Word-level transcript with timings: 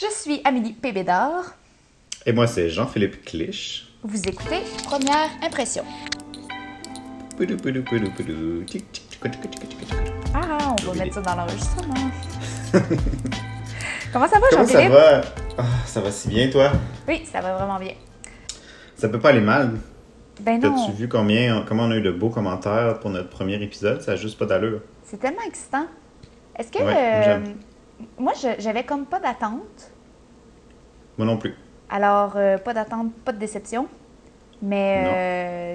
Je 0.00 0.06
suis 0.12 0.40
Amélie 0.44 0.74
Pébédard. 0.74 1.56
Et 2.24 2.32
moi, 2.32 2.46
c'est 2.46 2.70
Jean-Philippe 2.70 3.24
Clich. 3.24 3.88
Vous 4.04 4.28
écoutez 4.28 4.60
Première 4.84 5.28
Impression. 5.42 5.84
Ah, 10.34 10.76
on 10.80 10.92
va 10.92 10.94
mettre 10.94 11.14
ça 11.14 11.20
dans 11.20 11.34
l'enregistrement. 11.34 11.94
Comment 14.12 14.28
ça 14.28 14.38
va, 14.38 14.46
Comment 14.50 14.66
ça 14.66 14.72
Jean-Philippe? 14.72 14.92
va? 14.92 15.20
Ah, 15.58 15.64
ça 15.84 16.00
va 16.00 16.12
si 16.12 16.28
bien, 16.28 16.48
toi? 16.48 16.70
Oui, 17.08 17.24
ça 17.30 17.40
va 17.40 17.54
vraiment 17.56 17.80
bien. 17.80 17.94
Ça 18.94 19.08
peut 19.08 19.18
pas 19.18 19.30
aller 19.30 19.40
mal. 19.40 19.78
Ben 20.40 20.60
non, 20.60 20.76
T'as-tu 20.76 20.92
vu 20.92 21.08
combien, 21.08 21.64
comment 21.66 21.82
on 21.86 21.90
a 21.90 21.96
eu 21.96 22.02
de 22.02 22.12
beaux 22.12 22.30
commentaires 22.30 23.00
pour 23.00 23.10
notre 23.10 23.30
premier 23.30 23.60
épisode? 23.60 24.00
Ça 24.00 24.12
a 24.12 24.16
juste 24.16 24.38
pas 24.38 24.46
d'allure. 24.46 24.80
c'est 25.02 25.18
tellement 25.18 25.42
excitant. 25.44 25.86
Est-ce 26.56 26.70
que... 26.70 26.78
Ouais, 26.78 26.94
euh. 26.96 27.40
Moi, 28.18 28.32
j'avais 28.58 28.84
comme 28.84 29.04
pas 29.06 29.20
d'attente. 29.20 29.92
Moi 31.16 31.26
non 31.26 31.36
plus. 31.36 31.54
Alors, 31.90 32.34
euh, 32.36 32.58
pas 32.58 32.74
d'attente, 32.74 33.12
pas 33.24 33.32
de 33.32 33.38
déception. 33.38 33.86
Mais 34.62 35.04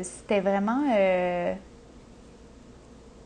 euh, 0.02 0.04
c'était 0.04 0.40
vraiment... 0.42 0.84
euh, 0.96 1.54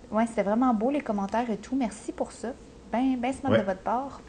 Ouais, 0.09 0.25
c'était 0.25 0.44
vraiment 0.44 0.73
beau, 0.73 0.89
les 0.89 1.02
commentaires 1.02 1.49
et 1.52 1.58
tout. 1.58 1.75
Merci 1.75 2.12
pour 2.13 2.31
ça. 2.31 2.53
Ben, 2.94 3.17
ben 3.20 3.34
smart 3.34 3.52
Ouais. 3.52 3.59
de 3.59 3.63
votre 3.63 3.81
part. 3.81 4.22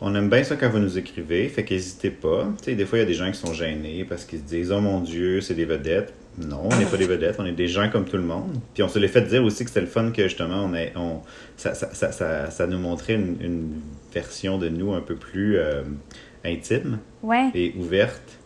On 0.00 0.14
aime 0.14 0.28
bien 0.28 0.44
ça 0.44 0.56
quand 0.56 0.68
vous 0.68 0.78
nous 0.78 0.96
écrivez, 0.98 1.48
fait 1.48 1.64
qu'hésitez 1.64 2.10
pas. 2.10 2.46
Tu 2.58 2.64
sais, 2.64 2.74
des 2.76 2.86
fois, 2.86 2.98
il 2.98 3.02
y 3.02 3.04
a 3.04 3.06
des 3.06 3.14
gens 3.14 3.30
qui 3.30 3.38
sont 3.38 3.52
gênés 3.52 4.04
parce 4.04 4.24
qu'ils 4.24 4.38
se 4.40 4.44
disent 4.44 4.70
«Oh 4.72 4.80
mon 4.80 5.00
Dieu, 5.00 5.40
c'est 5.40 5.54
des 5.54 5.64
vedettes». 5.64 6.14
Non, 6.38 6.62
on 6.70 6.76
n'est 6.78 6.86
pas 6.86 6.96
des 6.96 7.06
vedettes, 7.06 7.36
on 7.38 7.44
est 7.44 7.52
des 7.52 7.68
gens 7.68 7.90
comme 7.90 8.06
tout 8.06 8.16
le 8.16 8.22
monde. 8.22 8.56
Puis 8.72 8.82
on 8.82 8.88
se 8.88 8.98
l'est 8.98 9.08
fait 9.08 9.22
dire 9.22 9.44
aussi 9.44 9.64
que 9.64 9.70
c'était 9.70 9.82
le 9.82 9.86
fun 9.86 10.10
que 10.12 10.22
justement, 10.22 10.64
on 10.64 10.74
est, 10.74 10.92
on, 10.96 11.20
ça, 11.56 11.74
ça, 11.74 11.92
ça, 12.10 12.50
ça, 12.50 12.66
nous 12.66 12.78
montrait 12.78 13.14
une, 13.14 13.36
une 13.40 13.80
version 14.14 14.56
de 14.56 14.68
nous 14.70 14.94
un 14.94 15.02
peu 15.02 15.14
plus 15.16 15.58
euh, 15.58 15.82
intime 16.44 16.98
Ouais. 17.22 17.50
et 17.54 17.74
ouverte 17.78 18.38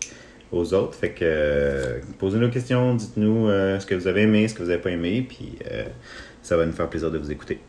aux 0.51 0.75
autres. 0.75 0.95
Fait 0.95 1.11
que 1.11 1.21
euh, 1.23 2.01
posez 2.19 2.38
nos 2.38 2.51
questions, 2.51 2.95
dites-nous 2.95 3.49
euh, 3.49 3.79
ce 3.79 3.87
que 3.87 3.95
vous 3.95 4.09
avez 4.09 4.23
aimé, 4.23 4.49
ce 4.49 4.55
que 4.55 4.63
vous 4.65 4.69
n'avez 4.71 4.82
pas 4.82 4.91
aimé, 4.91 5.25
puis 5.29 5.57
euh, 5.71 5.85
ça 6.43 6.57
va 6.57 6.66
nous 6.66 6.73
faire 6.73 6.88
plaisir 6.88 7.10
de 7.13 7.19
vous 7.19 7.30
écouter. 7.30 7.60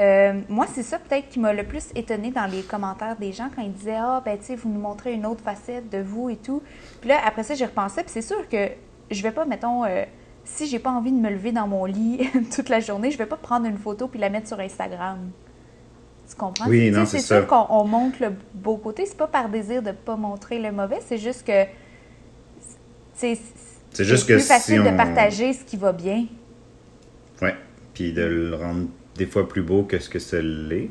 Euh, 0.00 0.40
moi, 0.48 0.66
c'est 0.74 0.82
ça 0.82 0.98
peut-être 0.98 1.28
qui 1.28 1.38
m'a 1.38 1.52
le 1.52 1.62
plus 1.62 1.84
étonné 1.94 2.32
dans 2.32 2.46
les 2.46 2.62
commentaires 2.62 3.16
des 3.16 3.32
gens 3.32 3.48
quand 3.54 3.62
ils 3.62 3.72
disaient 3.72 3.94
Ah, 3.96 4.20
ben, 4.24 4.36
tu 4.36 4.44
sais, 4.46 4.56
vous 4.56 4.68
nous 4.68 4.80
montrez 4.80 5.12
une 5.12 5.24
autre 5.24 5.40
facette 5.44 5.88
de 5.88 5.98
vous 5.98 6.30
et 6.30 6.36
tout. 6.36 6.62
Puis 7.00 7.10
là, 7.10 7.18
après 7.24 7.44
ça, 7.44 7.54
j'y 7.54 7.64
repensais, 7.64 8.02
puis 8.02 8.10
c'est 8.10 8.22
sûr 8.22 8.48
que 8.48 8.70
je 9.10 9.22
vais 9.22 9.32
pas, 9.32 9.44
mettons, 9.44 9.84
euh, 9.84 10.04
si 10.44 10.66
j'ai 10.66 10.78
pas 10.78 10.90
envie 10.90 11.12
de 11.12 11.18
me 11.18 11.30
lever 11.30 11.52
dans 11.52 11.66
mon 11.66 11.84
lit 11.84 12.28
toute 12.54 12.68
la 12.68 12.80
journée, 12.80 13.10
je 13.10 13.18
vais 13.18 13.26
pas 13.26 13.36
prendre 13.36 13.66
une 13.66 13.78
photo 13.78 14.08
puis 14.08 14.18
la 14.20 14.30
mettre 14.30 14.48
sur 14.48 14.60
Instagram. 14.60 15.30
Tu 16.28 16.36
comprends? 16.36 16.68
Oui, 16.68 16.90
non, 16.90 17.04
c'est 17.04 17.18
c'est 17.18 17.24
ça. 17.26 17.38
sûr 17.40 17.46
qu'on 17.46 17.66
on 17.68 17.84
montre 17.84 18.16
le 18.20 18.32
beau 18.54 18.76
côté. 18.78 19.04
C'est 19.06 19.16
pas 19.16 19.26
par 19.26 19.48
désir 19.48 19.82
de 19.82 19.92
pas 19.92 20.16
montrer 20.16 20.58
le 20.58 20.72
mauvais, 20.72 20.98
c'est 21.06 21.18
juste 21.18 21.46
que. 21.46 21.64
C'est 23.14 23.38
C'est 23.92 24.04
juste 24.04 24.26
que 24.26 24.34
plus 24.34 24.46
facile 24.46 24.82
si 24.84 24.90
de 24.90 24.96
partager 24.96 25.52
ce 25.52 25.64
qui 25.64 25.76
va 25.76 25.92
bien. 25.92 26.26
Ouais. 27.42 27.54
Puis 27.92 28.12
de 28.12 28.22
le 28.22 28.54
rendre 28.56 28.86
des 29.16 29.26
fois 29.26 29.48
plus 29.48 29.62
beau 29.62 29.84
que 29.84 29.98
ce 29.98 30.08
que 30.08 30.18
ça 30.18 30.40
l'est. 30.40 30.90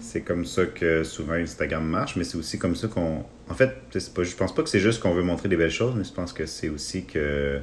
C'est 0.00 0.22
comme 0.22 0.44
ça 0.46 0.66
que 0.66 1.04
souvent 1.04 1.34
Instagram 1.34 1.84
marche, 1.84 2.16
mais 2.16 2.24
c'est 2.24 2.38
aussi 2.38 2.58
comme 2.58 2.74
ça 2.74 2.88
qu'on. 2.88 3.24
En 3.48 3.54
fait, 3.54 3.74
pas, 4.14 4.22
je 4.22 4.34
pense 4.34 4.54
pas 4.54 4.62
que 4.62 4.68
c'est 4.68 4.80
juste 4.80 5.00
qu'on 5.02 5.12
veut 5.12 5.22
montrer 5.22 5.48
des 5.48 5.56
belles 5.56 5.70
choses, 5.70 5.94
mais 5.96 6.04
je 6.04 6.12
pense 6.12 6.32
que 6.32 6.46
c'est 6.46 6.68
aussi 6.68 7.04
que. 7.04 7.60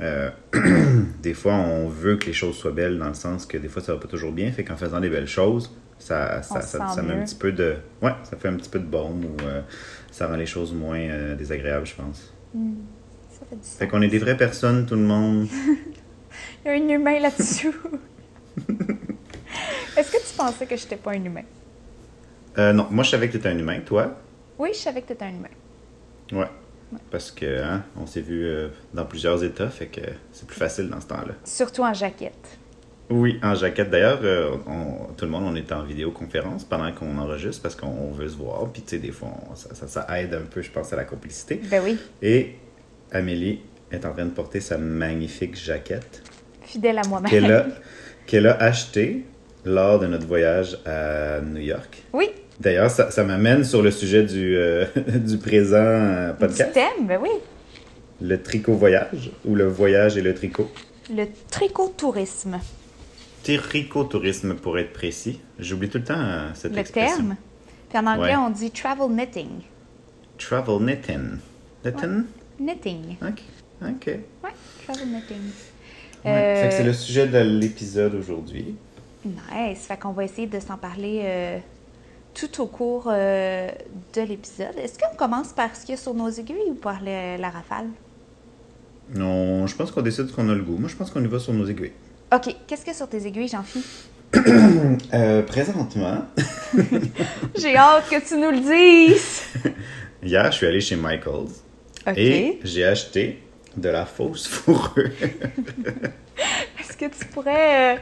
euh, 0.00 0.30
des 1.22 1.34
fois, 1.34 1.54
on 1.54 1.88
veut 1.88 2.16
que 2.16 2.26
les 2.26 2.32
choses 2.32 2.56
soient 2.56 2.72
belles 2.72 2.98
dans 2.98 3.08
le 3.08 3.14
sens 3.14 3.46
que 3.46 3.58
des 3.58 3.68
fois, 3.68 3.82
ça 3.82 3.94
va 3.94 4.00
pas 4.00 4.08
toujours 4.08 4.32
bien. 4.32 4.50
Fait 4.50 4.64
qu'en 4.64 4.76
faisant 4.76 5.00
des 5.00 5.10
belles 5.10 5.28
choses, 5.28 5.70
ça, 5.98 6.42
ça, 6.42 6.60
ça, 6.60 6.88
ça 6.88 7.02
met 7.02 7.14
un 7.14 7.24
petit 7.24 7.36
peu 7.36 7.52
de. 7.52 7.76
Ouais, 8.02 8.12
ça 8.24 8.36
fait 8.36 8.48
un 8.48 8.56
petit 8.56 8.70
peu 8.70 8.80
de 8.80 8.86
baume 8.86 9.24
ou 9.24 9.42
euh, 9.44 9.60
ça 10.10 10.26
rend 10.26 10.36
les 10.36 10.46
choses 10.46 10.72
moins 10.72 10.98
euh, 10.98 11.36
désagréables, 11.36 11.86
je 11.86 11.94
pense. 11.94 12.34
Ça 13.30 13.46
fait 13.48 13.56
du 13.56 13.62
sens. 13.62 13.76
Fait 13.76 13.86
qu'on 13.86 14.02
est 14.02 14.08
des 14.08 14.18
vraies 14.18 14.36
personnes, 14.36 14.84
tout 14.86 14.96
le 14.96 15.02
monde. 15.02 15.46
Il 16.64 16.68
y 16.68 16.70
a 16.70 16.72
un 16.72 16.88
humain 16.88 17.20
là-dessous. 17.20 17.74
Est-ce 19.96 20.10
que 20.12 20.16
tu 20.18 20.36
pensais 20.36 20.66
que 20.66 20.76
je 20.76 20.82
n'étais 20.82 20.96
pas 20.96 21.12
un 21.12 21.24
humain? 21.24 21.42
Euh, 22.58 22.72
non, 22.72 22.86
moi, 22.90 23.04
je 23.04 23.10
savais 23.10 23.26
que 23.26 23.32
tu 23.32 23.38
étais 23.38 23.48
un 23.48 23.58
humain. 23.58 23.80
Toi? 23.84 24.16
Oui, 24.58 24.70
je 24.72 24.78
savais 24.78 25.02
que 25.02 25.08
tu 25.08 25.12
étais 25.12 25.24
un 25.24 25.30
humain. 25.30 25.48
Ouais. 26.32 26.48
Parce 27.10 27.30
que 27.32 27.62
hein, 27.62 27.84
on 27.96 28.06
s'est 28.06 28.20
vu 28.20 28.44
euh, 28.44 28.68
dans 28.92 29.04
plusieurs 29.04 29.42
états, 29.42 29.68
fait 29.68 29.86
que 29.86 30.00
c'est 30.32 30.46
plus 30.46 30.56
facile 30.58 30.88
dans 30.88 31.00
ce 31.00 31.06
temps-là. 31.08 31.34
Surtout 31.44 31.82
en 31.82 31.92
jaquette. 31.92 32.58
Oui, 33.10 33.38
en 33.42 33.54
jaquette. 33.54 33.90
D'ailleurs, 33.90 34.20
euh, 34.22 34.52
tout 35.16 35.24
le 35.24 35.30
monde, 35.30 35.44
on 35.46 35.54
est 35.56 35.70
en 35.72 35.82
vidéoconférence 35.82 36.64
pendant 36.64 36.90
qu'on 36.92 37.18
enregistre 37.18 37.62
parce 37.62 37.74
qu'on 37.76 38.12
veut 38.12 38.28
se 38.28 38.36
voir. 38.36 38.68
Puis, 38.72 38.82
tu 38.82 38.90
sais, 38.90 38.98
des 38.98 39.10
fois, 39.12 39.28
on- 39.50 39.54
ça, 39.56 39.74
ça- 39.74 39.88
ça 39.88 40.20
aide 40.20 40.34
un 40.34 40.42
peu, 40.48 40.62
je 40.62 40.70
pense, 40.70 40.92
à 40.92 40.96
la 40.96 41.04
complicité. 41.04 41.60
Ben 41.64 41.82
oui, 41.84 41.98
Et 42.22 42.54
Amélie 43.12 43.60
est 43.90 44.04
en 44.06 44.12
train 44.12 44.24
de 44.24 44.30
porter 44.30 44.60
sa 44.60 44.78
magnifique 44.78 45.56
jaquette 45.56 46.22
fidèle 46.62 46.98
à 46.98 47.02
moi-même. 47.08 47.30
qu'elle 48.26 48.46
a, 48.46 48.52
qu'elle 48.54 48.62
a 48.62 48.68
achetée 48.68 49.24
lors 49.64 49.98
de 49.98 50.06
notre 50.06 50.26
voyage 50.26 50.78
à 50.86 51.40
New 51.40 51.60
York. 51.62 52.02
Oui, 52.12 52.28
D'ailleurs, 52.60 52.88
ça, 52.90 53.10
ça 53.10 53.24
m'amène 53.24 53.64
sur 53.64 53.82
le 53.82 53.90
sujet 53.90 54.22
du, 54.22 54.56
euh, 54.56 54.84
du 54.96 55.38
présent 55.38 55.76
euh, 55.78 56.30
du 56.32 56.38
podcast. 56.38 56.72
thème, 56.72 57.06
ben 57.08 57.18
oui. 57.20 57.30
Le 58.22 58.40
tricot 58.40 58.74
voyage 58.74 59.32
ou 59.44 59.56
le 59.56 59.66
voyage 59.66 60.16
et 60.16 60.22
le 60.22 60.34
tricot? 60.34 60.70
Le 61.10 61.24
tricot-tourisme. 61.50 62.60
Tricotourisme 63.42 64.54
pour 64.54 64.78
être 64.78 64.92
précis. 64.92 65.40
J'oublie 65.58 65.88
tout 65.88 65.98
le 65.98 66.04
temps 66.04 66.14
euh, 66.18 66.48
cette 66.54 66.72
Le 66.72 66.78
expression. 66.78 67.16
terme. 67.16 67.36
Puis 67.88 67.98
en 67.98 68.06
anglais, 68.06 68.30
Ouais. 68.36 68.36
on 68.36 68.50
dit 68.50 68.70
travel 68.70 69.08
knitting. 69.08 69.48
Travel 70.38 70.78
knitting. 70.78 71.38
Knitting? 71.82 72.24
Knitting. 72.58 73.16
Ok. 73.20 73.42
Ok. 73.82 74.06
Ouais, 74.06 74.50
travel 74.86 75.08
knitting. 75.08 75.42
Ouais. 76.24 76.30
Euh, 76.66 76.70
c'est 76.70 76.84
le 76.84 76.92
sujet 76.92 77.26
de 77.26 77.38
l'épisode 77.38 78.14
aujourd'hui. 78.14 78.74
Nice. 79.24 79.86
Fait 79.86 79.98
qu'on 79.98 80.12
va 80.12 80.24
essayer 80.24 80.46
de 80.46 80.60
s'en 80.60 80.76
parler 80.76 81.20
euh, 81.24 81.58
tout 82.34 82.60
au 82.62 82.66
cours 82.66 83.08
euh, 83.10 83.68
de 84.14 84.20
l'épisode. 84.22 84.76
Est-ce 84.78 84.98
qu'on 84.98 85.16
commence 85.16 85.52
par 85.52 85.74
ce 85.76 85.80
qu'il 85.86 85.94
y 85.94 85.98
a 85.98 86.00
sur 86.00 86.14
nos 86.14 86.28
aiguilles 86.30 86.70
ou 86.70 86.74
par 86.74 87.00
le- 87.02 87.36
la 87.40 87.50
rafale? 87.50 87.86
Non, 89.14 89.66
je 89.66 89.76
pense 89.76 89.90
qu'on 89.90 90.02
décide 90.02 90.30
qu'on 90.32 90.48
a 90.48 90.54
le 90.54 90.62
goût. 90.62 90.76
Moi, 90.78 90.88
je 90.88 90.96
pense 90.96 91.10
qu'on 91.10 91.22
y 91.22 91.26
va 91.26 91.38
sur 91.38 91.52
nos 91.52 91.66
aiguilles. 91.66 91.92
OK. 92.34 92.54
Qu'est-ce 92.66 92.80
qu'il 92.82 92.92
y 92.92 92.94
a 92.94 92.98
sur 92.98 93.08
tes 93.08 93.26
aiguilles, 93.26 93.48
Jean-Philippe? 93.48 93.86
Euh, 95.14 95.42
présentement, 95.42 96.22
J'ai 97.56 97.76
hâte 97.76 98.08
que 98.10 98.26
tu 98.26 98.34
nous 98.36 98.50
le 98.50 98.58
dises! 98.60 99.42
hier, 100.24 100.50
je 100.50 100.56
suis 100.56 100.66
allé 100.66 100.80
chez 100.80 100.96
Michaels 100.96 101.52
et 102.16 102.58
j'ai 102.64 102.84
acheté 102.84 103.42
de 103.76 103.88
la 103.88 104.04
fausse 104.06 104.46
fourrure. 104.46 105.10
Est-ce 106.80 106.96
que 106.96 107.04
tu 107.06 107.24
pourrais 107.32 107.94
euh, 107.94 107.96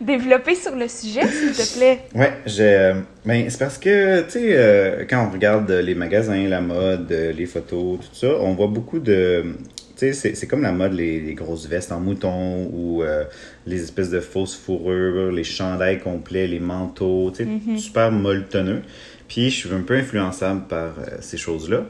développer 0.00 0.54
sur 0.54 0.74
le 0.74 0.88
sujet, 0.88 1.26
s'il 1.26 1.52
te 1.52 1.76
plaît? 1.78 2.00
Ouais, 2.14 2.32
j'ai. 2.46 2.62
euh, 2.64 2.94
ben, 3.24 3.48
c'est 3.48 3.58
parce 3.58 3.78
que, 3.78 4.22
tu 4.22 4.30
sais, 4.30 4.48
euh, 4.52 5.04
quand 5.08 5.26
on 5.26 5.30
regarde 5.32 5.70
les 5.70 5.94
magasins, 5.94 6.46
la 6.48 6.60
mode, 6.60 7.10
les 7.10 7.46
photos, 7.46 7.98
tout 8.00 8.14
ça, 8.14 8.28
on 8.40 8.54
voit 8.54 8.66
beaucoup 8.68 8.98
de. 9.00 9.54
Tu 9.96 10.12
sais, 10.14 10.34
c'est- 10.34 10.46
comme 10.46 10.62
la 10.62 10.70
mode, 10.72 10.92
les, 10.92 11.18
les 11.20 11.34
grosses 11.34 11.66
vestes 11.66 11.90
en 11.90 11.98
mouton 12.00 12.70
ou 12.72 13.02
euh, 13.02 13.24
les 13.66 13.82
espèces 13.82 14.10
de 14.10 14.20
fausses 14.20 14.54
fourrures, 14.56 15.32
les 15.32 15.44
chandails 15.44 15.98
complets, 15.98 16.46
les 16.46 16.60
manteaux, 16.60 17.32
tu 17.34 17.44
sais, 17.44 17.78
super 17.78 18.12
molletonneux. 18.12 18.82
Puis 19.26 19.50
je 19.50 19.66
suis 19.66 19.74
un 19.74 19.80
peu 19.82 19.94
influençable 19.96 20.62
par 20.68 20.92
ces 21.20 21.36
choses-là. 21.36 21.84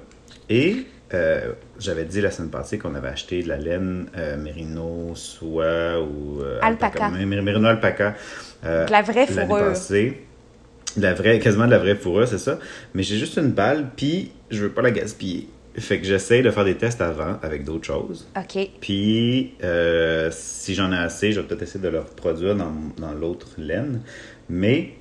Et 0.49 0.87
euh, 1.15 1.53
j'avais 1.79 2.05
dit 2.05 2.21
la 2.21 2.31
semaine 2.31 2.51
passée 2.51 2.79
qu'on 2.79 2.95
avait 2.95 3.09
acheté 3.09 3.43
de 3.43 3.49
la 3.49 3.57
laine 3.57 4.07
euh, 4.17 4.37
mérino, 4.37 5.13
soie 5.15 6.01
ou. 6.01 6.43
euh, 6.43 6.59
Alpaca. 6.63 7.11
Mé- 7.11 7.25
Mérino 7.43 7.67
alpaca. 7.69 8.15
euh, 8.65 8.87
De 8.87 8.93
la 8.93 9.03
vraie 9.03 9.27
fourrure. 9.27 9.69
passée. 9.69 10.23
De 10.97 11.03
la 11.03 11.15
vraie, 11.15 11.39
quasiment 11.39 11.67
de 11.67 11.71
la 11.71 11.79
vraie 11.79 11.95
fourrure, 11.97 12.27
c'est 12.27 12.39
ça. 12.39 12.59
Mais 12.95 13.03
j'ai 13.03 13.17
juste 13.17 13.37
une 13.37 13.51
balle, 13.53 13.91
puis 13.97 14.32
je 14.50 14.62
veux 14.62 14.71
pas 14.71 14.82
la 14.82 14.91
gaspiller. 14.91 15.49
Fait 15.77 16.00
que 16.00 16.06
j'essaie 16.06 16.43
de 16.43 16.50
faire 16.50 16.65
des 16.65 16.75
tests 16.77 17.00
avant 17.00 17.38
avec 17.43 17.62
d'autres 17.62 17.85
choses. 17.87 18.27
OK. 18.37 18.69
Puis, 18.81 19.53
euh, 19.62 20.29
si 20.32 20.75
j'en 20.75 20.91
ai 20.93 20.97
assez, 20.97 21.31
je 21.31 21.41
vais 21.41 21.47
peut-être 21.47 21.62
essayer 21.62 21.79
de 21.85 21.88
le 21.88 22.00
reproduire 22.00 22.56
dans, 22.56 22.73
dans 22.99 23.12
l'autre 23.12 23.49
laine. 23.59 24.00
Mais 24.49 24.94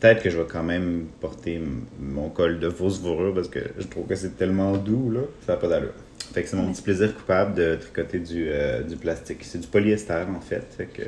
peut-être 0.00 0.22
que 0.22 0.30
je 0.30 0.38
vais 0.38 0.46
quand 0.50 0.62
même 0.62 1.06
porter 1.20 1.60
mon 2.00 2.28
col 2.30 2.58
de 2.60 2.70
fausse 2.70 2.98
fourrure 3.00 3.34
parce 3.34 3.48
que 3.48 3.60
je 3.78 3.86
trouve 3.86 4.06
que 4.06 4.14
c'est 4.14 4.36
tellement 4.36 4.76
doux, 4.76 5.10
là. 5.10 5.20
Ça 5.46 5.52
n'a 5.52 5.58
pas 5.58 5.68
d'allure. 5.68 5.94
Fait 6.32 6.42
que 6.42 6.48
c'est 6.48 6.56
mon 6.56 6.72
petit 6.72 6.82
plaisir 6.82 7.14
coupable 7.14 7.54
de 7.54 7.76
tricoter 7.76 8.18
du, 8.18 8.46
euh, 8.48 8.82
du 8.82 8.96
plastique. 8.96 9.38
C'est 9.42 9.58
du 9.58 9.66
polyester, 9.66 10.24
en 10.34 10.40
fait. 10.40 10.66
Fait 10.76 10.86
que 10.86 11.02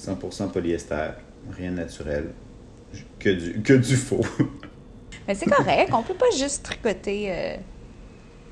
100% 0.00 0.50
polyester, 0.50 1.10
rien 1.56 1.70
de 1.70 1.76
naturel. 1.76 2.26
Que 3.18 3.30
du, 3.30 3.62
que 3.62 3.74
du 3.74 3.96
faux. 3.96 4.24
Mais 5.28 5.34
c'est 5.34 5.50
correct, 5.50 5.90
on 5.92 6.02
peut 6.02 6.14
pas 6.14 6.30
juste 6.36 6.64
tricoter. 6.64 7.30
euh, 7.30 7.56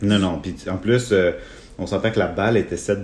non, 0.02 0.18
non. 0.18 0.40
Puis 0.40 0.54
en 0.70 0.76
plus, 0.76 1.10
euh, 1.12 1.32
on 1.78 1.86
s'entend 1.86 2.10
que 2.10 2.18
la 2.18 2.28
balle 2.28 2.56
était 2.56 2.76
7 2.76 2.98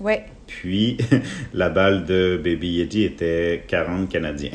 Ouais. 0.00 0.24
Puis 0.46 0.98
la 1.54 1.70
balle 1.70 2.04
de 2.04 2.38
Baby 2.42 2.68
Yeti 2.78 3.04
était 3.04 3.64
40 3.68 4.08
Canadiens. 4.08 4.50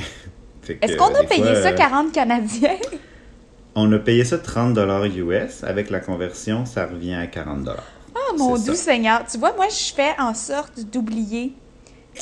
Est-ce 0.81 0.95
qu'on 0.97 1.13
a 1.13 1.23
payé 1.23 1.43
fois, 1.43 1.55
ça 1.61 1.69
euh, 1.69 1.75
40 1.75 2.11
Canadiens? 2.11 2.77
On 3.75 3.91
a 3.93 3.99
payé 3.99 4.25
ça 4.25 4.37
30 4.37 4.77
US. 5.15 5.63
Avec 5.63 5.89
la 5.89 5.99
conversion, 5.99 6.65
ça 6.65 6.85
revient 6.85 7.13
à 7.13 7.27
40 7.27 7.69
Oh 8.15 8.35
mon 8.37 8.55
doux 8.57 8.73
ça. 8.73 8.91
Seigneur. 8.91 9.23
Tu 9.31 9.37
vois, 9.37 9.53
moi, 9.55 9.67
je 9.69 9.93
fais 9.93 10.11
en 10.19 10.33
sorte 10.33 10.79
d'oublier 10.91 11.53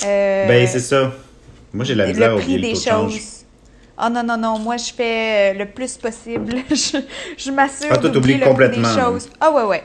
euh, 0.06 0.48
Ben, 0.48 0.68
c'est 0.68 0.80
ça. 0.80 1.14
Moi, 1.74 1.86
j'ai 1.86 1.96
la 1.96 2.08
misère 2.08 2.32
à 2.32 2.36
oublier 2.36 2.58
le 2.58 2.64
des 2.64 2.74
taux 2.74 2.80
de 2.80 2.84
change. 2.84 3.14
choses. 3.14 3.46
Oh 4.00 4.10
non, 4.12 4.24
non, 4.24 4.38
non. 4.38 4.60
Moi, 4.60 4.78
je 4.78 4.94
fais 4.94 5.56
euh, 5.56 5.60
le 5.60 5.66
plus 5.66 5.98
possible. 5.98 6.54
je 6.70 6.98
je 7.38 7.52
m'assure 7.52 7.88
Ah, 7.92 7.98
d'oublier 7.98 8.40
complètement, 8.40 8.94
des 8.94 9.02
choses. 9.02 9.30
Ah 9.40 9.52
ouais, 9.52 9.64
ouais. 9.64 9.84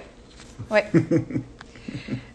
Ouais. 0.71 0.85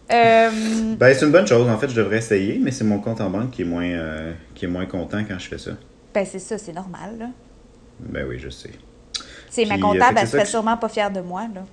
Euh, 0.09 0.49
Ben, 0.97 1.13
c'est 1.13 1.25
une 1.25 1.31
bonne 1.31 1.47
chose. 1.47 1.67
En 1.67 1.77
fait, 1.77 1.89
je 1.89 1.95
devrais 1.95 2.19
essayer, 2.19 2.59
mais 2.63 2.71
c'est 2.71 2.85
mon 2.85 2.99
compte 2.99 3.19
en 3.19 3.29
banque 3.29 3.51
qui 3.51 3.63
est 3.63 3.65
moins, 3.65 3.83
euh, 3.89 4.31
qui 4.55 4.63
est 4.63 4.67
moins 4.69 4.85
content 4.85 5.19
quand 5.27 5.37
je 5.37 5.47
fais 5.47 5.57
ça. 5.57 5.71
Ben, 6.17 6.25
c'est 6.25 6.39
ça, 6.39 6.57
c'est 6.57 6.73
normal, 6.73 7.17
là. 7.19 7.27
Ben 7.99 8.25
oui, 8.27 8.39
je 8.39 8.49
sais. 8.49 8.71
C'est 9.51 9.65
ma 9.65 9.75
euh, 9.75 9.79
comptable, 9.79 10.15
que 10.15 10.21
elle 10.21 10.27
serait 10.27 10.43
que- 10.43 10.49
sûrement 10.49 10.75
pas 10.77 10.89
fière 10.89 11.11
de 11.11 11.21
moi, 11.21 11.43
là. 11.53 11.63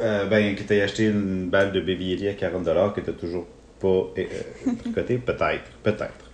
Euh, 0.00 0.26
ben, 0.26 0.56
que 0.56 0.62
tu 0.62 0.72
acheté 0.80 1.04
une 1.06 1.48
balle 1.48 1.70
de 1.70 1.80
Yeti 1.80 2.26
à 2.26 2.34
40 2.34 2.94
que 2.94 3.00
tu 3.00 3.10
toujours 3.12 3.46
pas 3.78 3.86
euh, 3.88 4.10
euh, 4.18 4.72
tricoté, 4.80 5.18
peut-être. 5.26 5.70
Peut-être. 5.84 6.30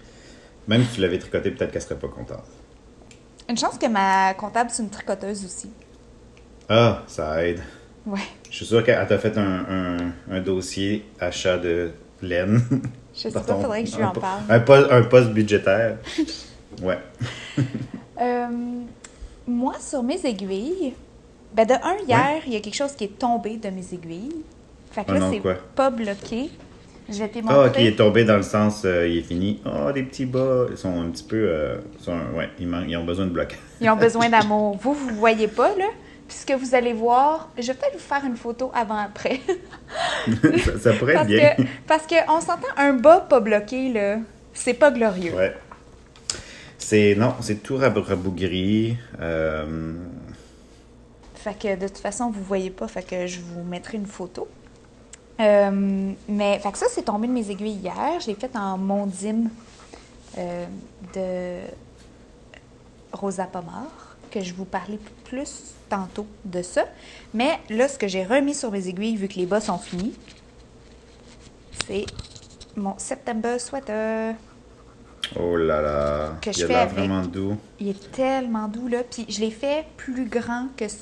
Même 0.66 0.84
si 0.84 0.94
tu 0.94 1.00
l'avais 1.02 1.18
tricoté, 1.18 1.50
peut-être 1.50 1.70
qu'elle 1.72 1.82
serait 1.82 1.98
pas 1.98 2.08
contente. 2.08 2.44
Une 3.48 3.58
chance 3.58 3.76
que 3.76 3.86
ma 3.86 4.32
comptable, 4.34 4.70
c'est 4.70 4.82
une 4.82 4.90
tricoteuse 4.90 5.44
aussi. 5.44 5.70
Ah, 6.68 7.02
ça 7.06 7.44
aide. 7.44 7.60
Ouais. 8.06 8.20
Je 8.50 8.56
suis 8.56 8.66
sûr 8.66 8.82
qu'elle 8.84 9.06
t'a 9.06 9.18
fait 9.18 9.36
un, 9.36 9.64
un- 9.98 10.12
un 10.30 10.40
dossier 10.40 11.04
achat 11.20 11.58
de 11.58 11.90
laine. 12.22 12.62
Je 13.18 13.28
sais 13.28 13.30
pas, 13.32 13.40
faudrait 13.42 13.82
que 13.84 13.90
je 13.90 13.96
lui 13.96 14.04
en 14.04 14.12
parle. 14.12 14.42
Un 14.48 14.60
poste, 14.60 14.86
un 14.90 15.02
poste 15.02 15.30
budgétaire. 15.30 15.96
Ouais. 16.82 16.98
Euh, 18.20 18.46
moi, 19.46 19.74
sur 19.80 20.02
mes 20.02 20.24
aiguilles, 20.24 20.94
ben 21.54 21.66
de 21.66 21.72
un, 21.72 21.96
hier, 22.06 22.42
il 22.46 22.52
y 22.52 22.56
a 22.56 22.60
quelque 22.60 22.74
chose 22.76 22.92
qui 22.92 23.04
est 23.04 23.18
tombé 23.18 23.56
de 23.56 23.68
mes 23.70 23.84
aiguilles. 23.92 24.36
Fait 24.92 25.04
que 25.04 25.10
Oh 25.10 25.14
là, 25.14 25.30
c'est 25.32 25.42
pas 25.74 25.90
bloqué. 25.90 26.50
Je 27.08 27.18
vais 27.18 27.28
te 27.28 27.38
Ah, 27.48 27.60
ok, 27.60 27.66
montrer. 27.66 27.82
il 27.82 27.86
est 27.88 27.96
tombé 27.96 28.24
dans 28.24 28.36
le 28.36 28.42
sens, 28.42 28.82
euh, 28.84 29.08
il 29.08 29.18
est 29.18 29.22
fini. 29.22 29.60
Ah, 29.64 29.90
des 29.92 30.02
petits 30.02 30.26
bas, 30.26 30.66
ils 30.70 30.76
sont 30.76 31.00
un 31.00 31.08
petit 31.08 31.24
peu. 31.24 31.36
euh, 31.48 31.78
sont- 32.00 32.12
ouais, 32.36 32.50
ils, 32.60 32.68
man- 32.68 32.84
ils 32.86 32.96
ont 32.98 33.04
besoin 33.04 33.24
de 33.24 33.30
bloc. 33.30 33.58
Ils 33.80 33.88
ont 33.88 33.96
besoin 33.96 34.28
d'amour. 34.30 34.76
Vous, 34.80 34.92
vous 34.94 35.14
voyez 35.16 35.48
pas, 35.48 35.70
là? 35.76 35.86
Puis 36.28 36.36
ce 36.36 36.46
que 36.46 36.52
vous 36.52 36.74
allez 36.74 36.92
voir, 36.92 37.48
je 37.58 37.66
vais 37.68 37.74
peut-être 37.74 37.94
vous 37.94 37.98
faire 37.98 38.22
une 38.24 38.36
photo 38.36 38.70
avant-après. 38.74 39.40
ça, 40.64 40.78
ça 40.78 40.92
pourrait 40.92 41.12
être 41.14 41.18
parce 41.20 41.26
bien. 41.28 41.54
que, 41.56 41.62
parce 41.86 42.06
que 42.06 42.14
on 42.30 42.40
s'entend 42.40 42.68
un 42.76 42.92
bas 42.92 43.20
pas 43.20 43.40
bloqué, 43.40 43.90
là. 43.92 44.18
C'est 44.52 44.74
pas 44.74 44.90
glorieux. 44.90 45.34
Ouais. 45.34 45.56
C'est. 46.76 47.14
Non, 47.16 47.34
c'est 47.40 47.62
tout 47.62 47.76
rab- 47.78 47.96
rabougri. 47.98 48.96
Euh, 49.20 49.94
Fait 51.34 51.58
que 51.58 51.76
de 51.76 51.88
toute 51.88 51.98
façon, 51.98 52.30
vous 52.30 52.42
voyez 52.42 52.70
pas, 52.70 52.88
fait 52.88 53.02
que 53.02 53.26
je 53.26 53.40
vous 53.40 53.62
mettrai 53.62 53.96
une 53.96 54.06
photo. 54.06 54.48
Euh, 55.40 56.12
mais 56.28 56.58
fait 56.58 56.72
que 56.72 56.78
ça, 56.78 56.86
c'est 56.90 57.02
tombé 57.04 57.26
de 57.28 57.32
mes 57.32 57.48
aiguilles 57.50 57.78
hier. 57.82 58.20
Je 58.20 58.26
l'ai 58.26 58.34
fait 58.34 58.54
en 58.56 58.76
mondime 58.76 59.48
euh, 60.36 60.66
de 61.14 61.60
Rosa 63.12 63.44
Pomar, 63.44 64.16
que 64.30 64.40
je 64.42 64.52
vous 64.52 64.64
parlais 64.64 64.98
plus 65.24 65.74
tantôt 65.88 66.26
de 66.44 66.62
ça. 66.62 66.84
Mais 67.34 67.58
là, 67.70 67.88
ce 67.88 67.98
que 67.98 68.08
j'ai 68.08 68.24
remis 68.24 68.54
sur 68.54 68.70
mes 68.70 68.88
aiguilles, 68.88 69.16
vu 69.16 69.28
que 69.28 69.34
les 69.34 69.46
bas 69.46 69.60
sont 69.60 69.78
finis, 69.78 70.14
c'est 71.86 72.06
mon 72.76 72.98
September 72.98 73.58
Sweater. 73.58 74.34
Oh 75.36 75.56
là 75.56 75.82
là. 75.82 76.38
Que 76.40 76.52
je 76.52 76.66
il 76.66 76.72
avec. 76.72 76.94
vraiment 76.96 77.22
doux. 77.22 77.56
Il 77.80 77.88
est 77.88 78.12
tellement 78.12 78.68
doux, 78.68 78.88
là. 78.88 79.02
Puis 79.08 79.26
je 79.28 79.40
l'ai 79.40 79.50
fait 79.50 79.84
plus 79.96 80.26
grand 80.26 80.68
que... 80.76 80.84
Tu 80.84 80.94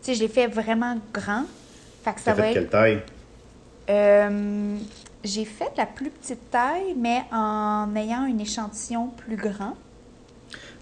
sais, 0.00 0.14
je 0.14 0.20
l'ai 0.20 0.28
fait 0.28 0.46
vraiment 0.46 0.98
grand. 1.12 1.44
Fait 2.02 2.14
que 2.14 2.20
ça 2.20 2.32
va 2.32 2.42
fait 2.42 2.48
être... 2.50 2.54
quelle 2.54 2.68
taille? 2.68 3.02
Euh, 3.90 4.76
j'ai 5.22 5.44
fait 5.44 5.70
la 5.76 5.86
plus 5.86 6.10
petite 6.10 6.50
taille, 6.50 6.94
mais 6.96 7.22
en 7.30 7.94
ayant 7.94 8.22
un 8.22 8.38
échantillon 8.38 9.08
plus 9.08 9.36
grand. 9.36 9.76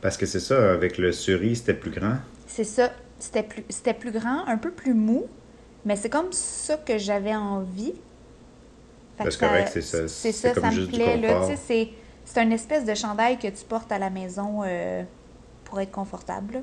Parce 0.01 0.17
que 0.17 0.25
c'est 0.25 0.41
ça, 0.41 0.73
avec 0.73 0.97
le 0.97 1.13
cerise, 1.13 1.59
c'était 1.59 1.75
plus 1.75 1.91
grand. 1.91 2.17
C'est 2.47 2.65
ça. 2.65 2.91
C'était 3.21 3.43
plus, 3.45 3.65
c'était 3.69 3.95
plus 3.95 4.11
grand, 4.13 4.47
un 4.47 4.59
peu 4.59 4.73
plus 4.73 4.95
mou, 4.95 5.27
mais 5.85 5.97
c'est 5.97 6.11
comme 6.11 6.33
ça 6.33 6.77
que 6.79 6.99
j'avais 6.99 7.35
envie. 7.37 7.95
C'est 9.23 9.39
correct, 9.39 9.69
c'est 9.73 9.83
ça. 9.83 10.09
C'est 10.09 10.33
ça, 10.33 10.55
ça 10.55 10.71
me 10.71 10.87
plaît. 10.87 11.17
Là, 11.19 11.41
c'est, 11.57 11.89
c'est 12.25 12.43
une 12.43 12.53
espèce 12.53 12.85
de 12.87 12.95
chandail 12.95 13.39
que 13.39 13.49
tu 13.49 13.65
portes 13.69 13.93
à 13.93 13.99
la 13.99 14.11
maison 14.11 14.63
euh, 14.65 15.03
pour 15.65 15.81
être 15.81 15.93
confortable. 15.93 16.63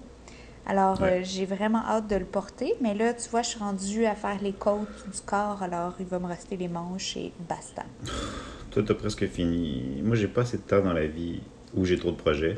Alors, 0.65 1.01
Ouais. 1.01 1.21
euh, 1.21 1.23
j'ai 1.23 1.45
vraiment 1.45 1.83
hâte 1.85 2.07
de 2.07 2.15
le 2.15 2.25
porter, 2.25 2.73
mais 2.81 2.93
là, 2.93 3.13
tu 3.13 3.29
vois, 3.29 3.41
je 3.41 3.49
suis 3.49 3.59
rendue 3.59 4.05
à 4.05 4.15
faire 4.15 4.41
les 4.41 4.53
côtes 4.53 5.05
du 5.07 5.21
corps, 5.21 5.63
alors 5.63 5.93
il 5.99 6.05
va 6.07 6.19
me 6.19 6.27
rester 6.27 6.57
les 6.57 6.67
manches 6.67 7.15
et 7.17 7.31
basta. 7.47 7.83
Toi, 8.71 8.83
t'as 8.85 8.93
presque 8.95 9.27
fini. 9.27 10.01
Moi, 10.03 10.15
j'ai 10.15 10.27
pas 10.27 10.41
assez 10.41 10.57
de 10.57 10.63
temps 10.63 10.81
dans 10.81 10.93
la 10.93 11.07
vie 11.07 11.41
où 11.73 11.85
j'ai 11.85 11.97
trop 11.97 12.11
de 12.11 12.17
projets. 12.17 12.57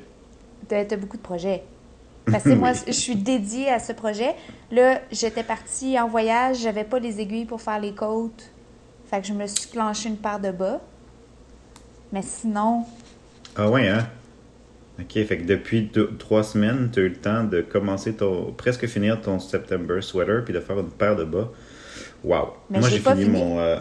T'as 0.67 0.85
t'as 0.85 0.97
beaucoup 0.97 1.17
de 1.17 1.21
projets. 1.21 1.63
Parce 2.31 2.43
que 2.43 2.53
moi, 2.53 2.71
je 2.87 2.91
suis 2.91 3.15
dédiée 3.15 3.69
à 3.69 3.79
ce 3.79 3.93
projet. 3.93 4.35
Là, 4.71 5.01
j'étais 5.11 5.43
partie 5.43 5.99
en 5.99 6.07
voyage, 6.07 6.57
j'avais 6.59 6.83
pas 6.83 6.99
les 6.99 7.19
aiguilles 7.19 7.45
pour 7.45 7.61
faire 7.61 7.79
les 7.79 7.93
côtes. 7.93 8.51
Fait 9.09 9.21
que 9.21 9.27
je 9.27 9.33
me 9.33 9.47
suis 9.47 9.69
clenché 9.69 10.09
une 10.09 10.17
paire 10.17 10.39
de 10.39 10.51
bas. 10.51 10.79
Mais 12.11 12.21
sinon, 12.21 12.85
Ah 13.55 13.69
ouais, 13.69 13.87
hein? 13.87 14.07
Ok, 14.99 15.13
fait 15.13 15.37
que 15.37 15.43
depuis 15.45 15.83
deux- 15.83 16.15
trois 16.17 16.43
semaines, 16.43 16.89
tu 16.91 16.99
as 16.99 17.03
eu 17.03 17.09
le 17.09 17.15
temps 17.15 17.43
de 17.43 17.61
commencer 17.61 18.13
ton. 18.13 18.51
presque 18.51 18.85
finir 18.87 19.21
ton 19.21 19.39
September 19.39 20.01
sweater 20.01 20.43
puis 20.43 20.53
de 20.53 20.59
faire 20.59 20.77
une 20.79 20.89
paire 20.89 21.15
de 21.15 21.23
bas. 21.23 21.49
Wow! 22.23 22.49
Mais 22.69 22.79
Moi, 22.79 22.89
j'ai 22.89 22.99
fini, 22.99 23.23
fini. 23.23 23.29
mon. 23.39 23.59
euh, 23.59 23.77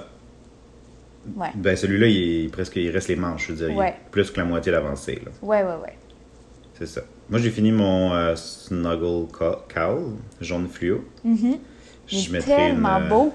ouais. 1.36 1.48
Ben, 1.56 1.76
celui-là, 1.76 2.06
il 2.06 2.44
est 2.46 2.48
presque. 2.48 2.76
Il 2.76 2.90
reste 2.90 3.08
les 3.08 3.16
manches, 3.16 3.48
je 3.48 3.52
veux 3.52 3.58
dire. 3.58 3.68
il 3.70 3.72
est 3.74 3.78
Ouais. 3.78 3.94
plus 4.12 4.30
que 4.30 4.38
la 4.38 4.44
moitié 4.46 4.70
d'avancée, 4.70 5.20
là. 5.24 5.32
Ouais, 5.42 5.62
ouais, 5.62 5.76
ouais. 5.82 5.98
C'est 6.78 6.86
ça. 6.86 7.00
Moi, 7.30 7.38
j'ai 7.40 7.50
fini 7.50 7.72
mon 7.72 8.14
euh, 8.14 8.34
Snuggle 8.36 9.30
Co- 9.30 9.58
Cowl, 9.72 10.14
jaune 10.40 10.68
fluo. 10.68 11.04
Mhm. 11.24 11.58
Je 12.06 12.38
tellement 12.40 12.96
une, 12.96 13.02
euh, 13.02 13.08
beau. 13.08 13.34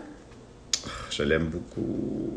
Je 1.11 1.23
l'aime 1.23 1.45
beaucoup. 1.47 2.33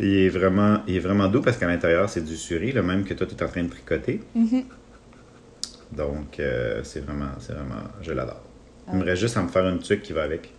Il 0.00 0.16
est 0.18 0.28
vraiment, 0.28 0.78
il 0.88 0.96
est 0.96 1.00
vraiment 1.00 1.28
doux 1.28 1.40
parce 1.40 1.56
qu'à 1.56 1.68
l'intérieur, 1.68 2.08
c'est 2.08 2.24
du 2.24 2.36
suri, 2.36 2.72
le 2.72 2.82
même 2.82 3.04
que 3.04 3.14
toi, 3.14 3.26
tu 3.26 3.34
es 3.36 3.42
en 3.42 3.48
train 3.48 3.62
de 3.62 3.68
tricoter. 3.68 4.20
Mhm. 4.34 4.64
Donc, 5.92 6.40
euh, 6.40 6.80
c'est 6.82 7.00
vraiment, 7.00 7.30
c'est 7.38 7.52
vraiment, 7.52 7.82
je 8.00 8.12
l'adore. 8.12 8.42
Il 8.92 8.98
me 8.98 9.04
reste 9.04 9.20
juste 9.20 9.36
à 9.36 9.42
me 9.42 9.48
faire 9.48 9.68
une 9.68 9.78
tuque 9.78 10.02
qui 10.02 10.12
va 10.12 10.22
avec. 10.24 10.52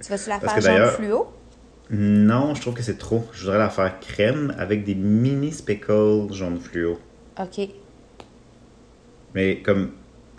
Tu 0.00 0.08
vas-tu 0.10 0.28
la 0.28 0.38
Parce 0.38 0.64
faire 0.64 0.76
jaune 0.84 0.90
fluo? 0.92 1.26
Non, 1.90 2.54
je 2.54 2.60
trouve 2.60 2.74
que 2.74 2.82
c'est 2.82 2.98
trop. 2.98 3.26
Je 3.32 3.40
voudrais 3.42 3.58
la 3.58 3.70
faire 3.70 3.98
crème 3.98 4.54
avec 4.58 4.84
des 4.84 4.94
mini 4.94 5.50
speckles 5.50 6.32
jaune 6.32 6.60
fluo. 6.60 6.98
OK. 7.40 7.68
Mais 9.34 9.58
comme 9.60 9.90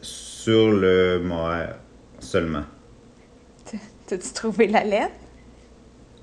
sur 0.02 0.72
le 0.72 1.20
mohair 1.20 1.76
seulement. 2.20 2.64
T'as-tu 4.08 4.34
trouvé 4.34 4.68
la 4.68 4.84
lettre? 4.84 5.14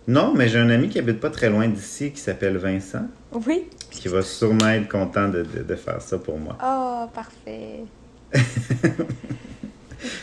Non, 0.08 0.32
mais 0.34 0.48
j'ai 0.48 0.58
un 0.58 0.70
ami 0.70 0.88
qui 0.88 0.98
habite 0.98 1.20
pas 1.20 1.30
très 1.30 1.50
loin 1.50 1.66
d'ici 1.68 2.12
qui 2.12 2.20
s'appelle 2.20 2.56
Vincent, 2.58 3.06
Oui. 3.46 3.68
qui 3.90 4.08
va 4.08 4.22
sûrement 4.22 4.68
être 4.70 4.88
content 4.88 5.28
de, 5.28 5.42
de- 5.42 5.62
de 5.62 5.74
faire 5.76 6.00
ça 6.00 6.18
pour 6.18 6.38
moi. 6.38 6.56
Oh, 6.62 7.06
parfait. 7.12 7.80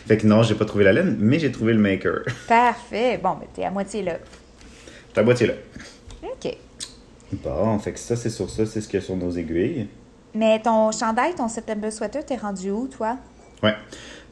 Fait 0.08 0.18
que 0.18 0.28
non, 0.28 0.44
j'ai 0.44 0.56
pas 0.56 0.66
trouvé 0.66 0.84
la 0.84 0.94
laine, 0.94 1.18
mais 1.20 1.40
j'ai 1.40 1.52
trouvé 1.52 1.74
le 1.74 1.80
maker. 1.80 2.22
Parfait. 2.48 3.18
Bon, 3.22 3.32
ben, 3.32 3.48
t'es 3.54 3.64
à 3.64 3.72
moitié 3.72 4.04
là. 4.04 4.20
Ta 5.14 5.24
boîtier 5.24 5.48
là. 5.48 5.54
OK. 6.24 6.56
Bon, 7.44 7.80
fait 7.80 7.94
que 7.94 8.00
ça, 8.00 8.16
c'est 8.16 8.30
sur 8.30 8.50
ça, 8.50 8.66
c'est 8.66 8.80
ce 8.82 8.88
qu'il 8.88 9.00
y 9.00 9.04
a 9.04 9.06
sur 9.06 9.16
nos 9.18 9.32
aiguilles. 9.32 9.88
Mais 10.36 10.60
ton 10.62 10.92
chandail, 10.92 11.36
ton 11.36 11.48
September 11.48 11.92
sweater, 11.92 12.26
t'es 12.26 12.36
rendu 12.36 12.72
où, 12.72 12.88
toi? 12.88 13.18
Ouais. 13.62 13.76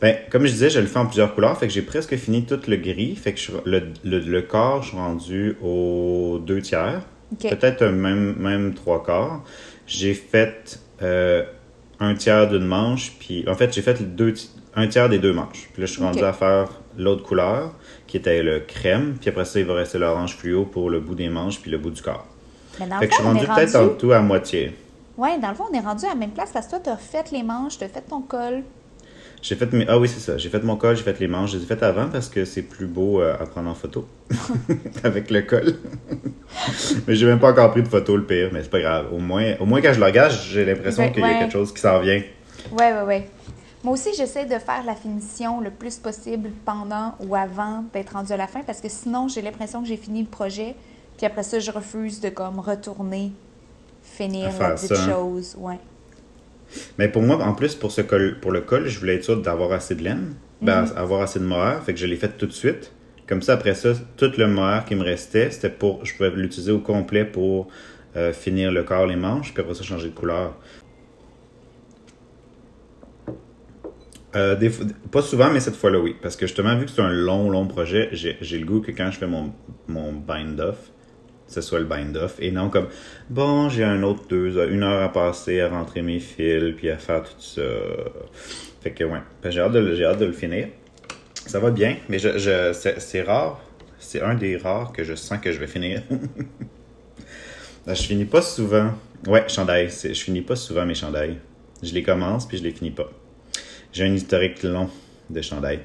Ben, 0.02 0.18
comme 0.32 0.46
je 0.46 0.52
disais, 0.52 0.70
je 0.72 0.80
le 0.80 0.88
fais 0.88 0.98
en 0.98 1.06
plusieurs 1.06 1.36
couleurs, 1.36 1.58
fait 1.58 1.68
que 1.68 1.74
j'ai 1.74 1.84
presque 1.84 2.16
fini 2.16 2.44
tout 2.44 2.60
le 2.68 2.76
gris. 2.78 3.16
Fait 3.16 3.34
que 3.34 3.40
je 3.40 3.52
le, 3.66 3.84
le, 4.04 4.20
le 4.20 4.42
corps, 4.42 4.82
je 4.82 4.90
suis 4.90 4.98
rendu 4.98 5.58
aux 5.62 6.40
deux 6.44 6.62
tiers. 6.62 7.02
Peut-être 7.40 7.86
même, 7.86 8.36
même 8.38 8.74
trois 8.74 9.04
quarts. 9.04 9.44
J'ai 9.88 10.14
fait 10.14 10.80
euh, 11.02 11.44
un 12.00 12.16
tiers 12.16 12.50
d'une 12.50 12.66
manche, 12.66 13.14
puis 13.20 13.48
en 13.48 13.54
fait, 13.54 13.74
j'ai 13.74 13.82
fait 13.82 14.02
deux, 14.16 14.34
un 14.76 14.88
tiers 14.88 15.08
des 15.08 15.20
deux 15.20 15.34
manches. 15.34 15.70
Puis 15.72 15.82
là, 15.82 15.86
je 15.86 15.94
suis 15.94 16.02
rendu 16.02 16.24
à 16.24 16.34
faire 16.34 16.82
l'autre 16.98 17.24
couleur, 17.24 17.74
qui 18.08 18.18
était 18.18 18.42
le 18.42 18.60
crème, 18.60 19.16
puis 19.20 19.30
après 19.30 19.46
ça, 19.46 19.60
il 19.60 19.66
va 19.66 19.76
rester 19.76 19.98
l'orange 19.98 20.36
fluo 20.36 20.66
pour 20.66 20.90
le 20.90 21.00
bout 21.00 21.16
des 21.16 21.30
manches, 21.30 21.62
puis 21.62 21.72
le 21.72 21.78
bout 21.78 21.92
du 21.92 22.02
corps. 22.02 22.28
Mais 22.80 22.88
dans 22.88 23.00
Fait 23.00 23.08
que 23.08 23.14
je 23.14 23.18
suis 23.18 23.26
rendu 23.28 23.46
peut-être 23.46 23.76
en 23.76 23.90
tout 23.90 24.12
à 24.12 24.20
moitié. 24.20 24.76
Ouais, 25.22 25.38
dans 25.38 25.50
le 25.50 25.54
fond, 25.54 25.66
on 25.72 25.74
est 25.76 25.80
rendu 25.82 26.04
à 26.06 26.10
la 26.10 26.16
même 26.16 26.32
place 26.32 26.50
parce 26.52 26.66
que 26.66 26.72
toi, 26.72 26.80
t'as 26.84 26.98
fait 26.98 27.30
les 27.30 27.44
manches, 27.44 27.78
t'as 27.78 27.88
fait 27.88 28.02
ton 28.02 28.22
col. 28.22 28.64
J'ai 29.44 29.56
fait 29.56 29.72
mes... 29.72 29.86
Ah 29.88 30.00
oui, 30.00 30.08
c'est 30.08 30.20
ça. 30.20 30.36
J'ai 30.36 30.50
fait 30.50 30.64
mon 30.64 30.78
col, 30.78 30.96
j'ai 30.98 31.04
fait 31.04 31.20
les 31.20 31.28
manches. 31.28 31.52
Je 31.52 31.58
les 31.58 31.64
ai 31.64 31.68
faites 31.68 31.84
avant 31.84 32.10
parce 32.10 32.28
que 32.28 32.44
c'est 32.44 32.64
plus 32.64 32.88
beau 32.88 33.22
euh, 33.22 33.36
à 33.40 33.46
prendre 33.46 33.70
en 33.70 33.76
photo 33.76 34.08
avec 35.04 35.30
le 35.30 35.44
col. 35.44 35.76
mais 37.08 37.14
j'ai 37.14 37.28
même 37.28 37.40
pas 37.40 37.52
encore 37.52 37.70
pris 37.70 37.84
de 37.84 37.88
photo, 37.88 38.18
le 38.18 38.24
pire, 38.26 38.50
mais 38.52 38.64
c'est 38.64 38.72
pas 38.72 38.80
grave. 38.82 39.14
Au 39.14 39.20
moins, 39.20 39.54
au 39.60 39.66
moins 39.68 39.80
quand 39.80 39.94
je 39.94 40.00
le 40.00 40.06
regarde, 40.08 40.32
j'ai 40.32 40.66
l'impression 40.66 41.04
Ouais, 41.04 41.12
qu'il 41.12 41.22
y 41.22 41.26
a 41.26 41.28
ouais. 41.28 41.38
quelque 41.38 41.54
chose 41.54 41.72
qui 41.72 41.82
s'en 41.82 42.00
vient. 42.00 42.24
Ouais, 42.72 42.92
ouais, 42.94 43.02
ouais. 43.04 43.30
Moi 43.84 43.94
aussi, 43.94 44.10
j'essaie 44.18 44.46
de 44.46 44.58
faire 44.58 44.84
la 44.86 44.96
finition 44.96 45.62
le 45.62 45.70
plus 45.70 45.98
possible 45.98 46.50
pendant 46.66 47.14
ou 47.20 47.36
avant 47.36 47.84
d'être 47.94 48.14
rendu 48.14 48.32
à 48.32 48.38
la 48.38 48.48
fin 48.48 48.62
parce 48.62 48.82
que 48.82 48.90
sinon, 48.90 49.28
j'ai 49.28 49.44
l'impression 49.44 49.84
que 49.84 49.88
j'ai 49.88 49.98
fini 49.98 50.22
le 50.22 50.30
projet. 50.30 50.76
Puis 51.18 51.28
après 51.28 51.44
ça, 51.44 51.60
je 51.60 51.70
refuse 51.70 52.22
de 52.22 52.30
comme 52.30 52.60
retourner, 52.60 53.32
finir 54.02 54.50
À 54.60 54.70
la 54.70 54.76
petite 54.76 54.96
ça, 54.96 55.10
chose. 55.12 55.56
Ouais. 55.60 55.80
Mais 56.98 57.10
pour 57.10 57.22
moi, 57.22 57.38
en 57.44 57.54
plus, 57.54 57.76
pour, 57.76 57.92
ce 57.92 58.02
col, 58.02 58.40
pour 58.40 58.52
le 58.52 58.62
col, 58.62 58.88
je 58.88 59.00
voulais 59.00 59.16
être 59.16 59.24
sûr 59.26 59.42
d'avoir 59.42 59.72
assez 59.74 59.96
de 59.96 60.04
laine, 60.04 60.36
ben, 60.62 60.84
Mhm. 60.84 60.94
avoir 60.96 61.22
assez 61.22 61.40
de 61.40 61.46
mohair. 61.46 61.84
Fait 61.84 61.94
que 61.94 62.00
je 62.00 62.06
l'ai 62.06 62.16
fait 62.16 62.38
tout 62.38 62.46
de 62.48 62.52
suite. 62.54 62.94
Comme 63.28 63.42
ça, 63.42 63.54
après 63.54 63.76
ça, 63.76 63.94
tout 64.18 64.32
le 64.38 64.48
mohair 64.48 64.86
qui 64.86 64.96
me 64.96 65.04
restait, 65.04 65.52
c'était 65.52 65.70
pour. 65.70 66.04
Je 66.06 66.14
pouvais 66.16 66.30
l'utiliser 66.32 66.72
au 66.72 66.80
complet 66.80 67.24
pour 67.26 67.68
euh, 68.16 68.34
finir 68.34 68.72
le 68.72 68.84
corps, 68.84 69.06
les 69.06 69.16
manches, 69.16 69.54
puis 69.54 69.62
après 69.62 69.74
ça, 69.74 69.84
changer 69.84 70.10
de 70.10 70.14
couleur. 70.14 70.54
Euh, 74.36 74.56
des 74.56 74.72
pas 75.12 75.22
souvent, 75.22 75.50
mais 75.52 75.60
cette 75.60 75.76
fois-là, 75.76 76.00
oui. 76.00 76.16
Parce 76.22 76.38
que 76.38 76.46
justement, 76.48 76.76
vu 76.78 76.86
que 76.86 76.92
c'est 76.92 77.02
un 77.02 77.12
long, 77.12 77.50
long 77.50 77.68
projet, 77.68 78.10
j'ai 78.14 78.38
j'ai 78.40 78.60
le 78.60 78.66
goût 78.66 78.80
que 78.80 78.92
quand 78.92 79.12
je 79.12 79.18
fais 79.18 79.28
mon, 79.28 79.52
mon 79.88 80.14
bind-off, 80.14 80.92
ce 81.54 81.62
soit 81.62 81.80
le 81.80 81.86
bind-off. 81.86 82.36
Et 82.40 82.52
non 82.52 82.70
comme, 82.70 82.88
bon, 83.30 83.70
j'ai 83.70 83.84
un 83.84 84.04
autre 84.04 84.24
deux 84.30 84.58
une 84.70 84.84
heure 84.84 85.02
à 85.02 85.12
passer 85.12 85.62
à 85.62 85.70
rentrer 85.70 86.02
mes 86.02 86.20
fils, 86.20 86.76
puis 86.76 86.90
à 86.90 86.98
faire 86.98 87.24
tout 87.24 87.40
ça. 87.40 87.62
Fait 88.82 88.92
que, 88.92 89.04
ouais. 89.04 89.20
Que 89.42 89.52
J'ai 89.52 89.60
hâte, 89.60 89.76
hâte 89.76 90.20
de 90.20 90.26
le 90.26 90.32
finir. 90.32 90.68
Ça 91.46 91.60
va 91.60 91.72
bien, 91.72 91.98
mais 92.10 92.20
je, 92.20 92.38
je, 92.38 92.74
c'est 92.74 93.22
rare. 93.22 93.60
C'est 94.00 94.22
un 94.22 94.36
des 94.36 94.58
rares 94.58 94.92
que 94.94 95.04
je 95.04 95.16
sens 95.16 95.40
que 95.40 95.52
je 95.52 95.60
vais 95.60 95.68
finir. 95.68 96.02
Ben, 97.84 97.96
je 97.96 98.04
finis 98.04 98.26
pas 98.26 98.44
souvent. 98.44 98.92
Ouais, 99.26 99.50
chandail. 99.50 99.90
Je 99.90 100.14
finis 100.14 100.42
pas 100.42 100.56
souvent 100.56 100.86
mes 100.86 100.94
chandails. 100.94 101.38
Je 101.82 101.92
les 101.96 102.04
commence, 102.04 102.48
puis 102.48 102.60
je 102.60 102.64
les 102.64 102.70
finis 102.70 102.92
pas. 102.92 103.10
J'ai 103.92 104.04
un 104.04 104.14
historique 104.14 104.62
long 104.62 104.88
de 105.30 105.42
chandail. 105.42 105.80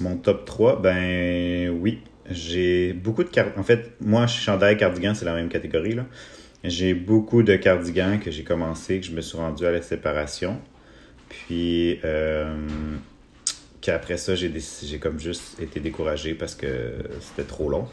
Mon 0.00 0.16
top 0.16 0.44
3, 0.44 0.80
ben 0.82 1.70
oui. 1.70 2.00
J'ai 2.30 2.92
beaucoup 2.92 3.22
de 3.24 3.28
cardigans. 3.28 3.60
En 3.60 3.62
fait, 3.64 3.92
moi, 4.00 4.26
chandail, 4.26 4.76
cardigan, 4.76 5.14
c'est 5.14 5.24
la 5.24 5.34
même 5.34 5.48
catégorie. 5.48 5.94
là. 5.94 6.04
J'ai 6.64 6.92
beaucoup 6.94 7.42
de 7.42 7.54
cardigans 7.56 8.18
que 8.18 8.30
j'ai 8.30 8.42
commencé, 8.42 8.98
que 9.00 9.06
je 9.06 9.12
me 9.12 9.20
suis 9.20 9.36
rendu 9.38 9.64
à 9.64 9.70
la 9.70 9.80
séparation. 9.82 10.58
Puis, 11.28 12.00
euh, 12.04 12.56
qu'après 13.80 14.16
ça, 14.16 14.34
j'ai 14.34 14.50
comme 15.00 15.20
juste 15.20 15.60
été 15.60 15.80
découragé 15.80 16.34
parce 16.34 16.54
que 16.54 16.94
c'était 17.20 17.46
trop 17.48 17.68
long. 17.70 17.86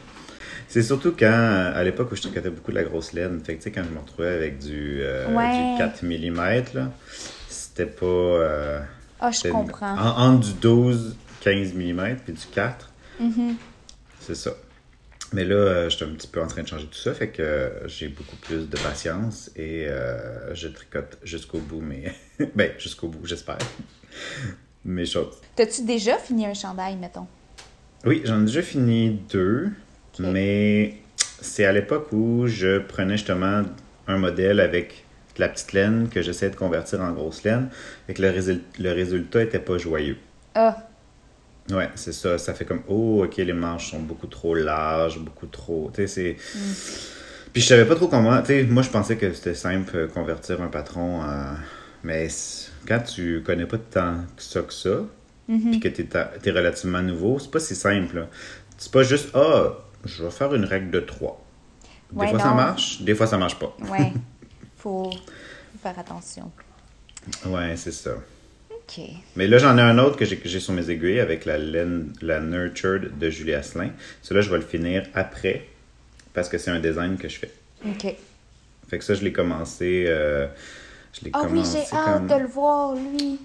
C'est 0.68 0.82
surtout 0.82 1.12
quand, 1.16 1.72
à 1.74 1.82
l'époque 1.84 2.10
où 2.12 2.16
je 2.16 2.22
tricotais 2.22 2.50
beaucoup 2.50 2.70
de 2.70 2.76
la 2.76 2.84
grosse 2.84 3.12
laine, 3.12 3.40
fait 3.44 3.54
que 3.54 3.58
tu 3.58 3.64
sais, 3.64 3.70
quand 3.70 3.82
je 3.84 3.90
me 3.94 3.98
retrouvais 4.00 4.28
avec 4.34 4.58
du, 4.58 4.98
euh, 5.00 5.26
Ouais. 5.34 5.74
du 5.74 5.78
4 5.78 6.02
mm, 6.02 6.74
là, 6.74 6.90
c'était 7.48 7.86
pas. 7.86 8.06
euh, 8.06 8.80
Ah, 9.20 9.30
je 9.30 9.48
comprends. 9.48 9.96
En, 9.96 10.32
entre 10.32 10.46
du 10.48 10.52
12, 10.54 11.16
15 11.44 11.74
mm 11.74 12.16
puis 12.24 12.32
du 12.32 12.46
4. 12.52 12.90
Mhm. 13.20 13.56
C'est 14.20 14.34
ça. 14.34 14.52
Mais 15.32 15.44
là, 15.44 15.54
euh, 15.54 15.90
je 15.90 15.96
suis 15.96 16.04
un 16.04 16.08
petit 16.08 16.28
peu 16.28 16.40
en 16.40 16.46
train 16.46 16.62
de 16.62 16.68
changer 16.68 16.86
tout 16.86 16.98
ça, 16.98 17.12
fait 17.12 17.28
que 17.28 17.42
euh, 17.42 17.88
j'ai 17.88 18.08
beaucoup 18.08 18.36
plus 18.36 18.68
de 18.68 18.76
patience 18.78 19.50
et 19.56 19.86
euh, 19.88 20.54
je 20.54 20.68
tricote 20.68 21.18
jusqu'au 21.22 21.58
bout, 21.58 21.80
mais. 21.80 22.14
ben, 22.54 22.70
jusqu'au 22.78 23.08
bout, 23.08 23.26
j'espère. 23.26 23.58
Mes 24.84 25.06
choses. 25.06 25.36
T'as-tu 25.56 25.82
déjà 25.84 26.16
fini 26.18 26.46
un 26.46 26.54
chandail, 26.54 26.96
mettons? 26.96 27.26
Oui, 28.04 28.22
j'en 28.24 28.42
ai 28.42 28.44
déjà 28.44 28.62
fini 28.62 29.18
deux, 29.32 29.70
mais 30.18 30.98
c'est 31.40 31.64
à 31.64 31.72
l'époque 31.72 32.08
où 32.12 32.46
je 32.46 32.78
prenais 32.78 33.16
justement 33.16 33.62
un 34.06 34.18
modèle 34.18 34.60
avec 34.60 35.04
de 35.36 35.40
la 35.40 35.48
petite 35.48 35.72
laine 35.72 36.08
que 36.10 36.22
j'essayais 36.22 36.50
de 36.50 36.56
convertir 36.56 37.00
en 37.00 37.12
grosse 37.12 37.42
laine 37.44 37.70
et 38.08 38.14
que 38.14 38.22
le, 38.22 38.28
résul- 38.28 38.60
le 38.78 38.92
résultat 38.92 39.42
était 39.42 39.58
pas 39.58 39.78
joyeux. 39.78 40.18
Ah, 40.54 40.76
Ouais, 41.70 41.88
c'est 41.94 42.12
ça. 42.12 42.36
Ça 42.38 42.52
fait 42.54 42.64
comme, 42.64 42.82
oh, 42.88 43.24
ok, 43.24 43.36
les 43.38 43.52
manches 43.52 43.90
sont 43.90 44.00
beaucoup 44.00 44.26
trop 44.26 44.54
larges, 44.54 45.18
beaucoup 45.18 45.46
trop. 45.46 45.90
Tu 45.94 46.06
sais, 46.06 46.06
c'est. 46.06 46.36
Puis 47.52 47.62
je 47.62 47.66
savais 47.68 47.84
pas 47.86 47.94
trop 47.94 48.08
comment. 48.08 48.40
Tu 48.42 48.48
sais, 48.48 48.62
moi, 48.64 48.82
je 48.82 48.90
pensais 48.90 49.16
que 49.16 49.32
c'était 49.32 49.54
simple, 49.54 49.96
euh, 49.96 50.06
convertir 50.08 50.60
un 50.60 50.68
patron. 50.68 51.22
euh, 51.22 51.54
Mais 52.02 52.28
quand 52.86 53.00
tu 53.00 53.42
connais 53.44 53.66
pas 53.66 53.78
tant 53.78 54.16
que 54.36 54.42
ça 54.42 54.60
que 54.62 54.72
ça, 54.74 55.00
puis 55.46 55.78
que 55.80 55.88
t'es, 55.88 56.04
t'es 56.42 56.50
relativement 56.50 57.02
nouveau, 57.02 57.38
c'est 57.38 57.50
pas 57.50 57.60
si 57.60 57.74
simple. 57.74 58.26
C'est 58.76 58.90
pas 58.92 59.02
juste, 59.02 59.28
ah, 59.34 59.74
je 60.04 60.24
vais 60.24 60.30
faire 60.30 60.54
une 60.54 60.64
règle 60.64 60.90
de 60.90 61.00
3. 61.00 61.40
Des 62.12 62.18
Ouais, 62.20 62.28
fois, 62.30 62.38
ça 62.40 62.52
marche, 62.52 63.02
des 63.02 63.14
fois, 63.14 63.26
ça 63.26 63.38
marche 63.38 63.58
pas. 63.58 63.74
ouais. 63.90 64.12
Faut 64.76 65.10
faire 65.82 65.98
attention. 65.98 66.50
Ouais, 67.46 67.74
c'est 67.76 67.92
ça. 67.92 68.16
OK. 68.96 69.04
Mais 69.36 69.46
là, 69.46 69.58
j'en 69.58 69.76
ai 69.78 69.80
un 69.82 69.98
autre 69.98 70.16
que 70.16 70.24
j'ai, 70.24 70.60
sur 70.60 70.72
mes 70.72 70.88
aiguilles 70.90 71.20
avec 71.20 71.44
la 71.44 71.58
laine, 71.58 72.12
la 72.22 72.40
Nurtured 72.40 73.18
de 73.18 73.30
Julie 73.30 73.54
Asselin. 73.54 73.90
Celui-là, 74.22 74.42
je 74.42 74.50
vais 74.50 74.58
le 74.58 74.64
finir 74.64 75.04
après 75.14 75.66
parce 76.32 76.48
que 76.48 76.58
c'est 76.58 76.70
un 76.70 76.80
design 76.80 77.16
que 77.16 77.28
je 77.28 77.38
fais. 77.38 77.50
OK. 77.86 78.14
Fait 78.88 78.98
que 78.98 79.04
ça, 79.04 79.14
je 79.14 79.22
l'ai 79.24 79.32
commencé. 79.32 80.04
euh, 80.08 80.46
je 81.12 81.24
l'ai 81.24 81.30
Ah 81.32 81.42
oui, 81.50 81.62
j'ai 81.70 81.96
hâte 81.96 82.18
comme- 82.18 82.26
de 82.28 82.42
le 82.42 82.48
voir, 82.48 82.94
lui. 82.94 83.38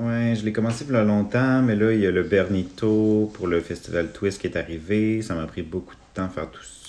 Ouais, 0.00 0.34
je 0.34 0.44
l'ai 0.44 0.52
commencé 0.52 0.84
il 0.88 0.92
y 0.92 0.96
a 0.96 1.04
longtemps, 1.04 1.62
mais 1.62 1.76
là, 1.76 1.92
il 1.92 2.00
y 2.00 2.06
a 2.06 2.10
le 2.10 2.22
Bernito 2.22 3.30
pour 3.34 3.46
le 3.46 3.60
Festival 3.60 4.10
Twist 4.12 4.40
qui 4.40 4.46
est 4.46 4.56
arrivé. 4.56 5.20
Ça 5.22 5.34
m'a 5.34 5.46
pris 5.46 5.62
beaucoup 5.62 5.94
de 5.94 6.00
temps 6.14 6.24
à 6.24 6.28
faire 6.28 6.50
tout 6.50 6.62
ça. 6.62 6.83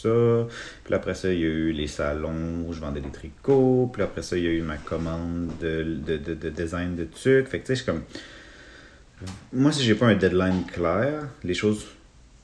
Puis 0.84 0.94
après 0.94 1.14
ça, 1.16 1.32
il 1.32 1.40
y 1.40 1.44
a 1.44 1.48
eu 1.48 1.72
les 1.72 1.88
salons 1.88 2.66
où 2.68 2.74
je 2.74 2.80
vendais 2.80 3.02
des 3.02 3.10
tricots. 3.10 3.90
Puis 3.94 4.02
après 4.04 4.22
ça, 4.22 4.38
il 4.38 4.44
y 4.44 4.48
a 4.48 4.52
eu 4.52 4.62
ma 4.62 4.78
commande 4.78 5.50
de, 5.60 5.84
de, 5.84 6.18
de, 6.18 6.34
de 6.34 6.50
design 6.50 6.96
de 6.96 7.06
trucs. 7.06 7.48
Fait 7.48 7.60
que 7.60 7.66
tu 7.66 7.68
sais, 7.68 7.76
je 7.76 7.84
suis 7.84 7.92
comme. 7.92 8.04
Moi, 9.54 9.72
si 9.72 9.84
j'ai 9.84 9.96
pas 9.96 10.08
un 10.08 10.16
deadline 10.16 10.64
clair, 10.66 11.24
les 11.44 11.54
choses 11.54 11.88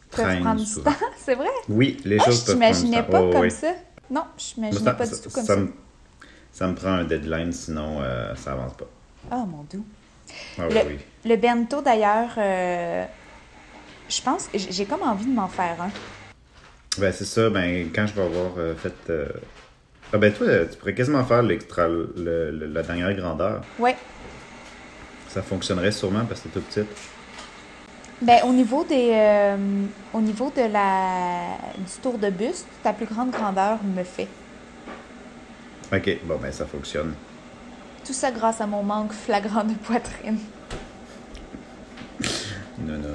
traînent 0.10 0.58
c'est 1.18 1.36
vrai? 1.36 1.48
Oui, 1.70 1.98
les 2.06 2.18
Ah, 2.20 2.26
choses 2.26 2.42
je 2.42 2.46
peuvent 2.46 2.56
prendre 2.58 2.76
du 2.80 2.86
t'imaginais 2.86 3.04
pas 3.04 3.22
Ouais, 3.22 3.32
comme 3.34 3.50
ça. 3.50 3.74
Non, 4.10 4.24
je 4.38 4.60
m'imaginais 4.60 4.92
pas 4.94 5.06
ça, 5.06 5.16
du 5.16 5.22
tout 5.22 5.30
comme 5.30 5.46
ça 5.46 5.56
ça. 5.56 5.62
me, 5.62 5.72
ça 6.52 6.68
me 6.68 6.76
prend 6.76 6.90
un 6.90 7.04
deadline, 7.04 7.52
sinon 7.52 8.02
euh, 8.02 8.36
ça 8.36 8.54
avance 8.54 8.74
pas. 8.74 8.88
Ah, 9.30 9.46
mon 9.48 9.64
doux. 9.72 9.86
Ah 10.58 10.64
Le- 10.70 10.76
oui. 10.88 10.98
Le 11.26 11.36
bento, 11.38 11.82
d'ailleurs, 11.82 12.32
euh, 12.38 13.06
je 14.10 14.22
pense 14.22 14.50
j'ai 14.54 14.86
comme 14.86 15.04
envie 15.04 15.26
de 15.26 15.34
m'en 15.34 15.48
faire 15.48 15.82
un. 15.82 15.90
Ben, 16.98 17.12
c'est 17.14 17.26
ça. 17.26 17.50
Ben, 17.50 17.90
quand 17.94 18.06
je 18.08 18.14
vais 18.14 18.24
avoir 18.24 18.52
euh, 18.58 18.76
fait. 18.76 18.94
euh, 19.10 19.26
Ah, 20.14 20.18
ben, 20.18 20.32
toi, 20.34 20.48
tu 20.70 20.78
pourrais 20.78 20.94
quasiment 20.94 21.24
faire 21.24 21.42
l'extra, 21.42 21.88
le- 21.88 22.12
le- 22.52 22.68
la 22.68 22.84
dernière 22.84 23.14
grandeur. 23.16 23.62
Ouais. 23.80 23.96
Ça 25.30 25.42
fonctionnerait 25.42 25.94
sûrement 25.94 26.26
parce 26.26 26.42
que 26.42 26.50
c'est 26.52 26.60
tout 26.60 26.66
petit. 26.66 26.86
Ben, 28.22 28.42
au 28.46 28.52
niveau 28.52 28.84
des, 28.84 29.12
euh, 29.14 29.58
au 30.14 30.20
niveau 30.22 30.52
de 30.56 30.62
la, 30.72 31.58
du 31.78 31.92
tour 32.04 32.18
de 32.18 32.30
buste, 32.30 32.68
ta 32.84 32.92
plus 32.94 33.06
grande 33.06 33.32
grandeur 33.32 33.80
me 33.84 34.04
fait. 34.04 34.28
Ok, 35.94 36.18
bon, 36.26 36.38
ben, 36.42 36.52
ça 36.52 36.66
fonctionne. 36.66 37.14
Tout 38.06 38.14
ça 38.14 38.32
grâce 38.32 38.60
à 38.62 38.68
mon 38.68 38.84
manque 38.84 39.14
flagrant 39.14 39.64
de 39.64 39.74
poitrine. 39.76 40.40
Non, 42.80 42.98
non. 42.98 43.14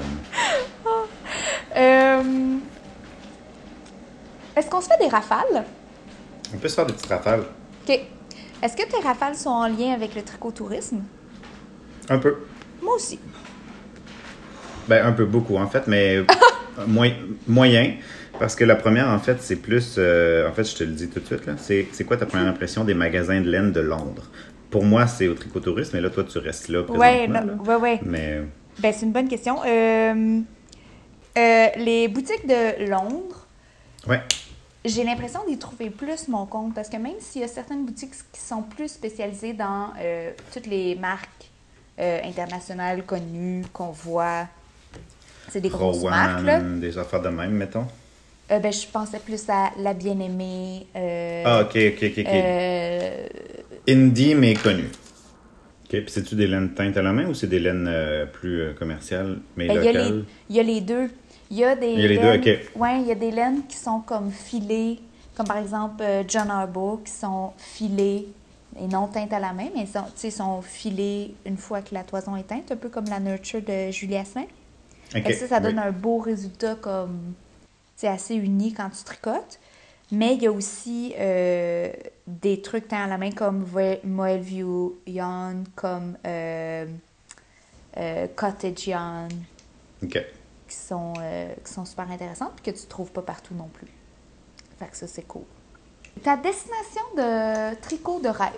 Euh, 1.77 2.23
Est-ce 4.57 4.69
qu'on 4.71 4.81
se 4.81 4.89
fait 4.89 4.99
des 4.99 5.09
rafales? 5.09 5.65
On 6.55 6.59
peut 6.59 6.69
se 6.69 6.75
faire 6.75 6.87
des 6.87 6.93
petites 6.95 7.07
rafales. 7.11 7.45
OK. 7.89 8.01
Est-ce 8.63 8.77
que 8.77 8.89
tes 8.91 9.01
rafales 9.07 9.35
sont 9.35 9.51
en 9.51 9.69
lien 9.69 9.93
avec 9.93 10.15
le 10.15 10.23
tricotourisme? 10.23 11.03
Un 12.09 12.19
peu. 12.19 12.37
Moi 12.83 12.95
aussi. 12.95 13.19
Ben, 14.89 15.05
un 15.05 15.13
peu 15.13 15.25
beaucoup, 15.25 15.57
en 15.57 15.67
fait, 15.67 15.87
mais 15.87 16.21
moy- 16.87 17.15
moyen. 17.47 17.95
Parce 18.39 18.55
que 18.55 18.65
la 18.65 18.77
première, 18.77 19.09
en 19.09 19.19
fait, 19.19 19.39
c'est 19.43 19.57
plus. 19.57 19.97
euh, 19.99 20.49
en 20.49 20.53
fait, 20.53 20.65
je 20.65 20.77
te 20.77 20.85
le 20.85 20.93
dis 20.93 21.09
tout 21.09 21.21
de 21.21 21.27
suite, 21.27 21.47
là. 21.47 21.55
C'est 21.59 21.87
quoi 22.07 22.17
ta 22.17 22.27
première 22.27 22.47
impression 22.49 22.85
des 22.85 22.95
magasins 22.95 23.41
de 23.41 23.51
laine 23.51 23.73
de 23.73 23.81
Londres? 23.81 24.31
Pour 24.71 24.85
moi, 24.85 25.07
c'est 25.07 25.27
au 25.29 25.35
tricotourisme, 25.35 25.97
mais 25.97 26.01
là, 26.03 26.11
toi, 26.11 26.25
tu 26.25 26.39
restes 26.39 26.69
là 26.69 26.83
là. 26.83 26.99
ouais, 26.99 27.75
ouais. 27.77 28.01
Mais. 28.05 28.43
Ben, 28.79 28.93
c'est 28.93 29.07
une 29.07 29.13
bonne 29.13 29.29
question. 29.29 29.59
Euh, 29.67 30.41
euh, 31.39 31.67
les 31.79 32.09
boutiques 32.09 32.47
de 32.47 32.89
Londres, 32.91 33.47
Ouais. 34.07 34.21
J'ai 34.87 35.05
l'impression 35.05 35.41
d'y 35.49 35.59
trouver 35.59 35.91
plus 35.91 36.29
mon 36.29 36.47
compte 36.47 36.75
parce 36.75 36.89
que 36.89 36.97
même 36.97 37.15
s'il 37.19 37.41
y 37.43 37.45
a 37.45 37.49
certaines 37.49 37.85
boutiques 37.85 38.13
qui 38.33 38.41
sont 38.41 38.63
plus 38.63 38.89
spécialisées 38.89 39.53
dans 39.53 39.91
euh, 40.01 40.31
toutes 40.53 40.67
les 40.67 40.95
marques 40.95 41.51
euh, 41.99 42.21
internationales 42.25 43.03
connues 43.05 43.65
qu'on 43.73 43.91
voit, 43.91 44.47
c'est 45.49 45.61
des 45.61 45.69
grosses 45.69 46.03
marques, 46.03 46.45
là. 46.45 46.61
Des 46.61 46.99
affaires 46.99 47.23
de 47.23 47.29
même, 47.29 47.53
mettons? 47.53 47.87
Euh, 48.51 48.59
ben, 48.59 48.73
je 48.73 48.87
pensais 48.87 49.19
plus 49.19 49.43
à 49.49 49.71
La 49.79 49.93
Bien-Aimée, 49.95 50.87
Ah, 51.45 51.63
ok, 51.63 51.77
ok, 51.77 52.13
ok, 52.19 52.29
indie, 53.89 54.35
mais 54.35 54.55
connu. 54.55 54.85
OK, 54.85 55.91
puis 55.91 56.05
c'est-tu 56.09 56.35
des 56.35 56.47
laines 56.47 56.75
teintes 56.75 56.97
à 56.97 57.03
la 57.03 57.13
main 57.13 57.27
ou 57.27 57.35
c'est 57.35 57.47
des 57.47 57.61
laines 57.61 57.91
plus 58.33 58.75
commerciales, 58.79 59.39
mais 59.57 59.69
Ben, 59.69 59.77
il, 59.77 59.85
y 59.85 59.87
locales? 59.93 60.25
il 60.51 60.57
y 60.57 60.61
a 60.61 60.63
les 60.63 60.81
deux. 60.81 61.09
Il 61.51 61.57
y 61.59 61.65
a 61.65 61.77
des 61.77 61.95
Il 61.95 62.03
y 62.03 62.05
a 62.05 62.09
les 62.09 62.19
deux, 62.19 62.33
laines, 62.33 62.41
ok. 62.41 62.71
ouais, 62.75 63.01
il 63.01 63.07
y 63.07 63.13
a 63.13 63.15
des 63.15 63.31
laines 63.31 63.67
qui 63.67 63.77
sont 63.77 64.01
comme 64.01 64.31
filées, 64.31 65.01
comme 65.37 65.47
par 65.47 65.59
exemple 65.59 66.03
euh, 66.03 66.23
John 66.27 66.51
Harbaugh, 66.51 66.99
qui 67.05 67.13
sont 67.13 67.53
filées 67.59 68.27
et 68.79 68.87
non 68.89 69.07
teintes 69.07 69.33
à 69.33 69.39
la 69.39 69.53
main, 69.53 69.69
mais 69.75 69.87
sais, 70.17 70.31
sont 70.31 70.61
filées 70.61 71.35
une 71.47 71.57
fois 71.57 71.83
que 71.83 71.95
la 71.95 72.03
toison 72.03 72.37
est 72.37 72.43
teinte, 72.45 72.71
un 72.73 72.77
peu 72.77 72.89
comme 72.89 73.07
la 73.07 73.21
Nurture 73.21 73.63
de 73.63 73.91
Julie 73.91 74.17
Asselin. 74.17 74.45
OK, 75.15 75.23
Fait 75.23 75.31
que 75.33 75.39
ça, 75.39 75.47
ça 75.49 75.61
donne 75.61 75.79
oui. 75.79 75.85
un 75.85 75.93
beau 75.93 76.19
résultat 76.19 76.75
comme, 76.75 77.33
sais, 77.97 78.09
assez 78.09 78.35
uni 78.35 78.73
quand 78.75 78.91
tu 78.91 79.03
tricotes. 79.05 79.59
Mais 80.13 80.35
il 80.35 80.43
y 80.43 80.47
a 80.47 80.53
aussi 80.53 81.15
euh, 81.19 81.91
des 82.27 82.61
trucs 82.63 82.89
teints 82.89 83.05
à 83.05 83.09
la 83.09 83.19
main 83.19 83.33
comme 83.33 83.63
Vo- 83.65 83.99
Moel 84.05 84.41
View 84.41 84.99
Yarn, 85.07 85.65
comme 85.75 86.17
euh, 86.27 86.87
euh, 87.97 88.27
Cottage 88.37 88.87
Yarn, 88.87 89.29
OK. 90.03 90.36
Qui 90.77 90.87
sont, 90.89 91.15
euh, 91.21 91.49
qui 91.65 91.73
sont 91.73 91.85
super 91.85 92.11
intéressantes 92.11 92.53
et 92.59 92.71
que 92.71 92.77
tu 92.77 92.85
ne 92.85 92.89
trouves 92.89 93.11
pas 93.13 93.23
partout 93.23 93.55
non 93.55 93.69
plus. 93.73 93.89
Fait 94.79 94.87
que 94.87 94.97
ça, 94.97 95.07
c'est 95.07 95.27
cool. 95.27 95.45
Ta 96.23 96.37
destination 96.37 97.03
de 97.17 97.75
tricot 97.81 98.21
de 98.21 98.29
rêve? 98.29 98.51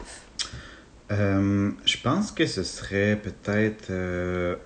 Euh, 1.11 1.71
je 1.85 1.97
pense 2.03 2.33
que 2.33 2.47
ce 2.47 2.63
serait 2.63 3.17
peut-être 3.17 3.91
euh, 3.91 4.57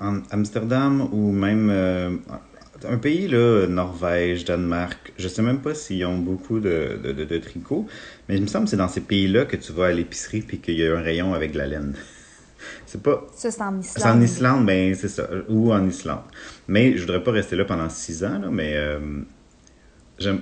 en 0.00 0.22
Amsterdam 0.30 1.08
ou 1.12 1.30
même 1.30 1.70
un 2.84 2.98
pays, 2.98 3.28
là, 3.28 3.66
Norvège, 3.68 4.44
Danemark. 4.44 5.12
Je 5.18 5.28
sais 5.28 5.42
même 5.42 5.60
pas 5.60 5.74
s'ils 5.74 6.04
ont 6.04 6.18
beaucoup 6.18 6.58
de, 6.58 6.98
de, 7.02 7.12
de, 7.12 7.24
de 7.24 7.38
tricot, 7.38 7.86
mais 8.28 8.36
il 8.36 8.42
me 8.42 8.46
semble 8.46 8.64
que 8.64 8.70
c'est 8.70 8.76
dans 8.76 8.88
ces 8.88 9.02
pays-là 9.02 9.44
que 9.44 9.56
tu 9.56 9.72
vas 9.72 9.86
à 9.86 9.92
l'épicerie 9.92 10.42
puis 10.42 10.58
qu'il 10.58 10.76
y 10.76 10.86
a 10.86 10.96
un 10.96 11.02
rayon 11.02 11.34
avec 11.34 11.52
de 11.52 11.58
la 11.58 11.66
laine. 11.66 11.96
C'est 12.86 13.02
pas. 13.02 13.26
Ça, 13.34 13.50
c'est 13.50 13.62
en 13.62 13.78
Islande. 13.78 14.02
C'est 14.04 14.08
en 14.08 14.20
Islande, 14.20 14.66
ben 14.66 14.94
c'est 14.94 15.08
ça. 15.08 15.28
Ou 15.48 15.72
en 15.72 15.86
Islande. 15.86 16.22
Mais 16.68 16.96
je 16.96 17.02
voudrais 17.02 17.22
pas 17.22 17.32
rester 17.32 17.56
là 17.56 17.64
pendant 17.64 17.88
six 17.88 18.24
ans, 18.24 18.38
là, 18.38 18.48
mais 18.50 18.72
euh. 18.74 18.98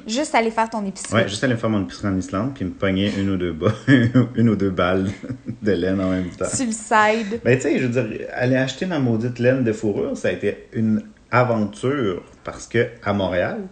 Juste 0.07 0.35
aller 0.35 0.51
faire 0.51 0.69
ton 0.69 0.85
épicerie. 0.85 1.15
Ouais, 1.15 1.29
juste 1.29 1.43
aller 1.43 1.57
faire 1.57 1.71
mon 1.71 1.83
épicerie 1.83 2.09
en 2.09 2.17
Islande 2.17 2.53
puis 2.55 2.67
me 2.67 2.71
pogner 2.71 3.11
une 3.19 3.31
ou 3.31 3.37
deux, 3.39 3.57
une 4.35 4.51
ou 4.51 4.57
deux 4.57 4.71
balles 4.71 5.09
de 5.63 5.73
laine 5.73 6.01
en 6.01 6.11
même 6.11 6.29
temps. 6.29 6.45
Side. 6.45 7.41
Ben, 7.43 7.57
tu 7.57 7.63
sais, 7.63 7.79
je 7.79 7.87
veux 7.87 8.03
dire, 8.03 8.27
aller 8.35 8.57
acheter 8.57 8.85
ma 8.85 8.99
maudite 8.99 9.39
laine 9.39 9.65
de 9.65 9.73
fourrure, 9.73 10.17
ça 10.19 10.29
a 10.29 10.33
été 10.33 10.69
une 10.75 11.03
aventure 11.31 12.23
parce 12.45 12.67
que 12.67 12.89
à 13.03 13.13
Montréal, 13.13 13.63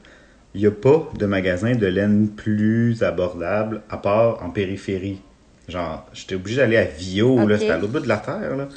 il 0.55 0.63
n'y 0.63 0.67
a 0.67 0.71
pas 0.71 1.09
de 1.19 1.27
magasin 1.27 1.75
de 1.75 1.87
laine 1.87 2.29
plus 2.29 3.03
abordable 3.03 3.83
à 3.91 3.99
part 3.99 4.43
en 4.43 4.51
périphérie. 4.51 5.21
Genre, 5.69 6.07
j'étais 6.15 6.35
obligé 6.35 6.57
d'aller 6.59 6.77
à 6.79 6.85
Vio, 6.85 7.47
là, 7.47 7.59
c'était 7.59 7.73
à 7.73 7.79
l'autre 7.79 7.93
bout 7.93 8.01
de 8.01 8.09
la 8.09 8.17
terre, 8.17 8.57
là. 8.57 8.69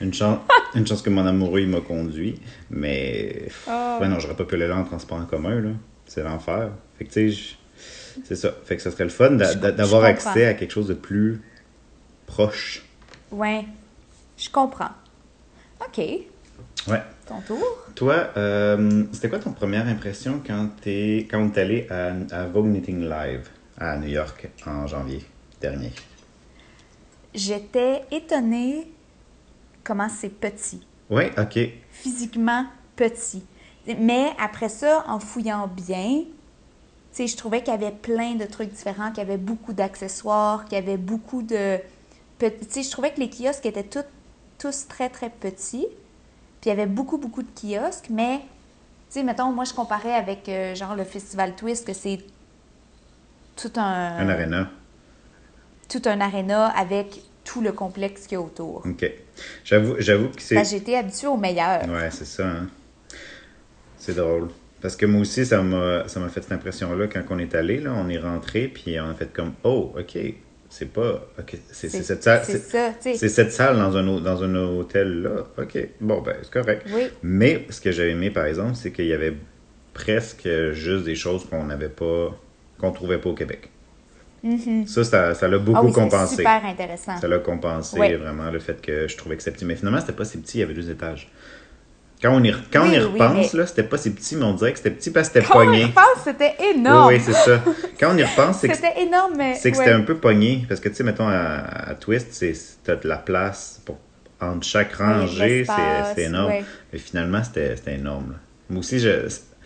Une 0.00 0.12
chance, 0.14 0.38
une 0.74 0.86
chance 0.86 1.02
que 1.02 1.10
mon 1.10 1.26
amoureux, 1.26 1.60
il 1.60 1.68
m'a 1.68 1.80
conduit, 1.80 2.40
mais... 2.70 3.48
Ah. 3.68 3.98
Ouais, 4.00 4.08
non, 4.08 4.18
j'aurais 4.20 4.36
pas 4.36 4.44
pu 4.44 4.54
aller 4.54 4.68
là 4.68 4.76
en 4.76 4.84
transport 4.84 5.18
en 5.18 5.24
commun, 5.24 5.60
là. 5.60 5.70
C'est 6.06 6.22
l'enfer. 6.22 6.70
Fait 6.98 7.04
que, 7.04 7.12
tu 7.12 7.32
sais, 7.32 7.56
c'est 8.24 8.36
ça. 8.36 8.52
Fait 8.64 8.76
que 8.76 8.82
ça 8.82 8.90
serait 8.90 9.04
le 9.04 9.10
fun 9.10 9.30
d'avoir 9.30 10.04
accès 10.04 10.46
à 10.46 10.54
quelque 10.54 10.70
chose 10.70 10.86
de 10.88 10.94
plus 10.94 11.40
proche. 12.26 12.84
Ouais, 13.32 13.64
je 14.38 14.48
comprends. 14.50 14.90
OK, 15.80 15.98
Ouais. 16.86 17.02
ton 17.26 17.40
tour. 17.40 17.64
Toi, 17.94 18.28
euh, 18.36 19.04
c'était 19.12 19.28
quoi 19.28 19.38
ton 19.38 19.52
première 19.52 19.86
impression 19.88 20.40
quand 20.46 20.68
t'es 20.82 21.26
quand 21.30 21.56
allé 21.56 21.86
à, 21.90 22.12
à 22.30 22.44
Vogue 22.44 22.66
Knitting 22.66 23.08
Live 23.08 23.48
à 23.78 23.96
New 23.96 24.08
York 24.08 24.48
en 24.66 24.86
janvier? 24.86 25.24
Dernier? 25.68 25.92
J'étais 27.34 28.04
étonnée 28.10 28.90
comment 29.82 30.08
c'est 30.08 30.28
petit. 30.28 30.86
Oui, 31.10 31.24
ok. 31.36 31.58
Physiquement 31.90 32.66
petit. 32.96 33.42
Mais 33.86 34.32
après 34.38 34.68
ça, 34.68 35.04
en 35.08 35.18
fouillant 35.20 35.66
bien, 35.66 36.24
je 37.18 37.36
trouvais 37.36 37.62
qu'il 37.62 37.72
y 37.72 37.76
avait 37.76 37.92
plein 37.92 38.34
de 38.34 38.44
trucs 38.44 38.70
différents, 38.70 39.10
qu'il 39.10 39.18
y 39.18 39.26
avait 39.26 39.36
beaucoup 39.36 39.72
d'accessoires, 39.72 40.64
qu'il 40.64 40.78
y 40.78 40.80
avait 40.80 40.96
beaucoup 40.96 41.42
de... 41.42 41.78
je 42.40 42.90
trouvais 42.90 43.12
que 43.12 43.20
les 43.20 43.30
kiosques 43.30 43.66
étaient 43.66 43.84
tous, 43.84 44.04
tous 44.58 44.86
très, 44.88 45.08
très 45.08 45.30
petits. 45.30 45.86
Puis 46.60 46.66
il 46.66 46.68
y 46.68 46.72
avait 46.72 46.86
beaucoup, 46.86 47.18
beaucoup 47.18 47.42
de 47.42 47.50
kiosques, 47.60 48.08
mais, 48.10 48.38
tu 48.38 48.44
sais, 49.10 49.22
mettons, 49.22 49.52
moi, 49.52 49.64
je 49.64 49.74
comparais 49.74 50.14
avec, 50.14 50.48
euh, 50.48 50.74
genre, 50.74 50.94
le 50.94 51.04
Festival 51.04 51.54
Twist, 51.54 51.86
que 51.86 51.92
c'est 51.92 52.20
tout 53.56 53.72
un... 53.76 54.18
Un 54.18 54.28
aréna. 54.28 54.70
Tout 55.88 56.02
un 56.06 56.20
aréna 56.20 56.66
avec 56.68 57.22
tout 57.44 57.60
le 57.60 57.72
complexe 57.72 58.26
qu'il 58.26 58.36
y 58.36 58.40
a 58.40 58.40
autour. 58.40 58.82
Ok. 58.86 59.10
J'avoue, 59.64 59.96
j'avoue 59.98 60.28
que 60.28 60.40
c'est. 60.40 60.64
J'étais 60.64 60.96
habituée 60.96 61.26
au 61.26 61.36
meilleur. 61.36 61.82
Ouais, 61.88 62.10
c'est 62.10 62.24
ça. 62.26 62.46
hein. 62.46 62.68
C'est 63.98 64.14
drôle. 64.14 64.48
Parce 64.80 64.96
que 64.96 65.06
moi 65.06 65.22
aussi, 65.22 65.46
ça 65.46 65.62
m'a, 65.62 66.06
ça 66.08 66.20
m'a 66.20 66.28
fait 66.28 66.42
cette 66.42 66.52
impression-là 66.52 67.06
quand 67.06 67.22
on 67.30 67.38
est 67.38 67.54
allé. 67.54 67.80
Là, 67.80 67.94
on 67.96 68.08
est 68.08 68.18
rentré, 68.18 68.68
puis 68.68 68.98
on 69.00 69.10
a 69.10 69.14
fait 69.14 69.32
comme 69.32 69.52
Oh, 69.62 69.94
ok. 69.98 70.18
C'est 70.68 70.92
pas. 70.92 71.26
Ok. 71.38 71.56
C'est, 71.70 71.88
c'est 71.88 72.02
cette 72.02 72.22
salle. 72.22 72.42
C'est 72.44 72.58
ça, 72.58 72.92
cette 73.28 73.52
salle 73.52 73.76
dans 73.76 73.96
un, 73.96 74.20
dans 74.20 74.42
un 74.42 74.54
hôtel 74.56 75.22
là. 75.22 75.46
Ok. 75.62 75.78
Bon, 76.00 76.20
ben, 76.20 76.34
c'est 76.42 76.50
correct. 76.52 76.86
Oui. 76.92 77.04
Mais 77.22 77.66
ce 77.70 77.80
que 77.80 77.92
j'ai 77.92 78.10
aimé, 78.10 78.30
par 78.30 78.46
exemple, 78.46 78.74
c'est 78.74 78.90
qu'il 78.90 79.06
y 79.06 79.12
avait 79.12 79.34
presque 79.94 80.48
juste 80.72 81.04
des 81.04 81.14
choses 81.14 81.46
qu'on 81.48 81.64
n'avait 81.64 81.88
pas, 81.88 82.36
qu'on 82.78 82.90
trouvait 82.92 83.18
pas 83.18 83.30
au 83.30 83.34
Québec. 83.34 83.70
Ça, 84.86 85.04
ça, 85.04 85.34
ça 85.34 85.48
l'a 85.48 85.58
beaucoup 85.58 85.78
Ah 85.78 85.84
oui, 85.84 85.92
c'est 85.94 86.00
compensé. 86.00 86.36
super 86.36 86.64
intéressant. 86.66 87.16
Ça 87.18 87.28
l'a 87.28 87.38
compensé 87.38 88.16
vraiment 88.16 88.50
le 88.50 88.58
fait 88.58 88.80
que 88.80 89.08
je 89.08 89.16
trouvais 89.16 89.36
que 89.36 89.42
c'était 89.42 89.56
petit. 89.56 89.64
Mais 89.64 89.76
finalement, 89.76 90.00
c'était 90.00 90.12
pas 90.12 90.24
si 90.24 90.38
petit, 90.38 90.58
il 90.58 90.60
y 90.60 90.64
avait 90.64 90.74
deux 90.74 90.90
étages. 90.90 91.30
Quand 92.22 92.30
on 92.36 92.42
y, 92.44 92.54
quand 92.72 92.86
on 92.86 92.90
y 92.90 92.98
repense, 92.98 93.52
mais- 93.52 93.58
là, 93.60 93.66
c'était 93.66 93.82
pas 93.82 93.98
si 93.98 94.10
petit, 94.12 94.36
mais 94.36 94.44
on 94.44 94.54
dirait 94.54 94.72
que 94.72 94.78
c'était 94.78 94.90
petit 94.92 95.10
parce 95.10 95.28
que 95.28 95.34
c'était 95.40 95.46
Quand 95.52 95.58
on 95.58 95.62
y 95.62 95.66
pogné. 95.66 95.84
repense, 95.86 96.24
c'était 96.24 96.54
énorme. 96.74 97.08
oui, 97.08 97.20
c'est 97.20 97.32
ça. 97.32 97.62
Quand 98.00 98.14
on 98.14 98.16
y 98.16 98.22
repense, 98.24 98.58
c'est 98.60 98.68
que, 98.68 98.74
C'était 98.76 99.02
énorme, 99.02 99.34
mais. 99.36 99.54
c'est 99.56 99.70
que 99.70 99.76
c'était 99.76 99.90
un 99.92 100.02
peu 100.02 100.16
pogné. 100.16 100.64
Parce 100.68 100.80
que, 100.80 100.88
tu 100.88 100.94
sais, 100.94 101.04
mettons, 101.04 101.28
à, 101.28 101.58
à 101.90 101.94
Twist, 101.94 102.28
c'est, 102.32 102.52
t'as 102.84 102.96
de 102.96 103.08
la 103.08 103.16
place 103.18 103.80
pour, 103.84 103.98
entre 104.40 104.66
chaque 104.66 104.92
rangée, 104.94 105.64
c'est, 105.64 106.14
c'est 106.14 106.22
énorme. 106.24 106.52
Mais 106.92 106.98
finalement, 106.98 107.42
c'était, 107.42 107.76
c'était 107.76 107.94
énorme. 107.94 108.32
là. 108.32 108.36
Moi 108.70 108.80
aussi, 108.80 108.98
je, 109.00 109.10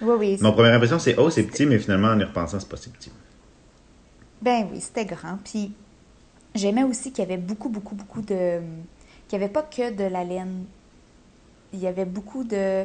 mon 0.01 0.53
première 0.53 0.75
impression, 0.75 0.99
c'est 0.99 1.15
oh, 1.19 1.31
c'est 1.31 1.43
petit, 1.45 1.67
mais 1.67 1.79
finalement, 1.79 2.09
en 2.09 2.19
y 2.19 2.25
repensant, 2.25 2.59
c'est 2.61 2.69
pas 2.69 2.77
si 2.77 2.91
petit. 2.91 3.11
Ben 4.43 4.69
oui, 4.73 4.81
c'était 4.81 5.05
grand. 5.05 5.39
Puis 5.45 5.73
j'aimais 6.55 6.85
aussi 6.85 7.11
qu'il 7.13 7.25
y 7.25 7.27
avait 7.27 7.37
beaucoup, 7.41 7.69
beaucoup, 7.69 7.95
beaucoup 7.95 8.23
de. 8.23 8.61
qu'il 9.29 9.39
n'y 9.39 9.45
avait 9.45 9.53
pas 9.53 9.63
que 9.63 9.91
de 9.93 10.05
la 10.05 10.25
laine. 10.25 10.65
Il 11.73 11.81
y 11.81 11.87
avait 11.87 12.05
beaucoup 12.07 12.45
de. 12.45 12.57
euh, 12.57 12.85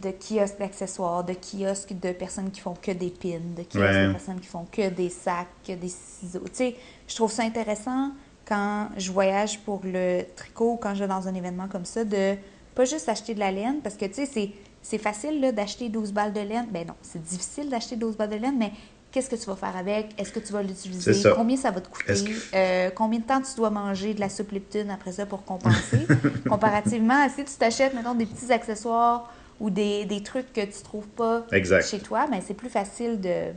de 0.00 0.10
kiosques 0.10 0.58
d'accessoires, 0.58 1.24
de 1.24 1.34
kiosques 1.34 1.92
de 2.00 2.12
personnes 2.12 2.50
qui 2.50 2.60
font 2.60 2.74
que 2.80 2.90
des 2.92 3.10
pins, 3.10 3.38
de 3.56 3.62
kiosques 3.62 3.76
Ouais. 3.76 4.06
de 4.06 4.12
personnes 4.12 4.40
qui 4.40 4.46
font 4.46 4.66
que 4.72 4.88
des 4.88 5.10
sacs, 5.10 5.48
que 5.66 5.72
des 5.74 5.88
ciseaux. 5.90 6.40
Tu 6.46 6.54
sais, 6.54 6.76
je 7.06 7.14
trouve 7.14 7.30
ça 7.30 7.42
intéressant 7.42 8.12
quand 8.46 8.88
je 8.96 9.12
voyage 9.12 9.60
pour 9.60 9.80
le 9.84 10.22
tricot, 10.34 10.78
quand 10.82 10.94
je 10.94 11.00
vais 11.04 11.08
dans 11.08 11.28
un 11.28 11.34
événement 11.34 11.68
comme 11.68 11.84
ça, 11.84 12.04
de 12.04 12.34
pas 12.74 12.84
juste 12.86 13.08
acheter 13.08 13.34
de 13.34 13.38
la 13.40 13.52
laine, 13.52 13.80
parce 13.82 13.96
que 13.96 14.06
tu 14.06 14.14
sais, 14.14 14.26
c'est, 14.26 14.50
c'est 14.80 14.98
facile 14.98 15.52
d'acheter 15.54 15.88
12 15.90 16.12
balles 16.12 16.32
de 16.32 16.40
laine. 16.40 16.66
Ben 16.72 16.86
non, 16.86 16.94
c'est 17.02 17.22
difficile 17.22 17.68
d'acheter 17.68 17.96
12 17.96 18.16
balles 18.16 18.30
de 18.30 18.36
laine, 18.36 18.56
mais 18.58 18.72
qu'est-ce 19.12 19.30
que 19.30 19.36
tu 19.36 19.46
vas 19.46 19.56
faire 19.56 19.76
avec? 19.76 20.08
Est-ce 20.18 20.32
que 20.32 20.40
tu 20.40 20.52
vas 20.52 20.62
l'utiliser? 20.62 21.30
Combien 21.34 21.56
ça 21.56 21.70
va 21.70 21.80
te 21.80 21.88
coûter? 21.88 22.14
Que- 22.14 22.56
Euh, 22.56 22.90
combien 22.94 23.18
de 23.20 23.24
temps 23.24 23.40
tu 23.42 23.54
dois 23.56 23.70
manger 23.70 24.14
de 24.14 24.20
la 24.20 24.28
soupe 24.28 24.50
Lipton 24.52 24.86
après 24.92 25.12
ça 25.12 25.26
pour 25.26 25.44
compenser? 25.44 26.06
Comparativement 26.48 27.22
à 27.24 27.28
si 27.28 27.44
tu 27.44 27.52
t'achètes, 27.58 27.94
mettons, 27.94 28.14
des 28.14 28.26
petits 28.26 28.52
accessoires 28.52 29.32
ou 29.60 29.70
des, 29.70 30.04
des 30.06 30.22
trucs 30.22 30.52
que 30.52 30.64
tu 30.64 30.82
trouves 30.82 31.06
pas 31.08 31.46
Exact. 31.52 31.86
chez 31.86 31.98
toi, 32.00 32.26
ben 32.30 32.40
c'est 32.44 32.54
plus 32.54 32.70
facile 32.70 33.20
de... 33.20 33.52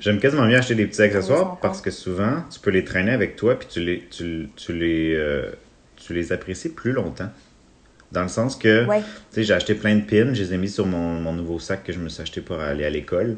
J'aime 0.00 0.18
quasiment 0.18 0.44
mieux 0.46 0.56
acheter 0.56 0.74
des 0.74 0.86
petits 0.86 1.00
accessoires 1.02 1.58
parce 1.60 1.80
que 1.80 1.90
souvent, 1.92 2.42
tu 2.50 2.58
peux 2.60 2.70
les 2.70 2.84
traîner 2.84 3.12
avec 3.12 3.36
toi 3.36 3.56
puis 3.56 3.68
tu 3.68 3.80
les, 3.80 4.04
tu, 4.10 4.48
tu 4.56 4.72
les, 4.72 5.14
euh, 5.14 5.52
tu 5.96 6.12
les 6.12 6.32
apprécies 6.32 6.70
plus 6.70 6.90
longtemps. 6.92 7.30
Dans 8.12 8.22
le 8.22 8.28
sens 8.28 8.56
que, 8.56 8.84
Ouais. 8.86 9.00
tu 9.00 9.06
sais, 9.30 9.42
j'ai 9.44 9.54
acheté 9.54 9.74
plein 9.74 9.94
de 9.96 10.00
pins, 10.02 10.32
je 10.34 10.42
les 10.42 10.54
ai 10.54 10.58
mis 10.58 10.68
sur 10.68 10.86
mon, 10.86 11.20
mon 11.20 11.32
nouveau 11.32 11.58
sac 11.60 11.84
que 11.84 11.92
je 11.92 11.98
me 12.00 12.08
suis 12.08 12.20
acheté 12.22 12.40
pour 12.40 12.58
aller 12.60 12.84
à 12.84 12.90
l'école. 12.90 13.36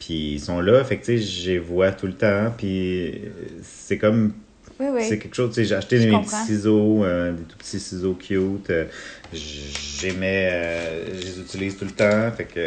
Puis 0.00 0.32
ils 0.32 0.40
sont 0.40 0.60
là, 0.60 0.82
fait 0.82 0.96
que, 0.96 1.04
tu 1.04 1.18
sais, 1.18 1.24
je 1.24 1.50
les 1.52 1.58
vois 1.60 1.92
tout 1.92 2.06
le 2.06 2.14
temps. 2.14 2.52
Puis 2.56 3.20
c'est 3.62 3.98
comme 3.98 4.32
Oui, 4.80 4.86
oui. 4.92 5.04
c'est 5.04 5.18
quelque 5.18 5.36
chose, 5.36 5.50
tu 5.50 5.56
sais, 5.56 5.64
j'ai 5.66 5.74
acheté 5.76 5.98
comprends. 6.08 6.22
petits 6.42 6.46
ciseaux, 6.54 7.04
euh, 7.04 7.32
des 7.32 7.42
tout 7.44 7.56
petits 7.58 7.78
ciseaux 7.78 8.14
cute. 8.14 8.70
euh, 8.70 8.86
J'aimais, 9.32 10.48
euh, 10.52 11.06
je 11.20 11.26
les 11.26 11.40
utilise 11.40 11.76
tout 11.76 11.84
le 11.84 11.90
temps. 11.92 12.32
Fait 12.36 12.46
que, 12.46 12.60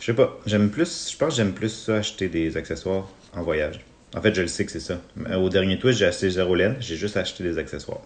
je 0.00 0.06
sais 0.06 0.14
pas, 0.14 0.40
j'aime 0.46 0.70
plus, 0.70 1.10
je 1.12 1.16
pense 1.16 1.28
que 1.30 1.34
j'aime 1.36 1.52
plus 1.52 1.68
ça, 1.68 1.96
acheter 1.96 2.28
des 2.28 2.56
accessoires 2.56 3.08
en 3.36 3.42
voyage. 3.42 3.80
En 4.16 4.20
fait, 4.22 4.34
je 4.34 4.40
le 4.40 4.48
sais 4.48 4.64
que 4.64 4.72
c'est 4.72 4.80
ça. 4.80 5.00
Au 5.36 5.48
dernier 5.50 5.78
twist, 5.78 5.98
j'ai 6.00 6.06
acheté 6.06 6.30
zéro 6.30 6.54
laine, 6.56 6.76
j'ai 6.80 6.96
juste 6.96 7.16
acheté 7.16 7.44
des 7.44 7.58
accessoires. 7.58 8.00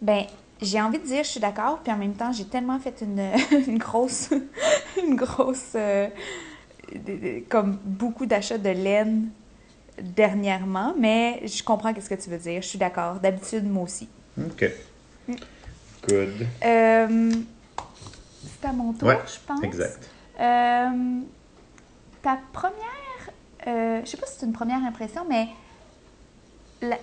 Ben, 0.00 0.22
j'ai 0.62 0.80
envie 0.80 0.98
de 0.98 1.04
dire, 1.04 1.22
je 1.24 1.28
suis 1.30 1.40
d'accord, 1.40 1.80
puis 1.82 1.92
en 1.92 1.96
même 1.96 2.14
temps, 2.14 2.32
j'ai 2.32 2.46
tellement 2.46 2.78
fait 2.78 3.02
une, 3.02 3.20
une 3.68 3.78
grosse, 3.78 4.30
une 5.02 5.16
grosse, 5.16 5.72
euh, 5.74 6.08
comme 7.48 7.78
beaucoup 7.84 8.26
d'achats 8.26 8.58
de 8.58 8.70
laine 8.70 9.28
dernièrement, 10.00 10.94
mais 10.98 11.42
je 11.46 11.62
comprends 11.62 11.92
qu'est-ce 11.94 12.08
que 12.10 12.14
tu 12.22 12.30
veux 12.30 12.38
dire. 12.38 12.62
Je 12.62 12.68
suis 12.68 12.78
d'accord. 12.78 13.16
D'habitude, 13.16 13.64
moi 13.70 13.84
aussi. 13.84 14.08
OK. 14.38 14.70
Good. 16.08 16.46
Euh, 16.64 17.32
c'est 18.60 18.68
à 18.68 18.72
mon 18.72 18.92
tour, 18.92 19.08
Ouais, 19.08 19.18
je 19.26 19.38
pense. 19.46 19.62
Exact. 19.64 20.08
Euh, 20.38 21.20
ta 22.22 22.38
première, 22.52 22.76
je 23.66 24.08
sais 24.08 24.16
pas 24.16 24.26
si 24.26 24.38
c'est 24.38 24.46
une 24.46 24.52
première 24.52 24.84
impression, 24.84 25.24
mais 25.28 25.48
la- 26.82 26.98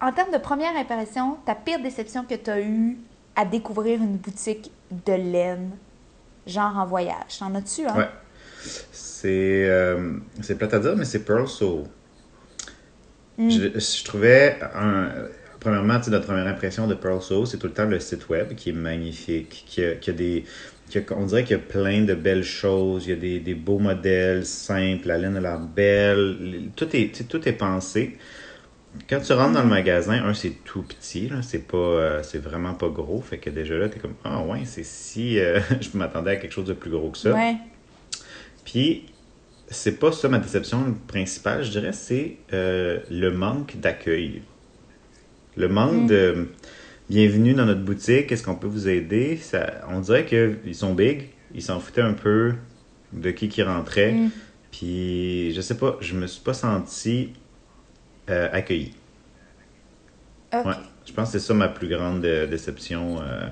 en 0.00 0.12
termes 0.12 0.32
de 0.32 0.38
première 0.38 0.76
impression, 0.76 1.38
ta 1.46 1.54
pire 1.54 1.80
déception 1.82 2.24
que 2.24 2.34
tu 2.34 2.50
as 2.50 2.60
eue 2.60 2.98
à 3.36 3.44
découvrir 3.44 4.00
une 4.02 4.16
boutique 4.16 4.70
de 4.90 5.12
laine, 5.12 5.70
genre 6.46 6.76
en 6.76 6.86
voyage. 6.86 7.38
T'en 7.38 7.54
as-tu, 7.54 7.86
hein? 7.86 7.94
Ouais. 7.96 8.08
C'est 8.92 9.68
euh, 9.68 10.18
c'est 10.42 10.56
plate 10.56 10.74
à 10.74 10.78
dire, 10.78 10.96
mais 10.96 11.04
c'est 11.04 11.24
Pearl 11.24 11.46
Soul. 11.48 11.84
Mm. 13.38 13.50
Je, 13.50 13.78
je 13.78 14.04
trouvais, 14.04 14.58
un, 14.74 15.10
premièrement, 15.60 15.98
tu 15.98 16.04
sais, 16.04 16.10
notre 16.10 16.26
première 16.26 16.46
impression 16.46 16.86
de 16.86 16.94
Pearl 16.94 17.20
Soul, 17.20 17.46
c'est 17.46 17.58
tout 17.58 17.66
le 17.66 17.72
temps 17.72 17.84
le 17.84 18.00
site 18.00 18.28
web 18.28 18.54
qui 18.54 18.70
est 18.70 18.72
magnifique, 18.72 19.64
qui 19.66 19.84
a, 19.84 19.94
qui 19.96 20.10
a 20.10 20.12
des. 20.12 20.44
qui 20.88 20.98
a- 20.98 21.02
on 21.16 21.26
dirait 21.26 21.42
qu'il 21.44 21.56
y 21.56 21.60
a 21.60 21.62
plein 21.62 22.02
de 22.04 22.14
belles 22.14 22.42
choses, 22.44 23.06
il 23.06 23.10
y 23.10 23.12
a 23.12 23.16
des, 23.16 23.40
des 23.40 23.54
beaux 23.54 23.78
modèles 23.78 24.46
simples, 24.46 25.08
la 25.08 25.18
laine 25.18 25.36
a 25.36 25.40
l'air 25.40 25.58
belle, 25.60 26.70
tout 26.76 26.88
est, 26.96 27.28
tout 27.28 27.46
est 27.48 27.52
pensé. 27.52 28.16
Quand 29.08 29.20
tu 29.20 29.32
rentres 29.32 29.52
dans 29.54 29.62
le 29.62 29.68
magasin, 29.68 30.24
un, 30.24 30.34
c'est 30.34 30.52
tout 30.64 30.82
petit, 30.82 31.28
là, 31.28 31.42
c'est 31.42 31.66
pas, 31.66 31.76
euh, 31.76 32.22
c'est 32.22 32.38
vraiment 32.38 32.74
pas 32.74 32.88
gros, 32.88 33.20
fait 33.20 33.38
que 33.38 33.50
déjà 33.50 33.76
là, 33.76 33.88
t'es 33.88 33.98
comme, 33.98 34.14
ah 34.24 34.40
ouais, 34.42 34.60
c'est 34.64 34.84
si, 34.84 35.38
euh, 35.38 35.60
je 35.80 35.96
m'attendais 35.98 36.32
à 36.32 36.36
quelque 36.36 36.52
chose 36.52 36.66
de 36.66 36.74
plus 36.74 36.90
gros 36.90 37.10
que 37.10 37.18
ça. 37.18 37.32
Ouais. 37.32 37.56
Puis, 38.64 39.06
c'est 39.68 39.98
pas 39.98 40.12
ça 40.12 40.28
ma 40.28 40.38
déception 40.38 40.94
principale, 41.06 41.64
je 41.64 41.70
dirais, 41.70 41.92
c'est 41.92 42.36
euh, 42.52 43.00
le 43.10 43.30
manque 43.30 43.76
d'accueil. 43.80 44.42
Le 45.56 45.68
manque 45.68 46.04
Mm. 46.04 46.06
de 46.06 46.48
bienvenue 47.10 47.54
dans 47.54 47.66
notre 47.66 47.82
boutique, 47.82 48.30
est-ce 48.32 48.42
qu'on 48.42 48.54
peut 48.56 48.66
vous 48.66 48.88
aider? 48.88 49.36
Ça, 49.36 49.84
on 49.90 50.00
dirait 50.00 50.24
qu'ils 50.24 50.74
sont 50.74 50.94
big, 50.94 51.30
ils 51.54 51.62
s'en 51.62 51.80
foutaient 51.80 52.00
un 52.00 52.14
peu 52.14 52.54
de 53.12 53.30
qui 53.30 53.48
qui 53.48 53.62
rentrait. 53.62 54.12
Mm. 54.12 54.30
Puis, 54.72 55.52
je 55.54 55.60
sais 55.60 55.76
pas, 55.76 55.96
je 56.00 56.14
me 56.14 56.26
suis 56.26 56.42
pas 56.42 56.54
senti 56.54 57.32
euh, 58.30 58.48
accueilli. 58.52 58.94
Ouais. 60.52 60.60
Je 61.06 61.12
pense 61.12 61.32
que 61.32 61.38
c'est 61.38 61.46
ça 61.46 61.52
ma 61.54 61.68
plus 61.68 61.88
grande 61.88 62.24
euh, 62.24 62.46
déception. 62.46 63.20
euh, 63.20 63.48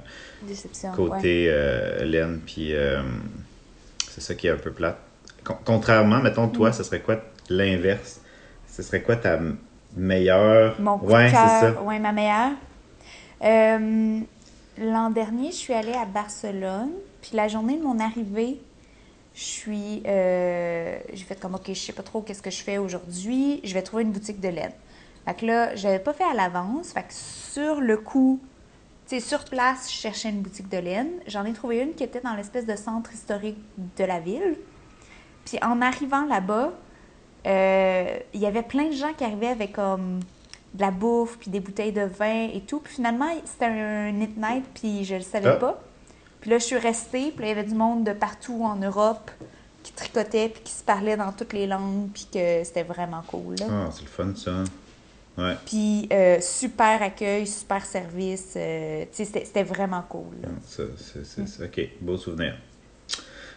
Déception. 0.47 0.91
ouais. 0.91 0.97
côté 0.97 1.47
laine, 2.05 2.41
puis 2.47 2.73
c'est 4.09 4.21
ça 4.21 4.35
qui 4.35 4.47
est 4.47 4.51
un 4.51 4.57
peu 4.57 4.71
plate. 4.73 4.99
Con- 5.45 5.59
contrairement, 5.65 6.21
mettons, 6.21 6.49
toi, 6.49 6.71
Mm. 6.71 6.73
ce 6.73 6.83
serait 6.85 7.01
quoi 7.01 7.21
l'inverse? 7.49 8.21
Ce 8.69 8.83
serait 8.83 9.03
quoi 9.03 9.17
ta 9.17 9.39
meilleure... 9.97 10.81
Mon 10.81 10.99
coup 10.99 11.07
ouais, 11.07 11.27
de 11.27 11.33
cœur, 11.33 11.49
ça. 11.61 11.83
ouais, 11.83 11.99
ma 11.99 12.13
meilleure. 12.13 12.53
L'an 14.79 15.11
dernier, 15.11 15.51
je 15.51 15.57
suis 15.57 15.75
allée 15.75 15.93
à 15.93 16.07
Barcelone, 16.07 16.91
puis 17.21 17.33
la 17.35 17.47
journée 17.49 17.77
de 17.77 17.83
mon 17.83 17.99
arrivée, 18.01 18.59
je 19.35 19.43
suis, 19.43 20.03
euh, 20.07 20.99
j'ai 21.13 21.25
fait 21.25 21.39
comme 21.41 21.55
ok, 21.55 21.69
je 21.69 21.75
sais 21.75 21.93
pas 21.93 22.03
trop 22.03 22.21
qu'est-ce 22.21 22.43
que 22.43 22.51
je 22.51 22.63
fais 22.63 22.79
aujourd'hui, 22.79 23.61
je 23.65 23.73
vais 23.75 23.83
trouver 23.83 24.03
une 24.03 24.13
boutique 24.13 24.41
de 24.41 24.49
laine. 24.49 24.73
Fait 25.25 25.35
que 25.35 25.47
là, 25.47 25.75
je 25.77 25.85
l'avais 25.85 26.01
pas 26.01 26.13
fait 26.13 26.25
à 26.25 26.35
l'avance, 26.35 26.93
fait 26.93 27.03
que 27.03 27.13
sur 27.13 27.81
le 27.81 27.97
coup, 27.97 28.41
tu 29.09 29.21
sais, 29.21 29.27
sur 29.27 29.45
place, 29.45 29.91
je 29.91 29.97
cherchais 29.97 30.29
une 30.31 30.41
boutique 30.43 30.69
de 30.69 30.79
laine. 30.79 31.11
J'en 31.27 31.45
ai 31.45 31.53
trouvé 31.53 31.81
une 31.81 31.95
qui 31.95 32.03
était 32.05 32.21
dans 32.21 32.35
l'espèce 32.35 32.67
de 32.67 32.77
centre 32.77 33.13
historique 33.13 33.59
de 33.97 34.05
la 34.05 34.21
ville. 34.21 34.57
Puis 35.45 35.59
en 35.63 35.81
arrivant 35.83 36.25
là-bas, 36.25 36.73
euh, 37.47 38.19
il 38.35 38.41
y 38.41 38.47
avait 38.47 38.63
plein 38.63 38.87
de 38.87 38.93
gens 38.95 39.13
qui 39.17 39.25
arrivaient 39.25 39.49
avec 39.49 39.73
comme 39.73 40.21
de 40.75 40.81
la 40.81 40.91
bouffe, 40.91 41.39
puis 41.39 41.51
des 41.51 41.61
bouteilles 41.61 41.93
de 41.93 42.03
vin 42.03 42.49
et 42.53 42.61
tout. 42.61 42.81
Puis 42.81 42.95
finalement, 42.95 43.29
c'était 43.45 43.67
un 43.67 44.11
knit 44.13 44.35
night, 44.37 44.65
puis 44.75 45.05
je 45.05 45.17
le 45.17 45.21
savais 45.23 45.51
Ah. 45.51 45.57
pas. 45.57 45.83
Puis 46.43 46.51
là, 46.51 46.59
je 46.59 46.65
suis 46.65 46.77
restée, 46.77 47.31
puis 47.31 47.41
là, 47.45 47.47
il 47.47 47.49
y 47.57 47.59
avait 47.59 47.63
du 47.69 47.75
monde 47.75 48.05
de 48.05 48.13
partout 48.13 48.63
en 48.65 48.77
Europe 48.77 49.31
qui 49.83 49.93
tricotait, 49.93 50.49
puis 50.51 50.63
qui 50.63 50.73
se 50.73 50.83
parlait 50.85 51.17
dans 51.17 51.33
toutes 51.33 51.53
les 51.55 51.67
langues, 51.67 52.11
puis 52.13 52.27
que 52.33 52.63
c'était 52.65 52.83
vraiment 52.83 53.23
cool. 53.27 53.55
là. 53.61 53.67
Ah, 53.71 53.89
c'est 53.93 54.03
le 54.03 54.09
fun, 54.09 54.33
ça. 54.37 54.65
Ouais. 55.39 55.55
Puis 55.65 56.09
euh, 56.13 56.41
super 56.43 57.01
accueil, 57.03 57.47
super 57.47 57.85
service. 57.87 58.53
euh, 58.57 59.05
tu 59.15 59.25
sais, 59.25 59.45
c'était 59.47 59.63
vraiment 59.63 60.03
cool. 60.09 60.35
là. 60.43 60.49
Ça, 60.67 60.83
c'est, 60.99 61.25
c'est- 61.25 61.65
OK, 61.65 61.89
beau 62.03 62.17
souvenir. 62.19 62.57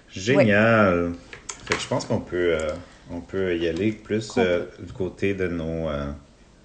Génial. 0.10 1.14
Fait 1.66 1.74
que 1.76 1.80
je 1.82 1.88
pense 1.88 2.06
qu'on 2.06 2.20
peut, 2.22 2.56
euh, 2.62 2.72
on 3.12 3.20
peut 3.20 3.58
y 3.58 3.68
aller 3.68 3.92
plus 3.92 4.32
euh, 4.38 4.66
du 4.80 4.94
côté 4.94 5.34
de 5.34 5.48
nos, 5.48 5.90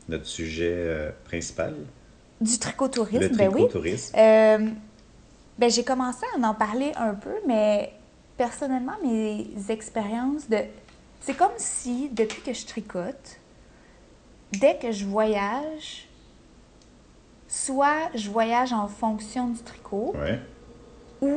notre 0.09 0.27
sujet 0.27 1.13
principal, 1.25 1.75
Du 2.41 2.59
tricotourisme, 2.59 3.37
ben 3.37 3.49
oui. 3.49 3.63
tricotourisme. 3.63 4.17
Ben, 5.61 5.70
j'ai 5.70 5.85
commencé 5.85 6.25
à 6.35 6.46
en 6.49 6.55
parler 6.55 6.90
un 6.96 7.12
peu, 7.14 7.35
mais 7.46 7.92
personnellement, 8.38 8.94
mes 9.05 9.46
expériences 9.68 10.49
de. 10.49 10.57
C'est 11.20 11.35
comme 11.37 11.53
si, 11.59 12.09
depuis 12.09 12.40
que 12.40 12.55
je 12.55 12.64
tricote, 12.64 13.37
dès 14.53 14.79
que 14.79 14.90
je 14.90 15.05
voyage, 15.05 16.09
soit 17.46 18.09
je 18.14 18.31
voyage 18.31 18.73
en 18.73 18.88
fonction 18.88 19.49
du 19.49 19.62
tricot, 19.62 20.14
Ouais. 20.18 20.40
ou 21.20 21.37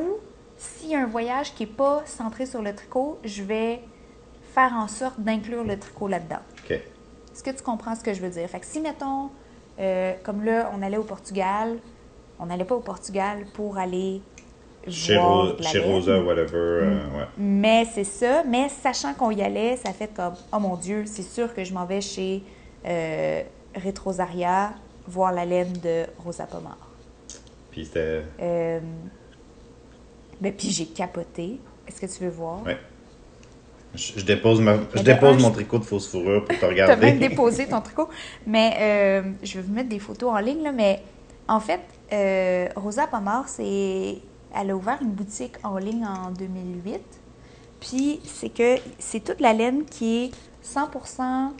s'il 0.57 0.91
y 0.91 0.95
a 0.95 1.01
un 1.01 1.05
voyage 1.05 1.53
qui 1.53 1.63
n'est 1.65 1.71
pas 1.73 2.03
centré 2.05 2.45
sur 2.45 2.61
le 2.61 2.73
tricot, 2.73 3.19
je 3.25 3.43
vais 3.43 3.81
faire 4.53 4.71
en 4.73 4.87
sorte 4.87 5.19
d'inclure 5.19 5.65
le 5.65 5.77
tricot 5.77 6.07
là-dedans. 6.07 6.39
Est-ce 6.69 7.43
que 7.43 7.49
tu 7.49 7.61
comprends 7.63 7.95
ce 7.95 8.03
que 8.03 8.13
je 8.13 8.21
veux 8.21 8.29
dire? 8.29 8.47
Fait 8.47 8.61
que 8.61 8.65
si, 8.65 8.79
mettons, 8.79 9.31
euh, 9.79 10.13
comme 10.23 10.45
là, 10.45 10.71
on 10.73 10.81
allait 10.81 10.97
au 10.97 11.03
Portugal, 11.03 11.79
on 12.43 12.47
n'allait 12.47 12.65
pas 12.65 12.75
au 12.75 12.81
Portugal 12.81 13.45
pour 13.53 13.77
aller 13.77 14.21
Chez, 14.87 15.15
voir 15.15 15.47
Ro- 15.47 15.53
de 15.53 15.63
la 15.63 15.69
chez. 15.69 15.79
Rosa, 15.79 16.19
whatever. 16.21 16.53
euh, 16.55 16.95
ouais. 17.17 17.25
Mais 17.37 17.85
c'est 17.85 18.03
ça. 18.03 18.43
Mais 18.45 18.67
sachant 18.69 19.13
qu'on 19.13 19.31
y 19.31 19.41
allait, 19.41 19.77
ça 19.77 19.93
fait 19.93 20.13
comme, 20.13 20.33
oh 20.51 20.59
mon 20.59 20.75
Dieu, 20.75 21.03
c'est 21.05 21.23
sûr 21.23 21.53
que 21.53 21.63
je 21.63 21.73
m'en 21.73 21.85
vais 21.85 22.01
chez 22.01 22.43
euh, 22.85 23.41
Retrosaria 23.83 24.73
voir 25.07 25.31
la 25.31 25.45
laine 25.45 25.71
de 25.81 26.05
Rosa 26.23 26.45
Pomar. 26.45 26.77
Puis 27.71 27.85
c'était. 27.85 28.23
Euh, 28.41 28.79
ben, 30.41 30.53
puis 30.53 30.69
j'ai 30.69 30.85
capoté. 30.85 31.59
Est-ce 31.87 32.01
que 32.01 32.05
tu 32.17 32.23
veux 32.23 32.29
voir? 32.29 32.61
Ouais. 32.63 32.77
Je, 33.95 34.13
je 34.19 34.25
dépose, 34.25 34.59
ma, 34.59 34.77
je 34.95 35.01
dépose 35.03 35.37
un, 35.37 35.39
mon 35.47 35.51
tricot 35.51 35.77
de 35.79 35.83
fausse 35.83 36.09
fourrure 36.09 36.43
pour 36.45 36.55
te 36.55 36.59
Tu 36.59 36.65
as 36.65 36.67
regarder. 36.67 37.05
même 37.05 37.19
déposé 37.19 37.67
ton 37.67 37.79
tricot. 37.81 38.09
Mais 38.47 38.73
euh, 38.79 39.31
je 39.43 39.55
vais 39.59 39.61
vous 39.61 39.73
mettre 39.73 39.89
des 39.89 39.99
photos 39.99 40.31
en 40.31 40.39
ligne, 40.39 40.63
là, 40.63 40.71
mais 40.71 41.01
en 41.47 41.59
fait, 41.59 41.79
euh, 42.13 42.67
Rosa 42.75 43.07
Pomar, 43.07 43.47
c'est, 43.49 44.17
elle 44.55 44.69
a 44.71 44.75
ouvert 44.75 44.99
une 45.01 45.11
boutique 45.11 45.55
en 45.63 45.77
ligne 45.77 46.05
en 46.05 46.31
2008. 46.31 47.01
Puis 47.79 48.21
c'est 48.23 48.49
que 48.49 48.75
c'est 48.99 49.23
toute 49.23 49.41
la 49.41 49.53
laine 49.53 49.83
qui 49.85 50.25
est 50.25 50.31
100%. 50.63 51.51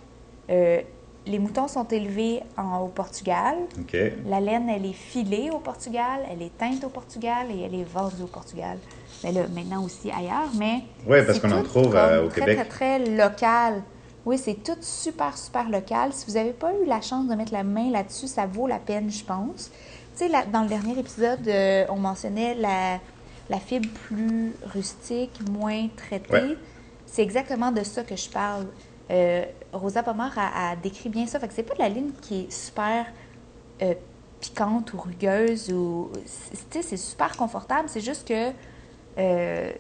euh, 0.50 0.82
les 1.26 1.40
moutons 1.40 1.70
sont 1.70 1.86
élevés 1.88 2.42
en- 2.58 2.80
au 2.80 2.88
Portugal. 2.90 3.56
OK. 3.80 3.96
La 4.28 4.42
laine, 4.42 4.68
elle 4.70 4.86
est 4.86 4.92
filée 4.92 5.50
au 5.52 5.60
Portugal, 5.60 6.20
elle 6.30 6.42
est 6.42 6.58
teinte 6.58 6.84
au 6.84 6.90
Portugal 6.90 7.48
et 7.50 7.62
elle 7.62 7.76
est 7.76 7.86
vendue 7.86 8.24
au 8.24 8.28
Portugal. 8.28 8.78
Mais 9.24 9.32
là, 9.32 9.44
maintenant 9.56 9.86
aussi 9.86 10.12
ailleurs, 10.12 10.50
mais. 10.58 10.82
Ouais, 11.08 11.26
parce 11.26 11.40
qu'on 11.40 11.52
en 11.54 11.64
trouve, 11.64 11.96
euh, 11.96 12.26
au 12.26 12.28
très, 12.28 12.42
Québec. 12.42 12.68
Très, 12.70 12.98
très 12.98 13.16
local. 13.16 13.82
Oui, 14.26 14.38
c'est 14.38 14.56
tout 14.64 14.76
super, 14.82 15.38
super 15.38 15.70
local. 15.70 16.12
Si 16.12 16.26
vous 16.28 16.34
n'avez 16.34 16.52
pas 16.52 16.74
eu 16.74 16.86
la 16.86 17.00
chance 17.00 17.26
de 17.30 17.36
mettre 17.36 17.54
la 17.54 17.64
main 17.64 17.90
là-dessus, 17.90 18.28
ça 18.28 18.46
vaut 18.46 18.68
la 18.68 18.80
peine, 18.80 19.10
je 19.10 19.24
pense. 19.24 19.72
Sais, 20.16 20.30
dans 20.52 20.62
le 20.64 20.70
dernier 20.70 20.98
épisode, 21.00 21.48
euh, 21.48 21.86
on 21.90 21.96
mentionnait 21.98 22.56
la, 22.56 23.00
la 23.50 23.60
fibre 23.60 23.90
plus 24.08 24.54
rustique, 24.66 25.40
moins 25.50 25.88
traitée. 25.96 26.34
Ouais. 26.34 26.58
C'est 27.08 27.24
exactement 27.24 27.72
de 27.72 27.84
ça 27.84 28.04
que 28.04 28.16
je 28.16 28.30
parle. 28.30 28.68
Euh, 29.12 29.44
Rosa 29.72 30.04
Pomar 30.04 30.32
a, 30.38 30.72
a 30.72 30.76
décrit 30.76 31.10
bien 31.10 31.26
ça. 31.28 31.40
Fait 31.40 31.48
que 31.48 31.54
c'est 31.54 31.64
pas 31.64 31.74
de 31.76 31.80
la 31.80 31.90
ligne 31.90 32.12
qui 32.22 32.42
est 32.42 32.52
super 32.52 33.06
euh, 33.82 33.94
piquante 34.40 34.94
ou 34.94 34.98
rugueuse 35.00 35.72
ou 35.72 36.12
c'est- 36.72 36.98
super 36.98 37.36
confortable. 37.36 37.88
C'est 37.90 38.02
juste 38.02 38.28
que 38.28 38.52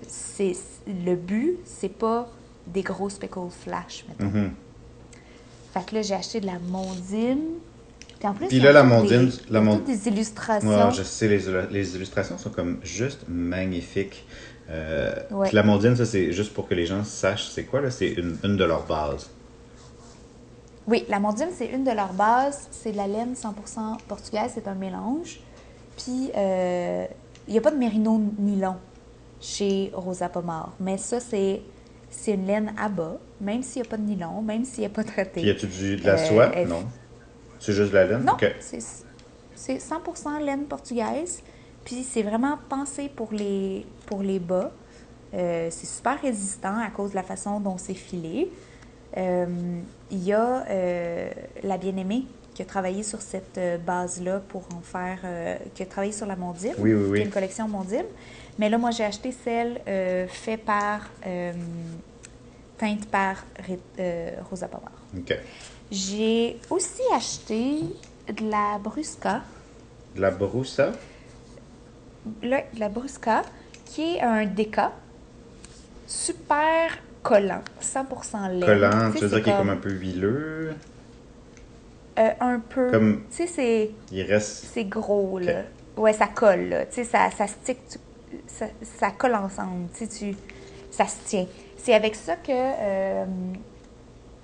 c'est 0.07 0.53
le 0.87 1.15
but, 1.15 1.57
c'est 1.65 1.89
pas 1.89 2.27
des 2.67 2.81
gros 2.81 3.09
speckles 3.09 3.49
flash, 3.49 4.05
mettons. 4.07 4.31
Mhm. 4.31 4.53
Fait 5.73 5.85
que 5.85 5.95
là, 5.95 6.01
j'ai 6.03 6.13
acheté 6.15 6.39
de 6.39 6.45
la 6.45 6.59
mondine. 6.59 7.41
Puis 8.23 8.29
en 8.29 8.33
plus, 8.35 8.47
Puis 8.47 8.59
là, 8.61 8.69
ont 8.69 8.73
la 8.73 8.81
toutes 8.83 8.89
mondine, 8.89 9.25
des- 9.25 9.31
la 9.49 9.59
ils 9.59 9.61
ont 9.61 9.63
mon- 9.65 9.75
toutes 9.79 9.85
des 9.87 10.07
illustrations. 10.07 10.69
Ouais, 10.69 10.91
je 10.93 11.03
sais, 11.03 11.27
les, 11.27 11.41
les 11.71 11.95
illustrations 11.97 12.37
sont 12.37 12.51
comme 12.51 12.79
juste 12.81 13.25
magnifiques. 13.27 14.25
Euh, 14.69 15.13
Ouais. 15.29 15.47
puis 15.49 15.55
La 15.57 15.63
mondine, 15.63 15.93
ça, 15.97 16.05
c'est 16.05 16.31
juste 16.31 16.53
pour 16.53 16.69
que 16.69 16.73
les 16.73 16.85
gens 16.85 17.03
sachent 17.03 17.49
c'est 17.49 17.65
quoi, 17.65 17.81
là, 17.81 17.91
c'est 17.91 18.07
une, 18.13 18.37
une 18.45 18.55
de 18.55 18.63
leurs 18.63 18.85
bases. 18.85 19.29
Oui, 20.87 21.03
la 21.09 21.19
mondine, 21.19 21.47
c'est 21.53 21.65
une 21.67 21.83
de 21.83 21.91
leurs 21.91 22.13
bases. 22.13 22.67
C'est 22.71 22.93
de 22.93 22.97
la 22.97 23.07
laine 23.07 23.33
100% 23.35 23.97
portugaise, 24.07 24.51
c'est 24.53 24.69
un 24.69 24.73
mélange. 24.73 25.41
Puis, 25.97 26.31
euh, 26.37 27.05
il 27.49 27.51
n'y 27.51 27.57
a 27.57 27.61
pas 27.61 27.71
de 27.71 27.77
mérino 27.77 28.21
nylon 28.39 28.75
chez 29.41 29.91
Rosa 29.93 30.29
Pomar. 30.29 30.71
Mais 30.79 30.97
ça, 30.97 31.19
c'est 31.19 31.61
c'est 32.09 32.33
une 32.35 32.45
laine 32.45 32.73
à 32.79 32.87
bas, 32.89 33.17
même 33.41 33.63
s'il 33.63 33.81
n'y 33.81 33.87
a 33.87 33.89
pas 33.89 33.97
de 33.97 34.03
nylon, 34.03 34.41
même 34.43 34.63
s'il 34.65 34.81
n'y 34.81 34.85
a 34.85 34.89
pas 34.89 35.01
de 35.03 35.07
traité. 35.09 35.41
Puis 35.41 35.47
y 35.47 35.49
a-tu 35.49 35.65
du- 35.65 35.97
de 35.97 36.05
la 36.05 36.13
Euh, 36.13 36.27
soie? 36.29 36.51
elle- 36.53 36.67
Non. 36.69 36.83
C'est 37.63 37.71
juste 37.73 37.91
de 37.91 37.95
la 37.97 38.05
laine? 38.05 38.25
Non, 38.25 38.33
OK. 38.33 38.55
c'est 38.59 38.79
c'est 39.55 39.77
100% 39.77 40.43
laine 40.43 40.65
portugaise. 40.65 41.41
Puis 41.85 42.03
c'est 42.03 42.23
vraiment 42.23 42.57
pensé 42.67 43.09
pour 43.09 43.31
les, 43.31 43.85
pour 44.05 44.21
les 44.21 44.39
bas. 44.39 44.71
Euh, 45.33 45.69
c'est 45.71 45.87
super 45.87 46.21
résistant 46.21 46.77
à 46.77 46.89
cause 46.89 47.11
de 47.11 47.15
la 47.15 47.23
façon 47.23 47.61
dont 47.61 47.77
c'est 47.77 47.93
filé. 47.93 48.51
Euh, 49.15 49.45
Il 50.11 50.23
y 50.23 50.33
a 50.33 50.65
euh, 50.69 51.29
la 51.63 51.77
bien-aimée 51.77 52.25
qui 52.53 52.61
a 52.61 52.65
travaillé 52.65 53.03
sur 53.03 53.21
cette 53.21 53.59
base-là 53.85 54.41
pour 54.49 54.67
en 54.75 54.81
faire... 54.81 55.19
qui 55.73 55.81
a 55.81 55.85
travaillé 55.85 56.11
sur 56.11 56.27
la 56.27 56.35
Mondine, 56.35 56.73
Oui, 56.77 56.93
oui, 56.93 56.99
qui 56.99 57.05
est 57.05 57.11
oui. 57.11 57.21
une 57.21 57.31
collection 57.31 57.67
Mondine. 57.67 58.05
Mais 58.59 58.69
là, 58.69 58.77
moi, 58.77 58.91
j'ai 58.91 59.05
acheté 59.05 59.31
celle 59.31 59.79
faite 60.27 60.63
par... 60.65 61.09
teinte 62.77 63.05
par 63.09 63.43
Rosa 64.51 64.67
Power. 64.67 64.83
OK. 65.17 65.35
J'ai 65.93 66.57
aussi 66.71 67.03
acheté 67.15 67.81
de 68.27 68.49
la 68.49 68.79
Brusca. 68.79 69.43
De 70.15 70.21
la 70.21 70.31
broussa? 70.31 70.91
Là, 72.41 72.61
de 72.73 72.79
la 72.79 72.89
Brusca, 72.89 73.43
qui 73.85 74.15
est 74.15 74.21
un 74.21 74.45
déca 74.47 74.91
super 76.07 76.97
collant, 77.21 77.61
100% 77.79 78.47
laine. 78.49 78.59
Collant, 78.61 79.11
Tu 79.11 79.19
veux 79.19 79.29
dire 79.29 79.43
qu'il 79.43 79.53
est 79.53 79.57
comme 79.57 79.69
un 79.69 79.75
peu 79.77 79.91
huileux? 79.91 80.73
euh, 82.17 82.29
un 82.39 82.59
peu. 82.59 82.89
Comme- 82.89 83.21
Tu 83.29 83.35
sais, 83.37 83.47
c'est, 83.47 83.91
Il 84.11 84.23
reste... 84.23 84.65
c'est 84.73 84.85
gros, 84.85 85.37
là. 85.37 85.61
Ouais, 85.95 86.13
ça 86.13 86.25
colle, 86.27 86.69
là. 86.69 86.85
Tu 86.87 86.95
sais, 86.95 87.03
ça, 87.03 87.29
ça 87.29 87.45
stick, 87.45 87.77
tu- 87.87 87.99
ça, 88.47 88.65
ça 88.81 89.11
colle 89.11 89.35
ensemble. 89.35 89.89
Tu 89.95 90.05
sais, 90.05 90.31
tu, 90.31 90.37
ça 90.89 91.05
se 91.07 91.17
tient. 91.25 91.45
C'est 91.77 91.93
avec 91.93 92.15
ça 92.15 92.35
que, 92.35 92.51
euh, 92.51 93.25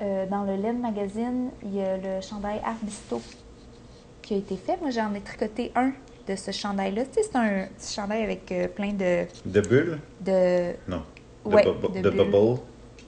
euh, 0.01 0.25
dans 0.27 0.43
le 0.43 0.55
Laine 0.55 0.79
Magazine, 0.79 1.49
il 1.63 1.75
y 1.75 1.81
a 1.81 1.97
le 1.97 2.21
chandail 2.21 2.59
Arbisto 2.65 3.21
qui 4.21 4.33
a 4.35 4.37
été 4.37 4.55
fait. 4.55 4.77
Moi, 4.81 4.91
j'en 4.91 5.13
ai 5.13 5.21
tricoté 5.21 5.71
un 5.75 5.91
de 6.27 6.35
ce 6.35 6.51
chandail-là. 6.51 7.03
Tu 7.05 7.21
sais, 7.21 7.29
c'est 7.31 7.35
un 7.37 7.67
petit 7.77 7.93
chandail 7.93 8.23
avec 8.23 8.51
euh, 8.51 8.67
plein 8.67 8.93
de... 8.93 9.25
De 9.45 9.61
bulles? 9.61 9.99
de 10.21 10.73
Non. 10.87 11.01
De, 11.45 11.51
Ouais, 11.55 11.63
de 11.63 12.01
de 12.01 12.09
bubble? 12.09 12.59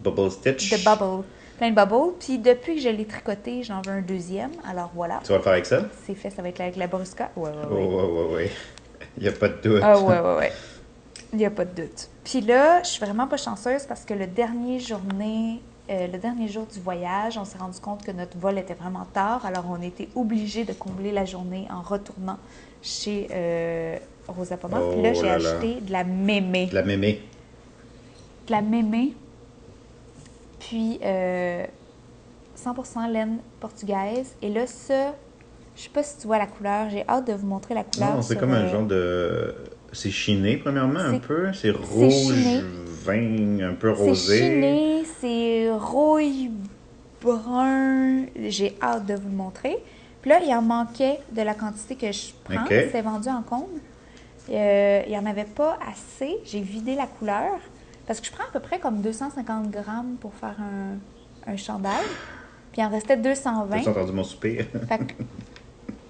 Bubble 0.01 0.31
stitch? 0.31 0.71
de 0.71 0.83
bubble. 0.83 1.23
Plein 1.57 1.69
de 1.69 1.75
bubbles. 1.75 2.13
Puis 2.19 2.39
depuis 2.39 2.75
que 2.75 2.81
je 2.81 2.89
l'ai 2.89 3.05
tricoté, 3.05 3.61
j'en 3.63 3.81
veux 3.81 3.91
un 3.91 4.01
deuxième. 4.01 4.51
Alors 4.67 4.91
voilà, 4.95 5.19
Tu 5.23 5.31
vas 5.31 5.37
le 5.37 5.43
faire 5.43 5.53
avec 5.53 5.65
ça? 5.67 5.81
c'est 6.05 6.15
fait, 6.15 6.29
ça 6.31 6.41
va 6.41 6.49
être 6.49 6.59
avec 6.61 6.75
la 6.75 6.87
Brusca. 6.87 7.29
Ouais, 7.35 7.49
ouais, 7.49 7.75
ouais. 7.75 7.85
ouais, 7.85 8.03
ouais, 8.05 8.33
ouais. 8.33 8.51
Il 9.17 9.23
n'y 9.23 9.29
a 9.29 9.33
pas 9.33 9.49
de 9.49 9.61
doute. 9.61 9.81
Ah 9.83 9.99
ouais, 9.99 10.19
ouais, 10.19 10.35
ouais. 10.37 10.51
Il 11.33 11.37
n'y 11.37 11.45
a 11.45 11.51
pas 11.51 11.65
de 11.65 11.81
doute. 11.83 12.09
Puis 12.23 12.41
là, 12.41 12.81
je 12.83 12.87
suis 12.89 13.05
vraiment 13.05 13.27
pas 13.27 13.37
chanceuse 13.37 13.83
parce 13.85 14.03
que 14.05 14.13
le 14.15 14.25
dernier 14.27 14.79
journée, 14.79 15.61
euh, 15.91 16.07
le 16.07 16.17
dernier 16.17 16.47
jour 16.47 16.65
du 16.65 16.79
voyage, 16.79 17.37
on 17.37 17.45
s'est 17.45 17.57
rendu 17.57 17.79
compte 17.79 18.03
que 18.03 18.11
notre 18.11 18.37
vol 18.37 18.57
était 18.57 18.73
vraiment 18.73 19.05
tard. 19.13 19.45
Alors, 19.45 19.65
on 19.69 19.81
était 19.81 20.07
obligé 20.15 20.63
de 20.63 20.73
combler 20.73 21.11
la 21.11 21.25
journée 21.25 21.67
en 21.69 21.81
retournant 21.81 22.37
chez 22.81 23.27
euh, 23.31 23.97
Rosa 24.27 24.57
Pomar. 24.57 24.81
Puis 24.91 25.01
là, 25.01 25.11
Oh 25.13 25.17
j'ai 25.19 25.27
là. 25.27 25.33
acheté 25.35 25.81
de 25.81 25.91
la 25.91 26.03
mémé. 26.03 26.67
De 26.67 26.75
la 26.75 26.83
mémé. 26.83 27.21
de 28.47 28.51
la 28.51 28.61
mémé, 28.61 29.13
puis 30.59 30.99
euh, 31.03 31.65
100% 32.57 33.11
laine 33.11 33.37
portugaise. 33.59 34.35
Et 34.41 34.49
là, 34.49 34.65
ça, 34.67 35.13
je 35.75 35.81
sais 35.83 35.89
pas 35.89 36.03
si 36.03 36.17
tu 36.19 36.27
vois 36.27 36.37
la 36.37 36.47
couleur, 36.47 36.89
j'ai 36.89 37.07
hâte 37.07 37.27
de 37.27 37.33
vous 37.33 37.47
montrer 37.47 37.73
la 37.73 37.83
couleur. 37.83 38.15
Non, 38.15 38.21
c'est 38.21 38.37
comme 38.37 38.51
un 38.53 38.65
euh, 38.65 38.69
genre 38.71 38.85
de... 38.85 39.55
C'est 39.93 40.09
chiné, 40.11 40.55
premièrement, 40.57 40.99
un 40.99 41.19
peu. 41.19 41.51
C'est 41.53 41.71
rouge, 41.71 42.63
vin, 43.05 43.59
un 43.61 43.73
peu 43.73 43.93
C'est 43.93 44.01
rosé. 44.03 44.37
chiné, 44.37 45.00
c'est 45.21 45.69
rouille 45.71 46.51
brun. 47.21 48.25
J'ai 48.47 48.75
hâte 48.81 49.05
de 49.05 49.13
vous 49.15 49.29
le 49.29 49.35
montrer. 49.35 49.77
Puis 50.21 50.29
là, 50.29 50.39
il 50.45 50.53
en 50.53 50.61
manquait 50.61 51.19
de 51.31 51.41
la 51.41 51.53
quantité 51.53 51.95
que 51.95 52.11
je 52.11 52.27
prends. 52.43 52.65
C'est 52.91 53.01
vendu 53.01 53.29
en 53.29 53.41
compte. 53.41 53.69
Euh, 54.49 55.01
il 55.05 55.11
n'y 55.11 55.17
en 55.17 55.25
avait 55.25 55.45
pas 55.45 55.77
assez. 55.87 56.37
J'ai 56.45 56.61
vidé 56.61 56.95
la 56.95 57.05
couleur. 57.07 57.59
Parce 58.07 58.19
que 58.19 58.25
je 58.27 58.31
prends 58.31 58.43
à 58.43 58.51
peu 58.51 58.59
près 58.59 58.79
comme 58.79 59.01
250 59.01 59.69
grammes 59.71 60.15
pour 60.19 60.33
faire 60.33 60.55
un, 60.59 61.51
un 61.51 61.57
chandail. 61.57 62.03
Puis 62.71 62.81
il 62.81 62.85
en 62.85 62.89
restait 62.89 63.17
220. 63.17 63.81
T'as 63.83 63.91
entendu 63.91 64.11
mon 64.11 64.23
soupir? 64.23 64.65
Fait 64.87 64.97
que- 64.99 65.13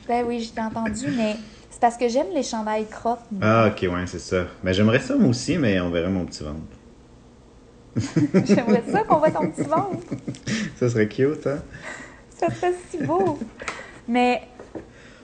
ben 0.07 0.25
oui, 0.27 0.41
je 0.41 0.51
t'ai 0.51 0.61
entendu, 0.61 1.07
mais 1.15 1.35
c'est 1.69 1.79
parce 1.79 1.95
que 1.97 2.07
j'aime 2.09 2.27
les 2.33 2.43
chandails 2.43 2.87
croppes. 2.87 3.23
moi. 3.31 3.41
ah, 3.43 3.67
ok, 3.67 3.87
ouais, 3.93 4.07
c'est 4.07 4.19
ça. 4.19 4.45
Mais 4.63 4.73
j'aimerais 4.73 4.99
ça, 4.99 5.15
moi 5.15 5.29
aussi, 5.29 5.57
mais 5.57 5.79
on 5.79 5.89
verrait 5.89 6.09
mon 6.09 6.25
petit 6.25 6.43
ventre. 6.43 6.57
J'aimerais 8.45 8.83
ça 8.89 9.03
qu'on 9.03 9.17
voit 9.17 9.31
ton 9.31 9.49
petit 9.49 9.67
ventre. 9.67 9.97
Ça 10.77 10.89
serait 10.89 11.07
cute, 11.07 11.45
hein? 11.47 11.59
Ça 12.29 12.49
serait 12.49 12.73
si 12.89 12.97
beau. 13.03 13.37
Mais 14.07 14.41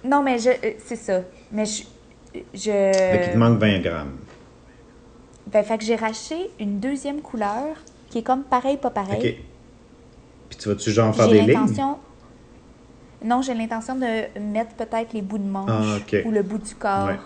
non, 0.03 0.21
mais 0.21 0.37
je, 0.39 0.49
euh, 0.49 0.71
c'est 0.85 0.95
ça. 0.97 1.21
Mais 1.51 1.65
je, 1.65 1.83
je. 2.53 2.71
Fait 2.71 3.21
qu'il 3.23 3.33
te 3.33 3.37
manque 3.37 3.59
20 3.59 3.79
grammes. 3.79 4.17
Ben, 5.47 5.63
fait 5.63 5.77
que 5.77 5.83
j'ai 5.85 5.95
racheté 5.95 6.49
une 6.59 6.79
deuxième 6.79 7.21
couleur 7.21 7.75
qui 8.09 8.19
est 8.19 8.23
comme 8.23 8.43
pareil, 8.43 8.77
pas 8.77 8.89
pareil. 8.89 9.17
Ok. 9.17 9.35
Puis 10.49 10.57
tu 10.59 10.69
vas-tu 10.69 10.91
genre 10.91 11.15
faire 11.15 11.29
des 11.29 11.41
lignes? 11.41 11.53
l'intention. 11.53 11.97
Non, 13.23 13.41
j'ai 13.41 13.53
l'intention 13.53 13.95
de 13.95 14.39
mettre 14.39 14.75
peut-être 14.75 15.13
les 15.13 15.21
bouts 15.21 15.39
de 15.39 15.43
manche 15.43 15.69
Ah, 15.71 15.97
ou 16.25 16.31
le 16.31 16.43
bout 16.43 16.59
du 16.59 16.75
corps. 16.75 17.07
Ouais. 17.07 17.19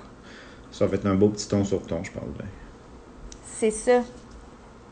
Ça 0.71 0.85
va 0.85 0.95
être 0.95 1.05
un 1.05 1.15
beau 1.15 1.27
petit 1.29 1.47
ton 1.47 1.65
sur 1.65 1.81
ton, 1.85 2.03
je 2.03 2.11
parle. 2.11 2.27
là. 2.39 2.45
C'est 3.57 3.71
ça. 3.71 4.01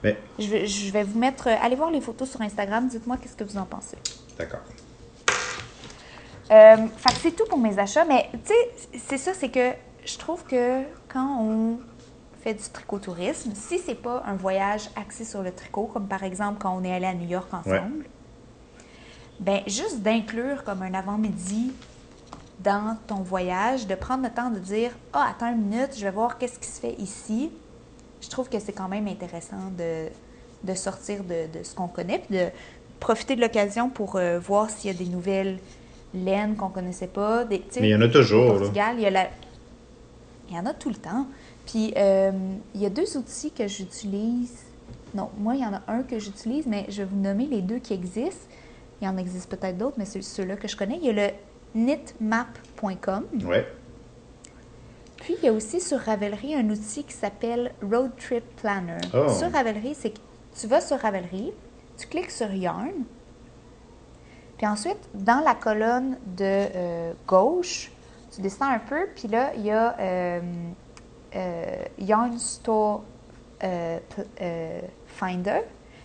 Mais, 0.03 0.17
Je 0.39 0.47
vais, 0.47 0.65
je 0.65 0.91
vais 0.91 1.03
vous 1.03 1.19
mettre. 1.19 1.47
euh, 1.47 1.55
Allez 1.61 1.75
voir 1.75 1.91
les 1.91 2.01
photos 2.01 2.29
sur 2.29 2.41
Instagram. 2.41 2.87
Dites-moi 2.87 3.17
qu'est-ce 3.17 3.35
que 3.35 3.43
vous 3.43 3.57
en 3.57 3.65
pensez. 3.65 3.97
d'accord. 4.37 4.61
Euh, 6.51 6.77
c'est 7.21 7.35
tout 7.35 7.45
pour 7.47 7.59
mes 7.59 7.77
achats, 7.77 8.05
mais 8.05 8.27
tu 8.31 8.39
sais, 8.45 8.97
c'est 9.07 9.17
ça, 9.19 9.33
c'est 9.35 9.49
que 9.49 9.71
je 10.03 10.17
trouve 10.17 10.43
que 10.45 10.81
quand 11.07 11.41
on 11.41 11.79
fait 12.41 12.55
du 12.55 12.63
tricotourisme, 12.73 13.51
si 13.53 13.77
c'est 13.77 13.93
pas 13.93 14.23
un 14.25 14.33
voyage 14.35 14.89
axé 14.95 15.25
sur 15.25 15.43
le 15.43 15.51
tricot, 15.51 15.85
comme 15.93 16.07
par 16.07 16.23
exemple 16.23 16.59
quand 16.59 16.75
on 16.75 16.83
est 16.83 16.91
allé 16.93 17.05
à 17.05 17.13
New 17.13 17.27
York 17.27 17.53
ensemble, 17.53 18.05
ben 19.39 19.61
juste 19.67 19.99
d'inclure 20.01 20.63
comme 20.63 20.81
un 20.81 20.93
avant-midi 20.95 21.71
dans 22.59 22.97
ton 23.07 23.21
voyage, 23.21 23.85
de 23.85 23.93
prendre 23.95 24.23
le 24.23 24.29
temps 24.31 24.49
de 24.49 24.57
dire 24.59 24.91
Ah, 25.13 25.27
attends 25.29 25.51
une 25.51 25.61
minute, 25.67 25.91
je 25.95 26.03
vais 26.03 26.11
voir 26.11 26.37
qu'est-ce 26.39 26.57
qui 26.57 26.67
se 26.67 26.79
fait 26.79 26.93
ici. 26.99 27.51
Je 28.21 28.29
trouve 28.29 28.49
que 28.49 28.59
c'est 28.59 28.73
quand 28.73 28.87
même 28.89 29.07
intéressant 29.07 29.71
de, 29.77 30.07
de 30.63 30.73
sortir 30.75 31.23
de, 31.23 31.57
de 31.57 31.63
ce 31.63 31.73
qu'on 31.75 31.87
connaît, 31.87 32.19
puis 32.19 32.37
de 32.37 32.47
profiter 32.99 33.35
de 33.35 33.41
l'occasion 33.41 33.89
pour 33.89 34.15
euh, 34.17 34.39
voir 34.39 34.69
s'il 34.69 34.91
y 34.91 34.93
a 34.93 34.97
des 34.97 35.05
nouvelles 35.05 35.57
laines 36.13 36.55
qu'on 36.55 36.69
connaissait 36.69 37.07
pas. 37.07 37.45
Des, 37.45 37.63
Mais 37.79 37.89
il 37.89 37.91
y 37.91 37.95
en 37.95 38.01
a 38.01 38.09
toujours, 38.09 38.55
Au. 38.55 38.57
Portugal, 38.59 38.95
il 38.97 39.01
y, 39.03 39.05
a 39.05 39.09
la- 39.09 39.29
il 40.49 40.55
y 40.55 40.59
en 40.59 40.65
a 40.65 40.73
tout 40.73 40.89
le 40.89 40.95
temps. 40.95 41.27
Puis, 41.65 41.93
euh, 41.97 42.31
il 42.75 42.81
y 42.81 42.85
a 42.85 42.89
deux 42.89 43.15
outils 43.17 43.51
que 43.51 43.67
j'utilise. 43.67 44.63
Non, 45.13 45.29
moi, 45.37 45.55
il 45.55 45.61
y 45.61 45.65
en 45.65 45.73
a 45.73 45.81
un 45.87 46.01
que 46.03 46.19
j'utilise, 46.19 46.65
mais 46.65 46.85
je 46.89 47.03
vais 47.03 47.07
vous 47.11 47.19
nommer 47.19 47.45
les 47.45 47.61
deux 47.61 47.77
qui 47.79 47.93
existent. 47.93 48.47
Il 49.01 49.05
y 49.05 49.07
en 49.07 49.17
existe 49.17 49.49
peut-être 49.49 49.77
d'autres, 49.77 49.95
mais 49.97 50.05
c'est 50.05 50.21
ceux-là 50.21 50.55
que 50.57 50.67
je 50.67 50.75
connais. 50.75 50.97
Il 51.01 51.05
y 51.05 51.09
a 51.09 51.13
le 51.13 51.29
knitmap.com. 51.73 53.23
Ouais. 53.45 53.65
Puis, 55.21 55.35
il 55.39 55.45
y 55.45 55.47
a 55.49 55.53
aussi 55.53 55.81
sur 55.81 55.99
Ravelry 55.99 56.55
un 56.55 56.69
outil 56.69 57.03
qui 57.03 57.13
s'appelle 57.13 57.73
Road 57.81 58.11
Trip 58.17 58.43
Planner. 58.57 59.01
Oh. 59.13 59.29
Sur 59.29 59.51
Ravelry, 59.51 59.95
c'est 59.95 60.11
que 60.11 60.19
tu 60.59 60.67
vas 60.67 60.81
sur 60.81 60.99
Ravelry, 60.99 61.51
tu 61.97 62.07
cliques 62.07 62.31
sur 62.31 62.51
Yarn, 62.51 62.93
puis 64.59 64.67
ensuite, 64.67 64.99
dans 65.13 65.39
la 65.39 65.55
colonne 65.55 66.17
de 66.35 66.43
euh, 66.43 67.13
gauche, 67.25 67.93
tu 68.29 68.41
descends 68.41 68.69
un 68.69 68.79
peu, 68.79 69.07
puis 69.15 69.29
là, 69.29 69.53
il 69.55 69.61
y 69.61 69.71
a 69.71 69.97
euh, 69.97 70.41
euh, 71.33 71.83
Yarn 71.97 72.37
Store 72.37 73.03
Finder. 75.07 75.61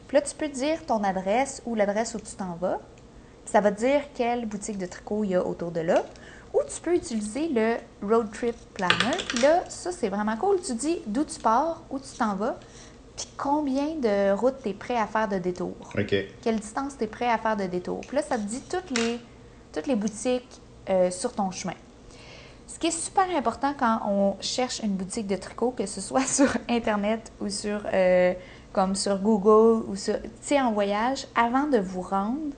Puis 0.07 0.17
là, 0.17 0.21
tu 0.21 0.37
peux 0.37 0.47
dire 0.47 0.87
ton 0.87 1.03
adresse 1.03 1.63
ou 1.67 1.75
l'adresse 1.75 2.15
où 2.15 2.21
tu 2.21 2.37
t'en 2.37 2.55
vas. 2.55 2.79
Puis 3.45 3.53
ça 3.53 3.61
va 3.61 3.73
te 3.73 3.81
dire 3.81 4.03
quelle 4.15 4.47
boutique 4.47 4.79
de 4.79 4.87
tricot 4.87 5.25
il 5.25 5.31
y 5.31 5.35
a 5.35 5.45
autour 5.45 5.73
de 5.73 5.81
là. 5.81 6.05
Ou 6.55 6.61
tu 6.73 6.81
peux 6.81 6.95
utiliser 6.95 7.49
le 7.49 7.77
Road 8.03 8.31
Trip 8.33 8.55
Planner. 8.75 9.17
Là, 9.43 9.65
ça, 9.69 9.91
c'est 9.93 10.09
vraiment 10.09 10.37
cool. 10.37 10.61
Tu 10.65 10.75
dis 10.75 11.01
d'où 11.07 11.25
tu 11.25 11.41
pars, 11.41 11.83
où 11.91 11.99
tu 11.99 12.17
t'en 12.17 12.37
vas, 12.37 12.59
puis 13.17 13.27
combien 13.37 13.97
de 13.97 14.33
routes 14.33 14.63
tu 14.63 14.71
es 14.71 14.73
prêt 14.73 14.97
à 14.97 15.07
faire 15.07 15.29
de 15.29 15.39
détour 15.39 15.75
OK. 15.97 16.15
quelle 16.43 16.61
distance 16.61 16.97
tu 16.97 17.05
es 17.05 17.07
prêt 17.07 17.29
à 17.29 17.39
faire 17.39 17.57
de 17.57 17.65
détour. 17.65 18.01
Puis 18.01 18.17
là, 18.17 18.23
ça 18.23 18.37
te 18.37 18.43
dit 18.43 18.63
toutes 18.71 18.97
les, 18.97 19.19
toutes 19.73 19.87
les 19.87 19.97
boutiques 19.97 20.61
euh, 20.89 21.11
sur 21.11 21.33
ton 21.33 21.51
chemin. 21.51 21.75
Ce 22.67 22.79
qui 22.79 22.89
est 22.89 22.99
super 22.99 23.25
important 23.37 23.75
quand 23.79 24.01
on 24.09 24.37
cherche 24.41 24.81
une 24.81 24.95
boutique 24.95 25.27
de 25.27 25.37
tricot, 25.37 25.71
que 25.71 25.87
ce 25.87 26.01
soit 26.01 26.27
sur 26.27 26.49
Internet 26.69 27.33
ou 27.41 27.49
sur, 27.49 27.83
euh, 27.93 28.35
comme 28.73 28.95
sur 28.95 29.19
Google 29.19 29.85
ou 29.89 29.97
sur, 29.97 30.17
en 30.53 30.73
voyage, 30.73 31.27
avant 31.37 31.69
de 31.69 31.79
vous 31.79 32.03
rendre, 32.03 32.53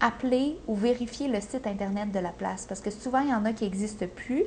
appelez 0.00 0.58
ou 0.66 0.74
vérifiez 0.74 1.28
le 1.28 1.40
site 1.40 1.66
Internet 1.66 2.12
de 2.12 2.18
la 2.18 2.30
place. 2.30 2.66
Parce 2.66 2.80
que 2.80 2.90
souvent, 2.90 3.20
il 3.20 3.30
y 3.30 3.34
en 3.34 3.44
a 3.44 3.52
qui 3.52 3.64
n'existent 3.64 4.06
plus. 4.14 4.44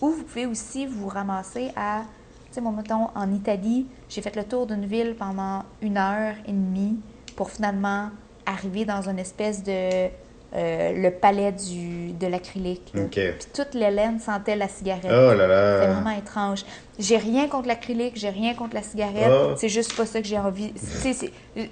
Ou 0.00 0.10
vous 0.10 0.22
pouvez 0.24 0.46
aussi 0.46 0.86
vous 0.86 1.08
ramasser 1.08 1.70
à 1.76 2.02
Tu 2.46 2.54
sais, 2.54 2.60
moi, 2.60 2.72
mettons, 2.72 3.08
en 3.14 3.32
Italie, 3.32 3.86
j'ai 4.08 4.22
fait 4.22 4.34
le 4.34 4.44
tour 4.44 4.66
d'une 4.66 4.86
ville 4.86 5.14
pendant 5.14 5.64
une 5.82 5.98
heure 5.98 6.34
et 6.46 6.52
demie 6.52 6.98
pour 7.36 7.50
finalement 7.50 8.10
arriver 8.46 8.84
dans 8.84 9.08
une 9.08 9.18
espèce 9.18 9.62
de 9.62 10.08
euh, 10.54 10.92
le 10.92 11.10
palais 11.12 11.52
du, 11.52 12.12
de 12.12 12.26
l'acrylique. 12.26 12.90
là. 12.94 13.02
Ok. 13.02 13.12
Puis 13.14 13.46
toute 13.54 13.74
l'Hélène 13.74 14.18
sentait 14.18 14.56
la 14.56 14.68
cigarette. 14.68 15.04
Oh 15.06 15.32
là 15.34 15.46
là. 15.46 15.80
C'est 15.82 15.92
vraiment 15.92 16.18
étrange. 16.18 16.64
J'ai 16.98 17.16
rien 17.16 17.46
contre 17.48 17.68
l'acrylique, 17.68 18.14
j'ai 18.16 18.28
rien 18.28 18.52
contre 18.54 18.74
la 18.74 18.82
cigarette. 18.82 19.30
Ah. 19.30 19.54
C'est 19.56 19.68
juste 19.70 19.96
pas 19.96 20.04
ça 20.06 20.20
que 20.20 20.26
j'ai 20.26 20.36
envie. 20.38 20.72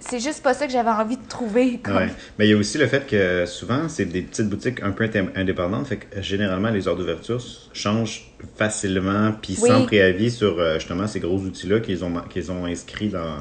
C'est 0.00 0.20
juste 0.20 0.42
pas 0.42 0.54
ça 0.54 0.66
que 0.66 0.72
j'avais 0.72 0.88
envie 0.90 1.16
de 1.16 1.28
trouver. 1.28 1.78
Comme... 1.82 1.96
Ouais. 1.96 2.08
Mais 2.38 2.46
il 2.46 2.50
y 2.50 2.54
a 2.54 2.56
aussi 2.56 2.78
le 2.78 2.86
fait 2.86 3.06
que 3.06 3.44
souvent, 3.46 3.88
c'est 3.88 4.04
des 4.06 4.22
petites 4.22 4.48
boutiques 4.48 4.82
un 4.82 4.92
peu 4.92 5.04
indé- 5.06 5.28
indépendantes. 5.34 5.86
Fait 5.88 5.96
que 5.98 6.22
généralement, 6.22 6.70
les 6.70 6.86
heures 6.88 6.96
d'ouverture 6.96 7.42
changent 7.72 8.30
facilement, 8.56 9.32
puis 9.42 9.58
Oui. 9.60 9.68
sans 9.68 9.84
préavis 9.84 10.30
sur 10.30 10.58
euh, 10.58 10.74
justement 10.78 11.06
ces 11.06 11.20
gros 11.20 11.36
outils-là 11.38 11.80
qu'ils 11.80 12.04
ont, 12.04 12.12
qu'ils 12.30 12.50
ont 12.52 12.64
inscrits 12.64 13.08
dans 13.08 13.38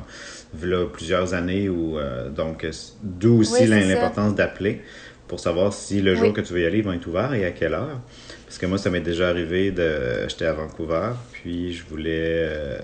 plusieurs 0.94 1.34
années. 1.34 1.68
Euh, 1.70 2.30
donc, 2.30 2.64
euh, 2.64 2.72
d'où 3.04 3.40
aussi 3.42 3.64
Oui, 3.64 3.68
l'importance 3.68 4.36
d'appeler 4.36 4.82
pour 5.28 5.40
savoir 5.40 5.74
si 5.74 6.02
le 6.02 6.16
jour 6.16 6.28
Oui. 6.28 6.34
que 6.34 6.42
tu 6.42 6.54
veux 6.54 6.62
y 6.62 6.66
aller, 6.66 6.78
ils 6.80 6.84
vont 6.84 6.94
être 6.94 7.08
ouverts 7.08 7.34
et 7.34 7.46
à 7.46 7.52
quelle 7.52 7.74
heure. 7.74 8.00
Parce 8.46 8.58
que 8.58 8.66
moi, 8.66 8.78
ça 8.78 8.90
m'est 8.90 9.02
déjà 9.02 9.30
arrivé 9.30 9.72
de. 9.72 10.28
J'étais 10.30 10.46
à 10.46 10.54
Vancouver, 10.54 11.10
puis 11.34 11.74
je 11.74 11.84
voulais. 11.86 12.12
euh, 12.16 12.78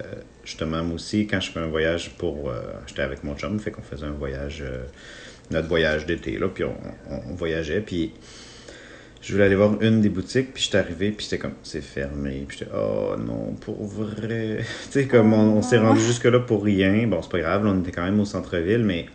justement, 0.44 0.84
moi 0.84 0.96
aussi, 0.96 1.26
quand 1.26 1.40
je 1.40 1.52
fais 1.52 1.60
un 1.60 1.68
voyage 1.68 2.12
pour. 2.18 2.50
euh, 2.50 2.62
J'étais 2.88 3.02
avec 3.02 3.24
mon 3.24 3.36
chum, 3.36 3.60
fait 3.60 3.72
qu'on 3.72 3.82
faisait 3.82 4.06
un 4.06 4.12
voyage. 4.12 4.62
euh, 4.66 4.84
notre 5.52 5.68
voyage 5.68 6.06
d'été, 6.06 6.38
là, 6.40 6.48
puis 6.48 6.64
on, 6.64 6.76
on- 7.10 7.32
on 7.32 7.36
voyageait, 7.36 7.82
puis. 7.82 8.12
Je 9.22 9.32
voulais 9.32 9.46
aller 9.46 9.56
voir 9.56 9.82
une 9.82 10.02
des 10.02 10.10
boutiques, 10.10 10.54
puis 10.54 10.62
j'étais 10.64 10.80
arrivé, 10.80 11.12
puis 11.12 11.24
c'était 11.26 11.38
comme, 11.38 11.54
c'est 11.64 11.80
fermé. 11.82 12.44
Puis 12.46 12.58
j'étais, 12.60 12.72
oh 12.76 13.16
non, 13.18 13.54
pour 13.54 13.86
vrai. 13.88 14.58
tu 14.92 14.92
sais, 14.92 15.08
comme 15.08 15.32
on, 15.32 15.60
on 15.60 15.62
s'est 15.62 15.78
rendu 15.78 16.02
jusque-là 16.02 16.42
pour 16.42 16.62
rien. 16.62 17.08
Bon, 17.08 17.22
c'est 17.22 17.32
pas 17.32 17.40
grave, 17.40 17.64
là, 17.64 17.72
on 17.74 17.80
était 17.80 17.94
quand 17.94 18.04
même 18.04 18.20
au 18.20 18.26
centre-ville, 18.26 18.84
mais 18.84 19.06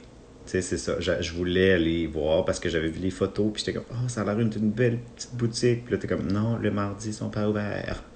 c'est 0.48 0.62
ça. 0.62 0.94
Je 0.98 1.32
voulais 1.32 1.72
aller 1.72 2.06
voir 2.06 2.44
parce 2.44 2.58
que 2.58 2.68
j'avais 2.68 2.88
vu 2.88 3.00
les 3.00 3.11
photos, 3.11 3.52
puis 3.52 3.62
j'étais 3.64 3.78
comme, 3.78 3.87
oh, 3.90 4.08
ça 4.08 4.22
a 4.22 4.24
l'air 4.24 4.40
une, 4.40 4.52
une 4.56 4.70
belle 4.70 4.98
petite 5.14 5.34
boutique. 5.34 5.84
Puis 5.84 5.92
là, 5.92 5.98
t'es 5.98 6.08
comme, 6.08 6.30
non, 6.30 6.56
le 6.61 6.70
mardi, 6.70 7.08
ils 7.08 7.14
sont 7.14 7.28
pas 7.30 7.48
ouverts. 7.48 8.02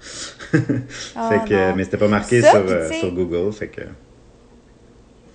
Ah, 1.15 1.29
fait 1.29 1.49
que, 1.49 1.69
non. 1.69 1.75
mais 1.75 1.83
c'était 1.83 1.97
pas 1.97 2.07
marqué 2.07 2.41
Ça, 2.41 2.51
sur, 2.51 2.63
euh, 2.67 2.91
sur 2.91 3.11
Google, 3.13 3.51
fait 3.53 3.67
que. 3.67 3.81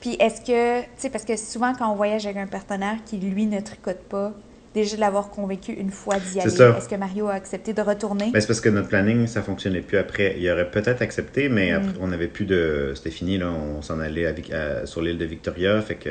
Puis 0.01 0.17
est-ce 0.21 0.41
que, 0.41 0.81
tu 0.83 0.87
sais, 0.97 1.11
parce 1.11 1.25
que 1.25 1.37
souvent 1.37 1.75
quand 1.75 1.91
on 1.93 1.97
voyage 1.97 2.25
avec 2.27 2.39
un 2.39 2.47
partenaire 2.47 2.97
qui, 3.05 3.17
lui, 3.19 3.47
ne 3.47 3.61
tricote 3.61 4.01
pas, 4.09 4.33
déjà 4.75 4.97
de 4.97 5.01
l'avoir 5.01 5.31
convaincu 5.31 5.73
une 5.73 5.91
fois 5.91 6.17
d'y 6.19 6.41
aller, 6.41 6.49
est-ce 6.53 6.89
que 6.89 6.95
Mario 6.95 7.27
a 7.27 7.35
accepté 7.35 7.73
de 7.73 7.83
retourner? 7.83 8.31
Ben, 8.33 8.41
c'est 8.41 8.47
parce 8.47 8.61
que 8.61 8.69
notre 8.69 8.89
planning, 8.89 9.27
ça 9.27 9.43
fonctionnait 9.43 9.81
plus 9.81 9.99
après. 9.99 10.37
Il 10.39 10.49
aurait 10.51 10.71
peut-être 10.71 11.03
accepté, 11.03 11.49
mais 11.49 11.73
après, 11.73 11.95
on 12.01 12.09
n'avait 12.09 12.29
plus 12.29 12.45
de. 12.45 12.93
C'était 12.95 13.11
fini, 13.11 13.39
là. 13.39 13.51
On 13.51 13.83
s'en 13.83 13.99
allait 13.99 14.27
à 14.27 14.35
à- 14.53 14.87
sur 14.87 15.03
l'île 15.03 15.19
de 15.19 15.25
Victoria. 15.25 15.81
Fait 15.83 15.97
que 15.97 16.11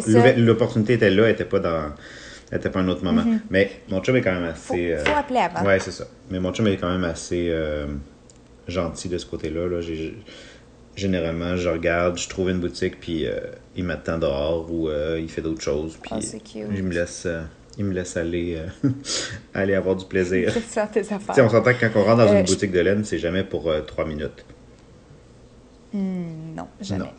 ça. 0.00 0.32
l'opportunité 0.36 0.94
était 0.94 1.10
là, 1.10 1.24
elle 1.24 1.32
était 1.34 1.44
pas 1.44 1.60
dans. 1.60 1.92
Elle 2.50 2.58
était 2.58 2.70
pas 2.70 2.80
un 2.80 2.88
autre 2.88 3.02
moment. 3.02 3.24
Mais 3.50 3.70
mon 3.88 4.00
chum 4.00 4.14
est 4.16 4.20
quand 4.22 4.32
même 4.38 4.52
faut, 4.54 4.74
assez. 4.74 4.92
euh, 4.92 5.04
faut 5.04 5.16
appeler 5.16 5.40
avant. 5.40 5.66
Ouais, 5.66 5.80
c'est 5.80 5.90
ça. 5.90 6.06
Mais 6.30 6.38
mon 6.38 6.52
chum 6.52 6.66
est 6.68 6.76
quand 6.76 6.90
même 6.90 7.04
assez 7.04 7.48
euh, 7.50 7.86
gentil 8.68 9.08
de 9.08 9.18
ce 9.18 9.26
côté-là. 9.26 9.66
Là. 9.66 9.80
Généralement, 10.94 11.56
je 11.56 11.68
regarde, 11.68 12.16
je 12.18 12.28
trouve 12.28 12.48
une 12.50 12.60
boutique, 12.60 13.00
puis 13.00 13.26
euh, 13.26 13.38
il 13.76 13.84
m'attend 13.84 14.16
dehors 14.18 14.70
ou 14.72 14.88
il 15.18 15.28
fait 15.28 15.42
d'autres 15.42 15.60
choses. 15.62 15.98
Puis 16.00 16.10
Ah, 16.14 16.20
cute. 16.20 16.54
il 16.54 16.82
me 16.84 16.92
laisse, 16.94 17.26
il 17.76 17.84
me 17.84 17.92
laisse 17.92 18.16
aller, 18.16 18.58
aller 19.54 19.74
avoir 19.74 19.96
du 19.96 20.06
plaisir. 20.06 20.50
Faire 20.68 20.90
tes 20.90 21.02
sais, 21.02 21.14
on 21.14 21.16
affaires. 21.16 21.50
s'entend 21.50 21.74
que 21.74 21.80
quand 21.86 22.00
on 22.00 22.04
rentre 22.04 22.24
dans 22.24 22.32
une 22.32 22.46
je- 22.46 22.52
boutique 22.52 22.72
de 22.72 22.80
laine, 22.80 23.04
c'est 23.04 23.18
jamais 23.18 23.42
pour 23.44 23.70
trois 23.86 24.06
minutes. 24.06 24.44
Hmm, 25.92 26.54
non, 26.56 26.68
jamais. 26.80 27.04
Non. 27.04 27.10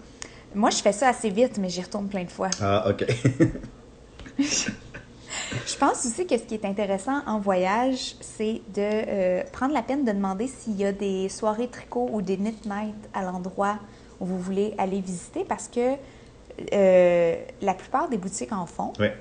Moi, 0.58 0.72
je 0.72 0.78
fais 0.82 0.92
ça 0.92 1.10
assez 1.10 1.30
vite, 1.30 1.58
mais 1.60 1.70
j'y 1.70 1.82
retourne 1.82 2.08
plein 2.08 2.24
de 2.24 2.30
fois. 2.32 2.50
Ah, 2.62 2.90
ok. 2.90 3.06
Je 4.40 5.76
pense 5.78 6.06
aussi 6.06 6.26
que 6.26 6.38
ce 6.38 6.44
qui 6.44 6.56
est 6.56 6.66
intéressant 6.66 7.22
en 7.26 7.40
voyage, 7.40 8.16
c'est 8.22 8.62
de 8.74 8.82
euh, 8.82 9.44
prendre 9.52 9.74
la 9.74 9.82
peine 9.82 10.04
de 10.04 10.12
demander 10.12 10.48
s'il 10.48 10.76
y 10.76 10.86
a 10.86 10.92
des 10.92 11.30
soirées 11.30 11.68
tricot 11.68 12.10
ou 12.12 12.22
des 12.22 12.38
knit 12.38 12.56
night 12.66 12.96
à 13.14 13.22
l'endroit 13.24 13.78
où 14.20 14.26
vous 14.26 14.40
voulez 14.40 14.74
aller 14.78 15.00
visiter 15.00 15.44
parce 15.46 15.68
que 15.68 15.94
euh, 16.74 17.36
la 17.62 17.74
plupart 17.74 18.10
des 18.10 18.18
boutiques 18.18 18.52
en 18.52 18.66
font. 18.66 18.94
ouais. 19.00 19.16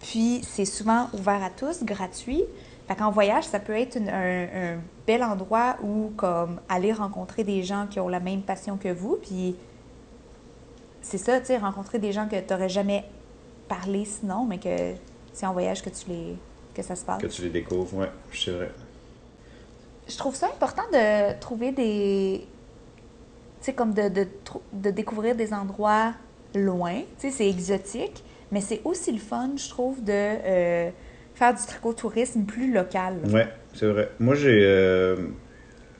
Puis 0.00 0.42
c'est 0.48 0.64
souvent 0.64 1.08
ouvert 1.14 1.42
à 1.44 1.50
tous, 1.50 1.84
gratuit. 1.84 2.42
Fait 2.88 2.96
qu'en 2.96 3.10
voyage, 3.12 3.44
ça 3.44 3.60
peut 3.60 3.76
être 3.78 3.96
une- 3.96 4.08
un, 4.08 4.42
un 4.44 4.78
bel 5.06 5.22
endroit 5.22 5.76
où 5.82 6.12
comme 6.16 6.60
aller 6.68 6.92
rencontrer 6.92 7.44
des 7.44 7.62
gens 7.62 7.86
qui 7.88 8.00
ont 8.00 8.08
la 8.08 8.18
même 8.20 8.42
passion 8.42 8.76
que 8.76 8.88
vous. 8.92 9.16
Puis 9.22 9.54
c'est 11.02 11.18
ça, 11.18 11.40
tu 11.40 11.46
sais, 11.46 11.58
rencontrer 11.58 11.98
des 11.98 12.12
gens 12.12 12.28
que 12.28 12.36
tu 12.40 12.52
n'aurais 12.52 12.68
jamais 12.68 13.04
parlé 13.68 14.04
sinon, 14.04 14.46
mais 14.46 14.58
que 14.58 14.94
c'est 15.32 15.46
en 15.46 15.52
voyage 15.52 15.82
que 15.82 15.90
tu 15.90 16.08
les 16.08 16.36
que 16.74 16.82
ça 16.82 16.96
se 16.96 17.04
passe. 17.04 17.20
Que 17.20 17.26
tu 17.26 17.42
les 17.42 17.50
découvres, 17.50 17.94
ouais, 17.98 18.08
c'est 18.32 18.50
vrai. 18.52 18.70
Je 20.08 20.16
trouve 20.16 20.34
ça 20.34 20.46
important 20.46 20.82
de 20.92 21.38
trouver 21.38 21.72
des. 21.72 22.46
Tu 23.60 23.66
sais, 23.66 23.72
comme 23.74 23.92
de, 23.94 24.08
de, 24.08 24.26
de 24.72 24.90
découvrir 24.90 25.36
des 25.36 25.52
endroits 25.52 26.14
loin. 26.54 27.00
Tu 27.20 27.28
sais, 27.28 27.30
c'est 27.30 27.48
exotique, 27.48 28.24
mais 28.50 28.60
c'est 28.60 28.80
aussi 28.84 29.12
le 29.12 29.18
fun, 29.18 29.50
je 29.56 29.68
trouve, 29.68 30.02
de 30.02 30.12
euh, 30.12 30.90
faire 31.34 31.54
du 31.54 31.62
tricot-tourisme 31.64 32.44
plus 32.44 32.72
local. 32.72 33.18
Ouais, 33.30 33.48
c'est 33.74 33.86
vrai. 33.86 34.10
Moi, 34.18 34.34
j'ai. 34.34 34.60
euh, 34.64 35.16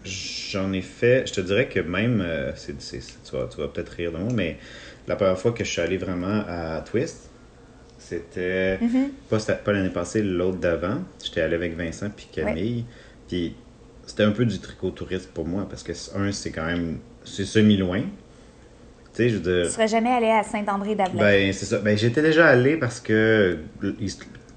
J'en 0.04 0.72
ai 0.72 0.82
fait. 0.82 1.26
Je 1.26 1.32
te 1.34 1.40
dirais 1.40 1.68
que 1.68 1.80
même. 1.80 2.20
euh, 2.24 2.52
tu 2.52 3.36
vas, 3.36 3.46
tu 3.46 3.60
vas 3.60 3.68
peut-être 3.68 3.90
rire 3.90 4.12
de 4.12 4.18
moi, 4.18 4.32
mais 4.34 4.58
la 5.06 5.16
première 5.16 5.38
fois 5.38 5.52
que 5.52 5.64
je 5.64 5.70
suis 5.70 5.80
allé 5.80 5.96
vraiment 5.96 6.44
à 6.48 6.80
Twist, 6.80 7.30
c'était. 7.98 8.78
Mhm. 8.80 9.10
Pas, 9.28 9.72
l'année 9.72 9.90
passée, 9.90 10.22
l'autre 10.22 10.58
d'avant. 10.58 10.98
J'étais 11.24 11.40
allé 11.42 11.54
avec 11.54 11.76
Vincent 11.76 12.10
puis 12.14 12.28
Camille. 12.32 12.84
Puis 13.28 13.54
c'était 14.06 14.24
un 14.24 14.32
peu 14.32 14.44
du 14.44 14.58
tricot 14.58 14.90
touriste 14.90 15.30
pour 15.32 15.46
moi 15.46 15.66
parce 15.68 15.82
que, 15.82 15.92
un, 16.16 16.32
c'est 16.32 16.50
quand 16.50 16.66
même. 16.66 16.98
C'est 17.24 17.44
semi-loin. 17.44 18.00
Tu 18.00 18.08
sais, 19.14 19.28
je 19.28 19.36
veux 19.36 19.40
dire. 19.40 19.66
Tu 19.66 19.72
serais 19.72 19.88
jamais 19.88 20.10
allé 20.10 20.28
à 20.28 20.42
Saint-André-d'Avelin. 20.42 21.20
Ben, 21.20 21.52
c'est 21.52 21.66
ça. 21.66 21.78
Ben, 21.78 21.96
j'étais 21.96 22.22
déjà 22.22 22.48
allé 22.48 22.76
parce 22.76 23.00
que, 23.00 23.58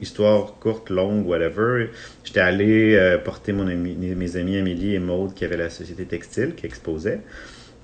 histoire 0.02 0.56
courte, 0.60 0.90
longue, 0.90 1.26
whatever, 1.28 1.88
j'étais 2.24 2.40
allé 2.42 2.96
euh, 2.96 3.18
porter 3.18 3.54
mon 3.54 3.68
ami, 3.68 3.96
mes 3.96 4.36
amis 4.38 4.58
Amélie 4.58 4.96
et 4.96 5.00
Maude 5.00 5.34
qui 5.34 5.46
avaient 5.46 5.58
la 5.58 5.70
société 5.70 6.06
textile 6.06 6.54
qui 6.56 6.66
exposait. 6.66 7.22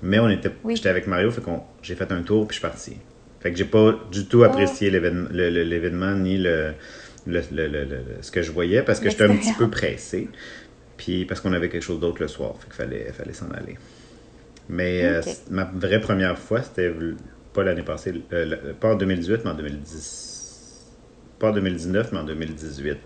Mais 0.02 0.18
on 0.18 0.28
était, 0.28 0.50
Oui. 0.64 0.76
j'étais 0.76 0.88
avec 0.88 1.06
Mario, 1.06 1.30
fait 1.30 1.40
qu'on, 1.40 1.60
j'ai 1.82 1.94
fait 1.94 2.10
un 2.12 2.22
tour 2.22 2.46
puis 2.48 2.56
je 2.56 2.60
suis 2.60 2.68
parti. 2.68 2.96
Fait 3.40 3.50
que 3.50 3.56
j'ai 3.58 3.64
pas 3.64 3.98
du 4.12 4.26
tout 4.26 4.44
apprécié 4.44 4.90
l'événement, 4.90 6.12
ni 6.16 6.38
le, 6.38 6.72
le- 7.26 7.40
le- 7.52 7.66
le- 7.68 7.98
ce 8.20 8.30
que 8.30 8.42
je 8.42 8.52
voyais 8.52 8.82
parce 8.82 9.00
que 9.00 9.10
j'étais 9.10 9.24
un 9.24 9.36
petit 9.36 9.52
peu 9.54 9.68
pressé. 9.70 10.28
Puis 10.96 11.24
parce 11.24 11.40
qu'on 11.40 11.52
avait 11.52 11.68
quelque 11.68 11.82
chose 11.82 11.98
d'autre 12.00 12.20
le 12.20 12.28
soir, 12.28 12.54
fait 12.60 12.66
qu'il 12.66 12.74
fallait, 12.74 13.12
fallait 13.12 13.32
s'en 13.32 13.50
aller. 13.50 13.76
Mais 14.68 15.04
euh, 15.04 15.20
ma 15.50 15.64
vraie 15.64 16.00
première 16.00 16.38
fois, 16.38 16.62
c'était 16.62 16.92
pas 17.52 17.64
l'année 17.64 17.82
passée, 17.82 18.14
euh, 18.32 18.72
pas 18.78 18.92
en 18.92 18.96
2018, 18.96 19.40
mais 19.44 19.50
en 19.50 19.54
2010. 19.54 20.31
Pas 21.42 21.50
en 21.50 21.52
2019, 21.54 22.12
mais 22.12 22.18
en 22.20 22.24
2018. 22.24 22.98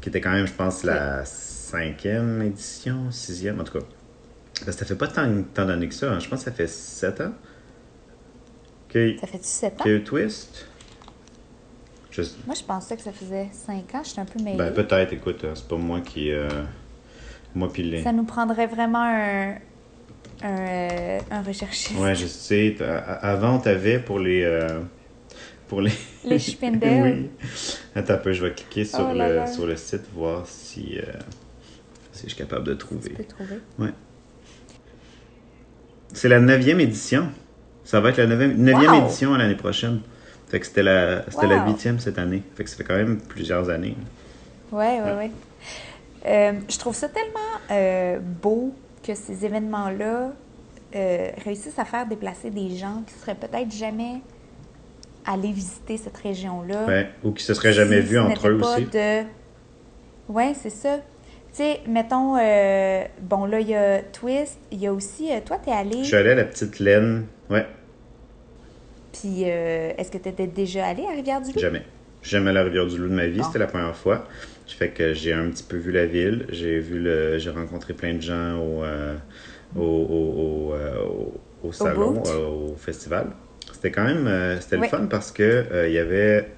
Qui 0.00 0.08
était 0.08 0.20
quand 0.20 0.30
même, 0.30 0.46
je 0.46 0.52
pense, 0.52 0.84
la 0.84 1.24
cinquième 1.24 2.40
édition, 2.42 3.10
sixième, 3.10 3.60
en 3.60 3.64
tout 3.64 3.72
cas. 3.80 3.84
Parce 4.64 4.76
que 4.76 4.84
ça 4.84 4.84
fait 4.84 4.94
pas 4.94 5.08
tant, 5.08 5.28
tant 5.52 5.64
d'années 5.64 5.88
que 5.88 5.94
ça, 5.94 6.12
hein. 6.12 6.20
je 6.20 6.28
pense 6.28 6.38
que 6.40 6.44
ça 6.44 6.52
fait 6.52 6.68
sept 6.68 7.20
ans 7.20 7.32
qu'il 8.88 9.18
Ça 9.18 9.26
fait-tu 9.26 9.44
7 9.46 9.80
ans? 9.80 9.86
eu 9.88 10.04
Twist? 10.04 10.66
Je- 12.12 12.22
Moi, 12.46 12.54
je 12.54 12.62
pensais 12.62 12.96
que 12.96 13.02
ça 13.02 13.12
faisait 13.12 13.48
5 13.52 13.92
ans. 13.96 14.02
Je 14.04 14.10
suis 14.10 14.20
un 14.20 14.26
peu 14.26 14.38
mêlée. 14.40 14.58
ben, 14.58 14.72
peut-être, 14.72 15.12
écoute, 15.12 15.44
hein, 15.44 15.52
c'est 15.54 15.66
pas 15.66 15.76
moi 15.76 16.00
qui. 16.02 16.30
euh, 16.30 16.48
moi 17.54 17.68
les. 17.76 18.02
ça 18.04 18.12
nous 18.12 18.24
prendrait 18.24 18.68
vraiment 18.68 19.02
un, 19.02 19.54
un, 20.42 20.58
euh, 20.58 21.20
un 21.32 21.42
recherchiste. 21.42 21.98
Ouais, 21.98 22.14
je 22.14 22.26
sais. 22.26 22.76
Avant, 22.80 23.58
t'avais 23.58 23.98
pour 23.98 24.20
les. 24.20 24.42
euh, 24.44 24.68
pour 25.68 25.80
les. 25.80 25.92
Les 26.24 26.38
Spindel. 26.38 27.30
oui. 27.42 27.48
Attends 27.94 28.14
un 28.14 28.18
peu, 28.18 28.32
je 28.32 28.44
vais 28.44 28.52
cliquer 28.52 28.84
sur, 28.84 29.00
Oh 29.10 29.14
là 29.14 29.28
le, 29.28 29.34
là. 29.36 29.46
sur 29.46 29.66
le 29.66 29.76
site, 29.76 30.02
voir 30.14 30.46
si, 30.46 30.98
euh, 30.98 31.02
si 32.12 32.24
je 32.24 32.28
suis 32.28 32.38
capable 32.38 32.64
de 32.64 32.72
Tu 32.74 32.78
trouver. 32.78 33.10
peux 33.10 33.24
trouver. 33.24 33.58
C'est 36.12 36.28
la 36.28 36.40
neuvième 36.40 36.80
édition. 36.80 37.28
Ça 37.84 38.00
va 38.00 38.10
être 38.10 38.18
la 38.18 38.26
neuvième, 38.26 38.56
neuvième 38.56 38.92
Wow! 38.92 39.04
édition 39.06 39.34
l'année 39.34 39.56
prochaine. 39.56 40.00
Fait 40.48 40.60
que 40.60 40.66
c'était 40.66 40.82
la, 40.82 41.24
Wow! 41.34 41.66
huitième 41.66 41.98
cette 41.98 42.18
année. 42.18 42.42
Fait 42.54 42.64
que 42.64 42.70
ça 42.70 42.76
fait 42.76 42.84
quand 42.84 42.96
même 42.96 43.18
plusieurs 43.20 43.70
années. 43.70 43.96
Ouais, 44.70 45.00
ouais, 45.00 45.14
ouais. 45.16 45.30
Euh, 46.26 46.52
je 46.70 46.78
trouve 46.78 46.94
ça 46.94 47.08
tellement 47.08 47.38
euh, 47.70 48.18
beau 48.20 48.72
que 49.02 49.14
ces 49.14 49.44
événements-là 49.44 50.32
euh, 50.94 51.28
réussissent 51.44 51.78
à 51.78 51.84
faire 51.84 52.06
déplacer 52.06 52.50
des 52.50 52.76
gens 52.76 53.02
qui 53.06 53.14
seraient 53.14 53.34
peut-être 53.34 53.72
jamais 53.72 54.20
allés 55.26 55.52
visiter 55.52 55.96
cette 55.96 56.16
région-là. 56.16 56.86
Ouais. 56.86 57.08
Ou 57.24 57.32
qui 57.32 57.44
se 57.44 57.54
seraient 57.54 57.72
jamais 57.72 58.00
Si 58.02 58.08
vus 58.08 58.18
entre 58.18 58.48
eux 58.48 58.60
aussi. 58.60 58.84
De... 58.86 59.22
Ouais, 60.28 60.52
c'est 60.60 60.70
ça. 60.70 60.98
Tu 60.98 61.58
sais, 61.58 61.80
mettons, 61.86 62.36
euh, 62.38 63.04
bon, 63.20 63.44
là, 63.44 63.60
il 63.60 63.68
y 63.68 63.74
a 63.74 64.00
Twist, 64.02 64.58
il 64.70 64.80
y 64.80 64.86
a 64.86 64.92
aussi, 64.92 65.30
euh, 65.30 65.40
toi, 65.44 65.58
t'es 65.62 65.70
allé, 65.72 65.98
Je 65.98 66.04
suis 66.04 66.16
allé 66.16 66.30
à 66.30 66.34
la 66.34 66.44
petite 66.44 66.78
laine. 66.78 67.26
Ouais, 67.50 67.66
puis 69.12 69.42
euh, 69.44 69.92
est-ce 69.98 70.10
que 70.10 70.18
t'étais 70.18 70.46
déjà 70.46 70.86
allé 70.86 71.04
à 71.06 71.10
Rivière-du-Loup? 71.14 71.58
jamais. 71.60 71.82
Jamais 72.22 72.50
à 72.50 72.52
la 72.54 72.62
Rivière-du-Loup 72.62 73.08
de 73.08 73.14
ma 73.14 73.26
vie, 73.26 73.38
Bon. 73.38 73.44
c'était 73.44 73.58
la 73.58 73.66
première 73.66 73.94
fois. 73.96 74.26
Fait 74.66 74.88
que 74.88 75.12
j'ai 75.12 75.34
un 75.34 75.50
petit 75.50 75.64
peu 75.64 75.76
vu 75.76 75.92
la 75.92 76.06
ville. 76.06 76.46
J'ai 76.48 76.78
vu 76.78 76.98
le. 76.98 77.36
J'ai 77.38 77.50
rencontré 77.50 77.92
plein 77.92 78.14
de 78.14 78.22
gens 78.22 78.56
au, 78.58 78.82
euh, 78.84 79.16
au, 79.76 79.82
au, 79.82 80.74
au, 80.74 81.68
au- 81.68 81.72
salon, 81.72 82.22
au 82.22 82.74
festival. 82.78 83.26
C'était 83.82 83.90
quand 83.96 84.04
même. 84.04 84.28
euh, 84.28 84.60
c'était 84.60 84.76
Oui. 84.76 84.82
le 84.82 84.96
fun 84.96 85.06
parce 85.10 85.32
que 85.32 85.42
euh, 85.42 85.88
il 85.88 85.94
y 85.94 85.98
avait. 85.98 86.48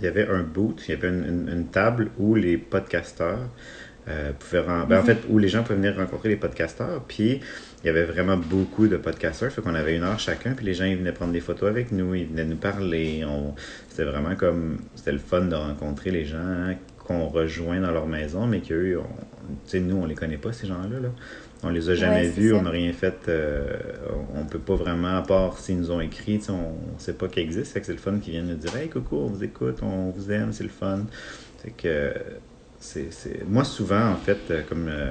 Il 0.00 0.04
y 0.04 0.08
avait 0.08 0.28
un 0.28 0.42
boot, 0.42 0.80
il 0.86 0.92
y 0.92 0.94
avait 0.94 1.08
une, 1.08 1.24
une- 1.24 1.48
une 1.52 1.66
table 1.66 2.10
où 2.18 2.34
les 2.36 2.56
podcasteurs 2.56 3.48
euh, 4.08 4.32
pouvaient 4.38 4.62
ben, 4.88 4.98
en 4.98 5.02
fait 5.02 5.18
où 5.28 5.38
les 5.38 5.48
gens 5.48 5.62
pouvaient 5.64 5.74
venir 5.76 5.96
rencontrer 5.96 6.28
les 6.28 6.36
podcasteurs. 6.36 7.02
Puis 7.06 7.40
il 7.82 7.86
y 7.86 7.88
avait 7.88 8.04
vraiment 8.04 8.36
beaucoup 8.36 8.86
de 8.88 8.96
podcasteurs, 8.96 9.50
fait 9.52 9.60
qu'on 9.60 9.74
avait 9.74 9.96
une 9.96 10.02
heure 10.04 10.18
chacun. 10.20 10.52
Puis 10.52 10.64
les 10.66 10.74
gens 10.74 10.84
ils 10.84 10.96
venaient 10.96 11.12
prendre 11.12 11.32
des 11.32 11.40
photos 11.40 11.68
avec 11.68 11.90
nous, 11.92 12.14
ils 12.14 12.26
venaient 12.26 12.44
nous 12.44 12.56
parler. 12.56 13.24
On... 13.24 13.54
C'était 13.88 14.04
vraiment 14.04 14.34
comme 14.36 14.78
c'était 14.96 15.12
le 15.12 15.18
fun 15.18 15.42
de 15.42 15.54
rencontrer 15.56 16.10
les 16.12 16.24
gens 16.24 16.38
hein, 16.38 16.74
qu'on 17.08 17.26
rejoint 17.28 17.80
dans 17.80 17.90
leur 17.90 18.06
maison, 18.06 18.46
mais 18.46 18.60
qu'eux, 18.60 18.98
on... 19.00 19.04
tu 19.64 19.70
sais, 19.70 19.80
nous 19.80 19.96
on 19.96 20.06
les 20.06 20.14
connaît 20.14 20.36
pas 20.38 20.52
ces 20.52 20.66
gens-là. 20.68 21.00
Là. 21.00 21.08
On 21.64 21.70
les 21.70 21.90
a 21.90 21.94
jamais 21.96 22.20
Ouais, 22.22 22.28
vus, 22.28 22.54
on 22.54 22.62
n'a 22.62 22.70
rien 22.70 22.92
fait. 22.92 23.28
euh, 23.28 23.76
on 24.34 24.44
peut 24.44 24.60
pas 24.60 24.76
vraiment, 24.76 25.16
à 25.16 25.22
part 25.22 25.58
s'ils 25.58 25.78
nous 25.78 25.90
ont 25.90 26.00
écrit, 26.00 26.40
on 26.50 26.52
ne 26.94 26.98
sait 27.00 27.14
pas 27.14 27.26
qu'ils 27.28 27.42
existent. 27.42 27.72
Fait 27.74 27.80
que 27.80 27.86
c'est 27.86 27.92
le 27.92 27.98
fun 27.98 28.18
qu'ils 28.20 28.32
viennent 28.34 28.46
nous 28.46 28.54
dire 28.56 28.76
Hey, 28.76 28.88
coucou, 28.88 29.16
on 29.16 29.26
vous 29.26 29.42
écoute, 29.42 29.78
on 29.82 30.10
vous 30.10 30.30
aime, 30.30 30.52
c'est 30.52 30.62
le 30.64 30.68
fun. 30.68 31.06
Fait 31.62 31.70
que 31.72 32.12
c'est. 32.78 33.10
c'est- 33.12 33.44
Moi, 33.48 33.64
souvent, 33.64 34.10
en 34.12 34.16
fait, 34.16 34.38
euh, 34.50 34.62
comme 34.68 34.86
euh, 34.88 35.10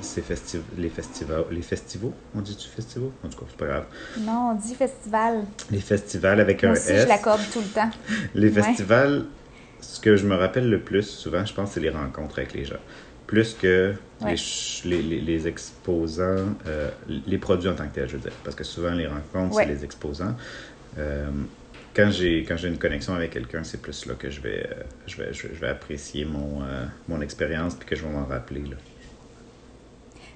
ces 0.00 0.22
festi- 0.22 0.60
les 0.76 0.88
festivals, 0.88 1.44
les 1.50 1.62
festivals, 1.62 2.12
on 2.34 2.40
dit-tu 2.40 2.68
festivals 2.68 3.10
En 3.24 3.28
tout 3.28 3.38
cas, 3.38 3.46
c'est 3.48 3.56
pas 3.56 3.66
grave. 3.66 3.86
Non, 4.20 4.50
on 4.52 4.54
dit 4.54 4.74
festival. 4.74 5.44
Les 5.70 5.80
festivals 5.80 6.40
avec 6.40 6.62
Moi 6.62 6.72
un 6.72 6.76
aussi, 6.76 6.92
S. 6.92 7.02
je 7.04 7.08
l'accorde 7.08 7.40
tout 7.52 7.60
le 7.60 7.66
temps. 7.66 7.90
Les 8.34 8.48
Ouais. 8.50 8.62
festivals, 8.62 9.24
ce 9.82 10.00
que 10.00 10.16
je 10.16 10.26
me 10.26 10.34
rappelle 10.34 10.70
le 10.70 10.80
plus 10.80 11.02
souvent, 11.02 11.44
je 11.44 11.52
pense, 11.52 11.72
c'est 11.72 11.80
les 11.80 11.90
rencontres 11.90 12.38
avec 12.38 12.54
les 12.54 12.64
gens. 12.64 12.80
Plus 13.26 13.54
que 13.54 13.94
Ouais. 14.20 14.34
les, 14.84 15.02
les, 15.02 15.48
exposants, 15.48 16.54
euh, 16.66 16.88
les 17.26 17.38
produits 17.38 17.68
en 17.68 17.74
tant 17.74 17.88
que 17.88 17.94
tels, 17.94 18.08
je 18.08 18.16
veux 18.16 18.22
dire. 18.22 18.32
Parce 18.44 18.54
que 18.56 18.62
souvent, 18.64 18.92
les 18.92 19.06
rencontres, 19.06 19.54
Ouais. 19.56 19.64
c'est 19.64 19.72
les 19.72 19.84
exposants. 19.84 20.34
Euh, 20.98 21.28
quand 21.94 22.10
j'ai 22.10 22.44
quand 22.44 22.56
j'ai 22.56 22.68
une 22.68 22.78
connexion 22.78 23.14
avec 23.14 23.30
quelqu'un, 23.32 23.64
c'est 23.64 23.80
plus 23.82 24.06
là 24.06 24.14
que 24.14 24.30
je 24.30 24.40
vais, 24.40 24.66
euh, 24.70 24.82
je 25.06 25.16
vais, 25.16 25.32
je 25.32 25.48
vais, 25.48 25.54
je 25.54 25.60
vais 25.60 25.68
apprécier 25.68 26.24
mon, 26.24 26.60
mon 27.08 27.20
expérience 27.20 27.74
puis 27.74 27.86
que 27.88 27.96
je 27.96 28.02
vais 28.02 28.10
m'en 28.10 28.24
rappeler. 28.26 28.60
Là. 28.62 28.76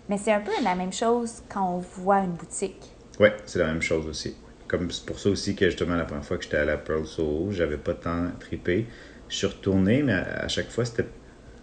Mais 0.09 0.19
c'est 0.19 0.33
un 0.33 0.41
peu 0.41 0.53
la 0.63 0.75
même 0.75 0.93
chose 0.93 1.43
quand 1.49 1.77
on 1.77 1.79
voit 1.79 2.21
une 2.21 2.33
boutique. 2.33 2.91
Ouais, 3.19 3.35
c'est 3.47 3.59
la 3.59 3.67
même 3.67 3.83
chose 3.83 4.07
aussi. 4.07 4.35
Comme 4.69 4.91
c'est 4.91 5.05
pour 5.07 5.19
ça 5.19 5.31
aussi 5.31 5.55
que 5.55 5.67
justement 5.67 5.97
la 5.97 6.05
première 6.05 6.25
fois 6.25 6.37
que 6.39 6.45
j'étais 6.45 6.57
à 6.59 6.65
la 6.65 6.77
Pearl 6.77 7.07
Soho, 7.07 7.49
j'avais 7.53 7.77
pas 7.77 7.95
tant 7.95 8.31
trippé. 8.41 8.87
Je 9.29 9.37
suis 9.37 9.47
retourné, 9.47 10.03
mais 10.03 10.13
à, 10.13 10.45
à 10.45 10.49
chaque 10.49 10.71
fois, 10.71 10.85
c'était. 10.85 11.07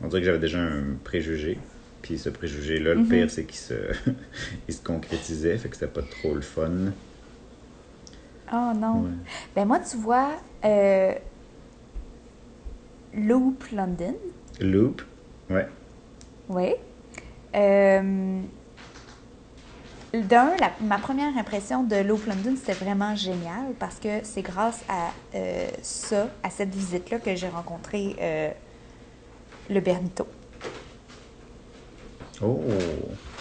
On 0.02 0.08
dirait 0.08 0.22
que 0.22 0.26
j'avais 0.26 0.40
déjà 0.40 0.60
un 0.60 0.96
préjugé. 1.04 1.58
Puis 2.02 2.18
ce 2.18 2.30
préjugé-là, 2.30 2.96
le 2.96 3.04
pire, 3.04 3.32
c'est 3.32 3.46
qu'il 3.46 3.56
se... 3.58 3.74
il 4.68 4.74
se 4.74 4.82
concrétisait, 4.84 5.58
fait 5.58 5.70
que 5.70 5.76
c'était 5.78 5.92
pas 5.92 6.02
trop 6.02 6.34
le 6.36 6.42
fun. 6.42 6.92
Oh 8.52 8.72
non. 8.76 9.04
Ouais. 9.04 9.10
Ben 9.56 9.66
moi, 9.66 9.80
tu 9.80 9.96
vois, 9.98 10.32
euh, 10.66 11.14
Loop 13.16 13.64
London, 13.72 14.16
Loop, 14.60 15.02
ouais. 15.50 15.68
oui. 16.50 16.74
Euh, 17.56 18.42
D'un, 20.14 20.52
ma 20.80 21.00
première 21.00 21.36
impression 21.40 21.82
de 21.84 21.96
Loop 21.96 22.28
London, 22.28 22.54
c'était 22.56 22.74
vraiment 22.74 23.16
génial 23.16 23.74
parce 23.80 23.96
que 23.96 24.20
c'est 24.24 24.44
grâce 24.44 24.82
à 24.88 25.10
euh, 25.34 25.68
ça, 25.82 26.28
à 26.44 26.52
cette 26.52 26.70
visite-là, 26.70 27.18
que 27.18 27.36
j'ai 27.36 27.50
rencontré 27.50 28.16
euh, 28.22 28.52
le 29.72 29.80
Bernito. 29.80 30.28
Oh, 32.44 32.62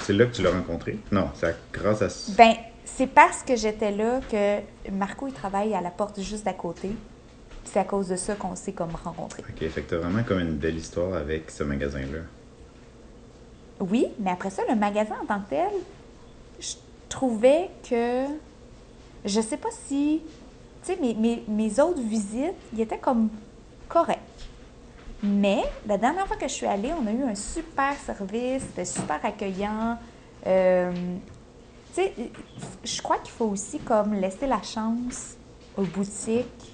c'est 0.01 0.15
là 0.15 0.25
que 0.25 0.33
tu 0.35 0.41
l'as 0.41 0.51
rencontré? 0.51 0.99
Non, 1.11 1.29
c'est 1.35 1.55
grâce 1.75 2.01
à. 2.01 2.09
ce- 2.09 2.31
Ben, 2.31 2.55
c'est 2.87 3.07
parce 3.07 3.43
que 3.43 3.55
j'étais 3.55 3.91
là 3.91 4.21
que 4.31 4.61
Marco, 4.91 5.27
il 5.27 5.35
travaille 5.35 5.75
à 5.75 5.83
la 5.83 5.91
porte 5.91 6.23
juste 6.23 6.45
d'à 6.47 6.55
côté. 6.55 6.93
C'est 7.65 7.81
à 7.81 7.85
cause 7.85 8.09
de 8.09 8.17
ça 8.17 8.35
qu'on 8.35 8.57
s'est 8.57 8.73
comme 8.73 8.95
rencontrés. 9.05 9.45
Ok, 9.47 9.69
fait 9.69 9.83
que 9.83 9.91
t'as 9.91 9.99
vraiment 9.99 10.23
comme 10.23 10.41
une 10.41 10.57
belle 10.57 10.77
histoire 10.79 11.13
avec 11.19 11.51
ce 11.51 11.65
magasin-là. 11.65 12.21
Oui, 13.81 14.07
mais 14.21 14.31
après 14.31 14.49
ça, 14.51 14.63
le 14.71 14.75
magasin 14.75 15.17
en 15.23 15.27
tant 15.27 15.41
que 15.41 15.51
tel, 15.51 15.69
je 16.63 16.75
trouvais 17.09 17.69
que. 17.89 18.25
Je 19.25 19.41
sais 19.41 19.57
pas 19.59 19.69
si. 19.87 20.21
Tu 20.85 20.93
sais, 20.95 20.99
mes, 21.01 21.15
mes, 21.15 21.43
mes 21.47 21.81
autres 21.81 22.01
visites, 22.01 22.55
ils 22.73 22.81
étaient 22.81 22.99
comme 22.99 23.29
corrects. 23.89 24.19
Mais 25.23 25.63
la 25.87 25.97
dernière 25.99 26.27
fois 26.27 26.37
que 26.37 26.49
je 26.49 26.53
suis 26.53 26.67
allée, 26.67 26.91
on 27.01 27.07
a 27.07 27.13
eu 27.13 27.23
un 27.23 27.35
super 27.37 27.95
service, 28.05 28.63
c'était 28.63 28.85
super 28.85 29.21
accueillant. 29.25 29.97
Euh, 30.47 30.91
tu 31.95 32.03
sais, 32.03 32.13
je 32.83 33.03
crois 33.03 33.19
qu'il 33.19 33.31
faut 33.31 33.45
aussi 33.45 33.79
comme 33.79 34.15
laisser 34.15 34.47
la 34.49 34.61
chance 34.63 35.37
aux 35.77 35.83
boutiques. 35.85 36.73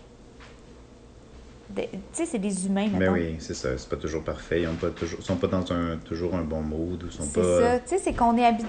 Tu 1.77 1.83
sais, 2.13 2.25
c'est 2.25 2.39
des 2.39 2.65
humains, 2.67 2.89
Mais 2.91 2.99
mettons. 3.01 3.13
oui, 3.13 3.37
c'est 3.41 3.53
ça. 3.53 3.77
C'est 3.77 3.89
pas 3.91 3.97
toujours 3.97 4.25
parfait. 4.25 4.63
Ils 4.63 4.91
toujours, 4.93 5.23
sont 5.23 5.37
pas 5.37 5.49
dans 5.49 5.71
un, 5.71 5.99
toujours 5.99 6.35
un 6.35 6.43
bon 6.43 6.63
mood 6.63 7.03
ou 7.03 7.11
sont 7.11 7.25
C'est 7.25 7.43
ça. 7.43 7.79
Tu 7.81 7.89
sais, 7.89 7.99
c'est 7.99 8.15
qu'on 8.15 8.37
est, 8.39 8.45
habi- 8.45 8.65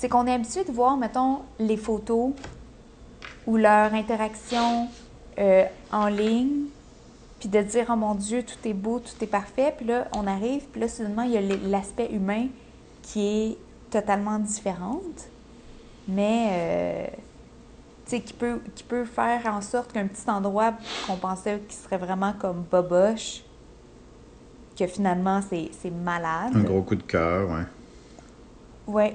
c'est 0.00 0.08
qu'on 0.08 0.26
est 0.26 0.32
habitué 0.32 0.64
de 0.64 0.72
voir, 0.72 0.96
mettons, 0.96 1.40
les 1.58 1.76
photos 1.76 2.32
ou 3.46 3.58
leur 3.58 3.92
interaction 3.92 4.88
euh, 5.38 5.64
en 5.92 6.06
ligne, 6.06 6.68
puis 7.38 7.50
de 7.50 7.60
dire, 7.60 7.84
oh 7.90 7.96
mon 7.96 8.14
Dieu, 8.14 8.42
tout 8.42 8.66
est 8.66 8.72
beau, 8.72 9.00
tout 9.00 9.22
est 9.22 9.26
parfait. 9.26 9.74
Puis 9.76 9.84
là, 9.84 10.08
on 10.16 10.26
arrive, 10.26 10.62
puis 10.72 10.80
là, 10.80 10.88
soudainement, 10.88 11.24
il 11.24 11.32
y 11.32 11.36
a 11.36 11.42
l'aspect 11.68 12.08
humain 12.12 12.46
qui 13.02 13.26
est 13.26 13.58
totalement 13.90 14.38
différente, 14.38 15.28
mais 16.08 16.48
euh, 16.50 17.06
qui 18.06 18.32
peut, 18.32 18.62
qui 18.74 18.84
peut 18.84 19.04
faire 19.04 19.44
en 19.52 19.60
sorte 19.60 19.92
qu'un 19.92 20.06
petit 20.06 20.30
endroit 20.30 20.72
qu'on 21.06 21.16
pensait 21.16 21.60
qui 21.68 21.76
serait 21.76 21.98
vraiment 21.98 22.32
comme 22.40 22.64
boboche, 22.70 23.42
que 24.78 24.86
finalement, 24.86 25.42
c'est 25.46 25.68
c'est 25.78 25.90
malade. 25.90 26.52
Un 26.54 26.62
gros 26.62 26.80
coup 26.80 26.94
de 26.94 27.02
cœur, 27.02 27.50
ouais. 27.50 27.64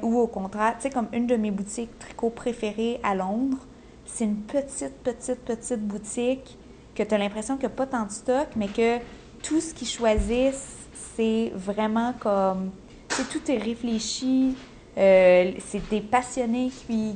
Ou 0.01 0.19
au 0.19 0.27
contraire, 0.27 0.75
tu 0.77 0.83
sais, 0.83 0.89
comme 0.89 1.07
une 1.13 1.27
de 1.27 1.35
mes 1.35 1.51
boutiques 1.51 1.97
tricot 1.99 2.29
préférées 2.29 2.99
à 3.03 3.15
Londres, 3.15 3.57
c'est 4.05 4.25
une 4.25 4.37
petite, 4.37 4.93
petite, 5.03 5.39
petite 5.45 5.81
boutique 5.81 6.57
que 6.95 7.03
tu 7.03 7.13
as 7.13 7.17
l'impression 7.17 7.55
qu'il 7.57 7.67
n'y 7.67 7.73
a 7.73 7.75
pas 7.75 7.85
tant 7.87 8.05
de 8.05 8.11
stock, 8.11 8.47
mais 8.55 8.67
que 8.67 8.97
tout 9.43 9.59
ce 9.59 9.73
qu'ils 9.73 9.87
choisissent, 9.87 10.77
c'est 11.15 11.51
vraiment 11.55 12.13
comme. 12.19 12.71
Tu 13.09 13.15
sais, 13.15 13.23
tout 13.23 13.51
est 13.51 13.57
réfléchi. 13.57 14.55
euh, 14.97 15.51
c'est 15.67 15.89
des 15.89 15.99
passionnés 15.99 16.71
qui, 16.87 17.15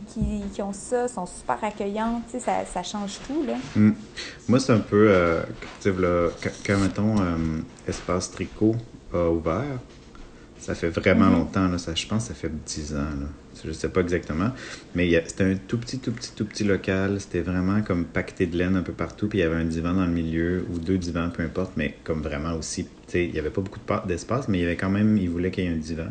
qui, 0.54 0.62
ont 0.62 0.74
ça, 0.74 1.08
sont 1.08 1.26
super 1.26 1.64
accueillants. 1.64 2.22
Tu 2.30 2.40
sais, 2.40 2.52
ça, 2.66 2.84
change 2.84 3.20
tout, 3.26 3.44
là. 3.48 3.54
Mm. 3.76 3.92
Moi, 4.50 4.60
c'est 4.60 4.74
un 4.74 4.80
peu. 4.80 5.08
euh, 5.10 5.42
tu 5.82 5.92
sais, 5.92 6.52
quand, 6.66 6.78
mettons, 6.78 7.20
euh, 7.20 7.62
Espace 7.88 8.32
Tricot 8.32 8.76
a 9.14 9.30
ouvert, 9.30 9.80
ça 10.60 10.76
fait 10.76 10.90
vraiment 10.90 11.30
longtemps, 11.30 11.68
là, 11.68 11.78
ça, 11.78 11.96
je 11.96 12.06
pense 12.06 12.24
que 12.24 12.28
ça 12.30 12.34
fait 12.34 12.52
10 12.66 12.94
ans. 12.96 12.98
Là. 12.98 13.28
Je 13.66 13.72
sais 13.72 13.90
pas 13.90 14.02
exactement. 14.02 14.52
Mais 14.96 15.12
c'était 15.28 15.44
un 15.44 15.56
tout 15.56 15.78
petit, 15.78 16.00
tout 16.00 16.12
petit, 16.12 16.32
tout 16.36 16.46
petit 16.46 16.64
local. 16.64 17.20
C'était 17.20 17.42
vraiment 17.42 17.82
comme 17.82 18.06
pacté 18.06 18.46
de 18.46 18.58
laine 18.58 18.76
un 18.76 18.82
peu 18.82 18.94
partout. 18.94 19.28
Puis 19.28 19.40
il 19.40 19.42
y 19.42 19.46
avait 19.46 19.56
un 19.58 19.66
divan 19.66 19.94
dans 19.94 20.06
le 20.06 20.12
milieu, 20.12 20.66
ou 20.72 20.80
deux 20.80 20.98
divans, 20.98 21.30
peu 21.30 21.44
importe. 21.44 21.74
Mais 21.76 21.96
comme 22.04 22.22
vraiment 22.22 22.54
aussi. 22.54 22.88
Il 23.14 23.34
y 23.34 23.40
avait 23.40 23.50
pas 23.50 23.62
beaucoup 23.62 23.80
de 23.80 23.84
pa- 23.86 24.04
d'espace, 24.08 24.48
mais 24.48 24.60
il 24.60 24.62
y 24.62 24.66
avait 24.66 24.76
quand 24.78 24.90
même. 24.90 25.18
Il 25.18 25.30
voulait 25.30 25.52
qu'il 25.52 25.64
y 25.64 25.68
ait 25.68 25.72
un 25.72 25.78
divan. 25.78 26.08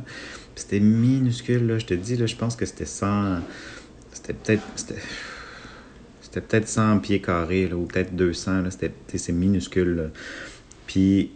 C'était 0.57 0.81
minuscule, 0.81 1.67
là. 1.67 1.79
Je 1.79 1.87
te 1.87 1.95
dis, 1.95 2.17
là, 2.17 2.27
je 2.27 2.37
pense 2.37 2.57
que 2.57 2.67
c'était 2.67 2.85
100. 2.87 3.41
C'était 4.13 4.35
peut-être. 4.35 4.63
C'était 6.21 6.41
peut-être 6.43 6.69
100 6.69 6.99
pieds 6.99 7.21
carrés, 7.21 7.69
là, 7.69 7.77
ou 7.77 7.85
peut-être 7.87 8.15
200. 8.15 8.63
Là, 8.63 8.71
c'était, 8.71 8.93
c'est 9.17 9.33
minuscule. 9.33 9.95
là. 9.97 10.03
Puis, 10.87 11.31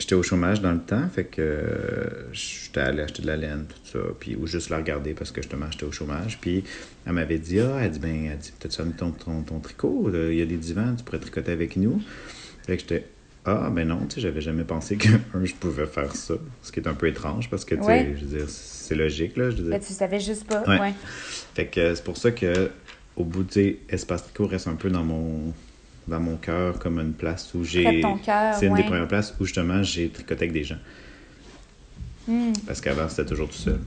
j'étais 0.00 0.14
au 0.14 0.22
chômage 0.22 0.60
dans 0.60 0.72
le 0.72 0.80
temps, 0.80 1.08
fait 1.08 1.24
que 1.24 1.40
euh, 1.42 2.32
j'étais 2.32 2.80
allé 2.80 3.02
acheter 3.02 3.22
de 3.22 3.26
la 3.28 3.36
laine, 3.36 3.66
tout 3.68 3.92
ça, 3.92 3.98
puis, 4.18 4.34
ou 4.34 4.46
juste 4.46 4.70
la 4.70 4.78
regarder 4.78 5.14
parce 5.14 5.30
que 5.30 5.40
justement, 5.42 5.66
j'étais 5.70 5.84
au 5.84 5.92
chômage. 5.92 6.38
Puis, 6.40 6.64
elle 7.06 7.12
m'avait 7.12 7.38
dit, 7.38 7.60
ah, 7.60 7.78
elle 7.82 7.90
dit, 7.92 7.98
ben, 8.00 8.28
elle 8.32 8.38
dit, 8.38 8.52
t'as-tu 8.58 8.80
amené 8.80 8.96
ton, 8.96 9.12
ton, 9.12 9.42
ton 9.42 9.60
tricot? 9.60 10.10
Il 10.12 10.34
y 10.36 10.42
a 10.42 10.46
des 10.46 10.56
divans, 10.56 10.94
tu 10.96 11.04
pourrais 11.04 11.18
tricoter 11.20 11.52
avec 11.52 11.76
nous. 11.76 12.02
Fait 12.66 12.76
que 12.76 12.82
j'étais, 12.82 13.06
ah, 13.44 13.70
ben 13.70 13.88
non, 13.88 14.00
tu 14.06 14.16
sais, 14.16 14.20
j'avais 14.20 14.40
jamais 14.40 14.64
pensé 14.64 14.96
que, 14.96 15.08
un, 15.34 15.44
je 15.44 15.54
pouvais 15.54 15.86
faire 15.86 16.14
ça. 16.14 16.34
Ce 16.62 16.72
qui 16.72 16.80
est 16.80 16.88
un 16.88 16.94
peu 16.94 17.06
étrange 17.06 17.48
parce 17.50 17.64
que, 17.64 17.74
tu 17.74 17.82
sais, 17.82 17.86
Ouais. 17.86 18.14
je 18.18 18.24
veux 18.24 18.38
dire, 18.38 18.48
c'est 18.48 18.94
logique, 18.94 19.36
là. 19.36 19.50
Je 19.50 19.56
veux 19.56 19.62
dire. 19.62 19.70
Ben, 19.70 19.80
tu 19.80 19.92
savais 19.92 20.20
juste 20.20 20.44
pas. 20.46 20.62
Ouais. 20.62 20.80
Ouais. 20.80 20.94
Fait 21.54 21.66
que 21.66 21.80
euh, 21.80 21.94
c'est 21.94 22.04
pour 22.04 22.16
ça 22.16 22.30
que 22.32 22.70
au 23.16 23.24
bout 23.24 23.42
de 23.42 23.76
Espace 23.88 24.24
Tricot 24.24 24.46
reste 24.46 24.66
un 24.68 24.76
peu 24.76 24.88
dans 24.90 25.04
mon 25.04 25.52
dans 26.10 26.20
mon 26.20 26.36
cœur 26.36 26.78
comme 26.78 26.98
une 27.00 27.12
place 27.12 27.54
où 27.54 27.64
j'ai 27.64 28.02
c'est 28.58 28.66
une 28.66 28.74
des 28.74 28.82
premières 28.82 29.08
places 29.08 29.34
où 29.40 29.44
justement 29.44 29.82
j'ai 29.82 30.08
tricoté 30.08 30.44
avec 30.44 30.52
des 30.52 30.64
gens. 30.64 30.78
Hmm. 32.28 32.52
Parce 32.66 32.80
qu'avant, 32.80 33.08
c'était 33.08 33.26
toujours 33.26 33.48
tout 33.48 33.56
seul. 33.56 33.80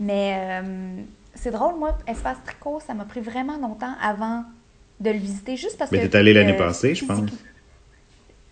Mais 0.00 0.34
euh, 0.36 1.02
c'est 1.34 1.50
drôle, 1.50 1.78
moi, 1.78 1.98
Espace 2.06 2.38
Tricot, 2.44 2.80
ça 2.84 2.94
m'a 2.94 3.04
pris 3.04 3.20
vraiment 3.20 3.58
longtemps 3.58 3.94
avant 4.02 4.44
de 5.00 5.10
le 5.10 5.18
visiter, 5.18 5.56
juste 5.56 5.76
parce 5.78 5.92
Mais 5.92 6.00
que... 6.00 6.06
t'es 6.06 6.18
allé 6.18 6.32
l'année 6.32 6.54
euh, 6.54 6.58
passée, 6.58 6.94
je 6.94 7.04
pense. 7.04 7.30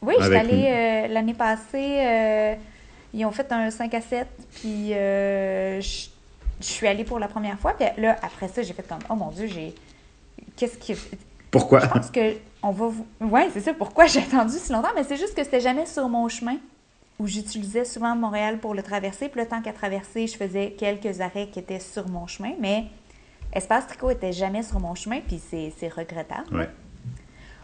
Oui, 0.02 0.14
j'étais 0.20 0.36
allée 0.36 0.66
euh, 0.68 1.08
l'année 1.12 1.34
passée. 1.34 2.06
euh, 2.06 2.54
ils 3.14 3.24
ont 3.24 3.30
fait 3.30 3.50
un 3.52 3.70
5 3.70 3.92
à 3.94 4.00
7, 4.00 4.26
puis 4.54 4.94
euh, 4.94 5.80
je 5.80 6.08
je 6.62 6.66
suis 6.66 6.86
allée 6.86 7.04
pour 7.04 7.18
la 7.18 7.28
première 7.28 7.58
fois. 7.58 7.74
Puis 7.74 7.86
là, 7.98 8.16
après 8.22 8.48
ça, 8.48 8.62
j'ai 8.62 8.72
fait 8.72 8.86
comme, 8.86 9.00
oh 9.10 9.14
mon 9.14 9.30
Dieu, 9.30 9.46
j'ai... 9.46 9.74
Qu'est-ce 10.56 10.78
qui... 10.78 10.94
Pourquoi? 11.52 11.78
Je 11.80 11.86
pense 11.86 12.10
que 12.10 12.34
on 12.64 12.70
va 12.72 12.86
vous... 12.88 13.06
Ouais, 13.20 13.48
c'est 13.52 13.60
ça, 13.60 13.74
pourquoi 13.74 14.06
j'ai 14.06 14.20
attendu 14.20 14.54
si 14.56 14.72
longtemps, 14.72 14.88
mais 14.96 15.04
c'est 15.04 15.16
juste 15.16 15.34
que 15.36 15.44
c'était 15.44 15.60
jamais 15.60 15.86
sur 15.86 16.08
mon 16.08 16.28
chemin 16.28 16.56
où 17.20 17.26
j'utilisais 17.28 17.84
souvent 17.84 18.16
Montréal 18.16 18.58
pour 18.58 18.74
le 18.74 18.82
traverser. 18.82 19.28
Puis 19.28 19.40
le 19.40 19.46
temps 19.46 19.60
qu'à 19.62 19.72
traverser, 19.72 20.26
je 20.26 20.36
faisais 20.36 20.74
quelques 20.76 21.20
arrêts 21.20 21.48
qui 21.48 21.58
étaient 21.60 21.78
sur 21.78 22.08
mon 22.08 22.26
chemin, 22.26 22.52
mais 22.58 22.86
Espace 23.52 23.86
Tricot 23.86 24.10
était 24.10 24.32
jamais 24.32 24.62
sur 24.62 24.80
mon 24.80 24.94
chemin, 24.94 25.20
puis 25.20 25.38
c'est 25.50 25.72
c'est 25.76 25.88
regrettable. 25.88 26.56
Ouais. 26.56 26.70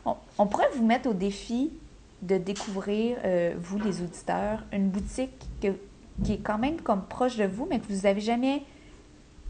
On, 0.04 0.14
on 0.38 0.46
pourrait 0.46 0.68
vous 0.76 0.84
mettre 0.86 1.08
au 1.08 1.14
défi 1.14 1.72
de 2.22 2.36
découvrir, 2.36 3.16
euh, 3.24 3.54
vous 3.58 3.78
les 3.78 4.02
auditeurs, 4.02 4.62
une 4.72 4.90
boutique 4.90 5.32
que- 5.62 5.78
qui 6.24 6.34
est 6.34 6.38
quand 6.42 6.58
même 6.58 6.80
comme 6.80 7.02
proche 7.04 7.36
de 7.36 7.44
vous, 7.46 7.66
mais 7.70 7.78
que 7.80 7.86
vous 7.90 8.02
n'avez 8.02 8.20
jamais 8.20 8.62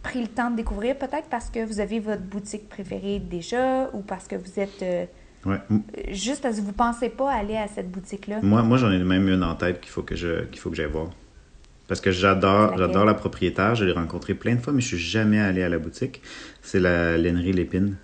pris 0.02 0.20
le 0.20 0.28
temps 0.28 0.50
de 0.50 0.56
découvrir, 0.56 0.96
peut-être 0.96 1.28
parce 1.30 1.50
que 1.50 1.64
vous 1.64 1.80
avez 1.80 2.00
votre 2.00 2.22
boutique 2.22 2.68
préférée 2.68 3.18
déjà 3.18 3.90
ou 3.92 4.00
parce 4.00 4.26
que 4.26 4.36
vous 4.36 4.58
êtes 4.60 4.82
euh, 4.82 5.04
Ouais. 5.46 5.58
M- 5.70 5.82
juste 6.10 6.42
parce 6.42 6.56
que 6.56 6.60
vous 6.62 6.68
ne 6.68 6.72
pensez 6.72 7.08
pas 7.08 7.30
aller 7.32 7.56
à 7.56 7.68
cette 7.68 7.90
boutique-là? 7.90 8.40
Moi, 8.42 8.62
moi 8.62 8.76
j'en 8.76 8.90
ai 8.90 8.98
même 8.98 9.28
une 9.28 9.44
en 9.44 9.54
tête 9.54 9.80
qu'il 9.80 9.90
faut 9.90 10.02
que 10.02 10.16
je 10.16 10.44
qu'il 10.46 10.58
faut 10.60 10.68
que 10.68 10.76
j'aille 10.76 10.90
voir. 10.90 11.10
Parce 11.86 12.00
que 12.00 12.10
j'adore 12.10 13.04
la 13.04 13.14
propriétaire, 13.14 13.74
je 13.76 13.84
l'ai 13.84 13.92
rencontrée 13.92 14.34
plein 14.34 14.56
de 14.56 14.60
fois, 14.60 14.72
mais 14.72 14.80
je 14.80 14.88
suis 14.88 14.98
jamais 14.98 15.38
allé 15.40 15.62
à 15.62 15.68
la 15.68 15.78
boutique. 15.78 16.20
C'est 16.60 16.80
la 16.80 17.16
lainerie 17.16 17.52
Lépine. 17.52 17.96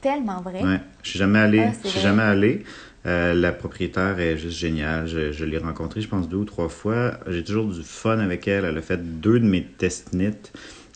Tellement 0.00 0.40
vrai. 0.40 0.62
Ouais. 0.62 0.80
Je 1.02 1.10
suis 1.10 1.18
jamais 1.18 1.38
allé. 1.38 1.60
Ah, 1.60 1.72
je 1.84 1.88
suis 1.88 2.00
jamais 2.00 2.22
allé. 2.22 2.64
Euh, 3.06 3.32
la 3.34 3.52
propriétaire 3.52 4.18
est 4.20 4.36
juste 4.36 4.58
géniale. 4.58 5.06
Je, 5.06 5.32
je 5.32 5.44
l'ai 5.44 5.58
rencontrée, 5.58 6.00
je 6.00 6.08
pense, 6.08 6.28
deux 6.28 6.38
ou 6.38 6.44
trois 6.44 6.68
fois. 6.68 7.18
J'ai 7.26 7.44
toujours 7.44 7.66
du 7.66 7.82
fun 7.82 8.18
avec 8.18 8.46
elle. 8.48 8.64
Elle 8.64 8.78
a 8.78 8.82
fait 8.82 9.20
deux 9.20 9.40
de 9.40 9.46
mes 9.46 9.64
test 9.64 10.10
knits. 10.10 10.50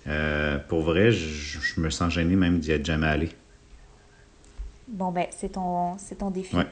Euh, 0.07 0.59
pour 0.59 0.83
vrai, 0.83 1.13
je, 1.13 1.59
je 1.61 1.81
me 1.81 1.89
sens 1.91 2.13
gêné 2.13 2.37
même 2.37 2.59
d'y 2.59 2.73
être 2.73 2.85
jamais 2.85 3.07
allé. 3.07 3.31
Bon, 4.87 5.11
ben, 5.11 5.27
c'est 5.31 5.53
ton, 5.53 5.97
c'est 5.99 6.17
ton 6.17 6.31
défi. 6.31 6.55
Ouais. 6.57 6.67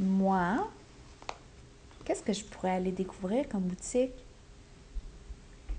Moi, 0.00 0.68
qu'est-ce 2.04 2.22
que 2.22 2.32
je 2.32 2.42
pourrais 2.44 2.72
aller 2.72 2.90
découvrir 2.90 3.48
comme 3.48 3.62
boutique? 3.62 4.10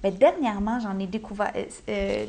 Ben, 0.01 0.13
dernièrement, 0.13 0.79
j'en 0.79 0.97
ai 0.99 1.07
découvert. 1.07 1.51
euh, 1.89 2.25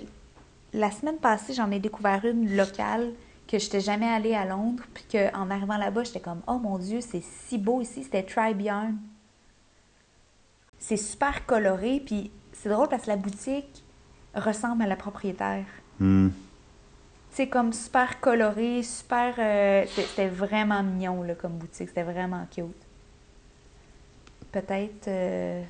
la 0.75 0.91
semaine 0.91 1.18
passée, 1.18 1.55
j'en 1.55 1.70
ai 1.70 1.79
découvert 1.79 2.25
une 2.25 2.55
locale 2.57 3.12
que 3.47 3.59
je 3.59 3.64
n'étais 3.64 3.81
jamais 3.81 4.09
allée 4.09 4.35
à 4.35 4.45
Londres. 4.45 4.83
Puis 4.93 5.05
qu'en 5.12 5.49
arrivant 5.51 5.77
là-bas, 5.77 6.03
j'étais 6.05 6.20
comme, 6.20 6.43
oh 6.47 6.59
mon 6.59 6.79
Dieu, 6.79 7.01
c'est 7.01 7.22
si 7.22 7.57
beau 7.59 7.81
ici. 7.81 8.03
C'était 8.03 8.25
Tribe 8.25 8.61
Yarn. 8.61 8.99
C'est 10.79 10.97
super 10.97 11.47
coloré. 11.47 12.03
Puis 12.05 12.31
c'est 12.53 12.68
drôle 12.68 12.89
parce 12.89 13.05
que 13.05 13.11
la 13.11 13.16
boutique 13.16 13.85
ressemble 14.35 14.83
à 14.83 14.87
la 14.87 14.97
propriétaire. 14.97 15.66
Hmm. 16.01 16.31
C'est 17.31 17.49
comme 17.49 17.72
super 17.72 18.20
coloré, 18.20 18.83
super. 18.83 19.35
euh, 19.39 19.85
c'était 19.89 20.29
vraiment 20.29 20.83
mignon 20.83 21.22
là, 21.22 21.35
comme 21.35 21.53
boutique. 21.53 21.89
C'était 21.89 22.03
vraiment 22.03 22.47
cute. 22.51 22.66
Peut-être. 24.53 25.09
euh, 25.09 25.62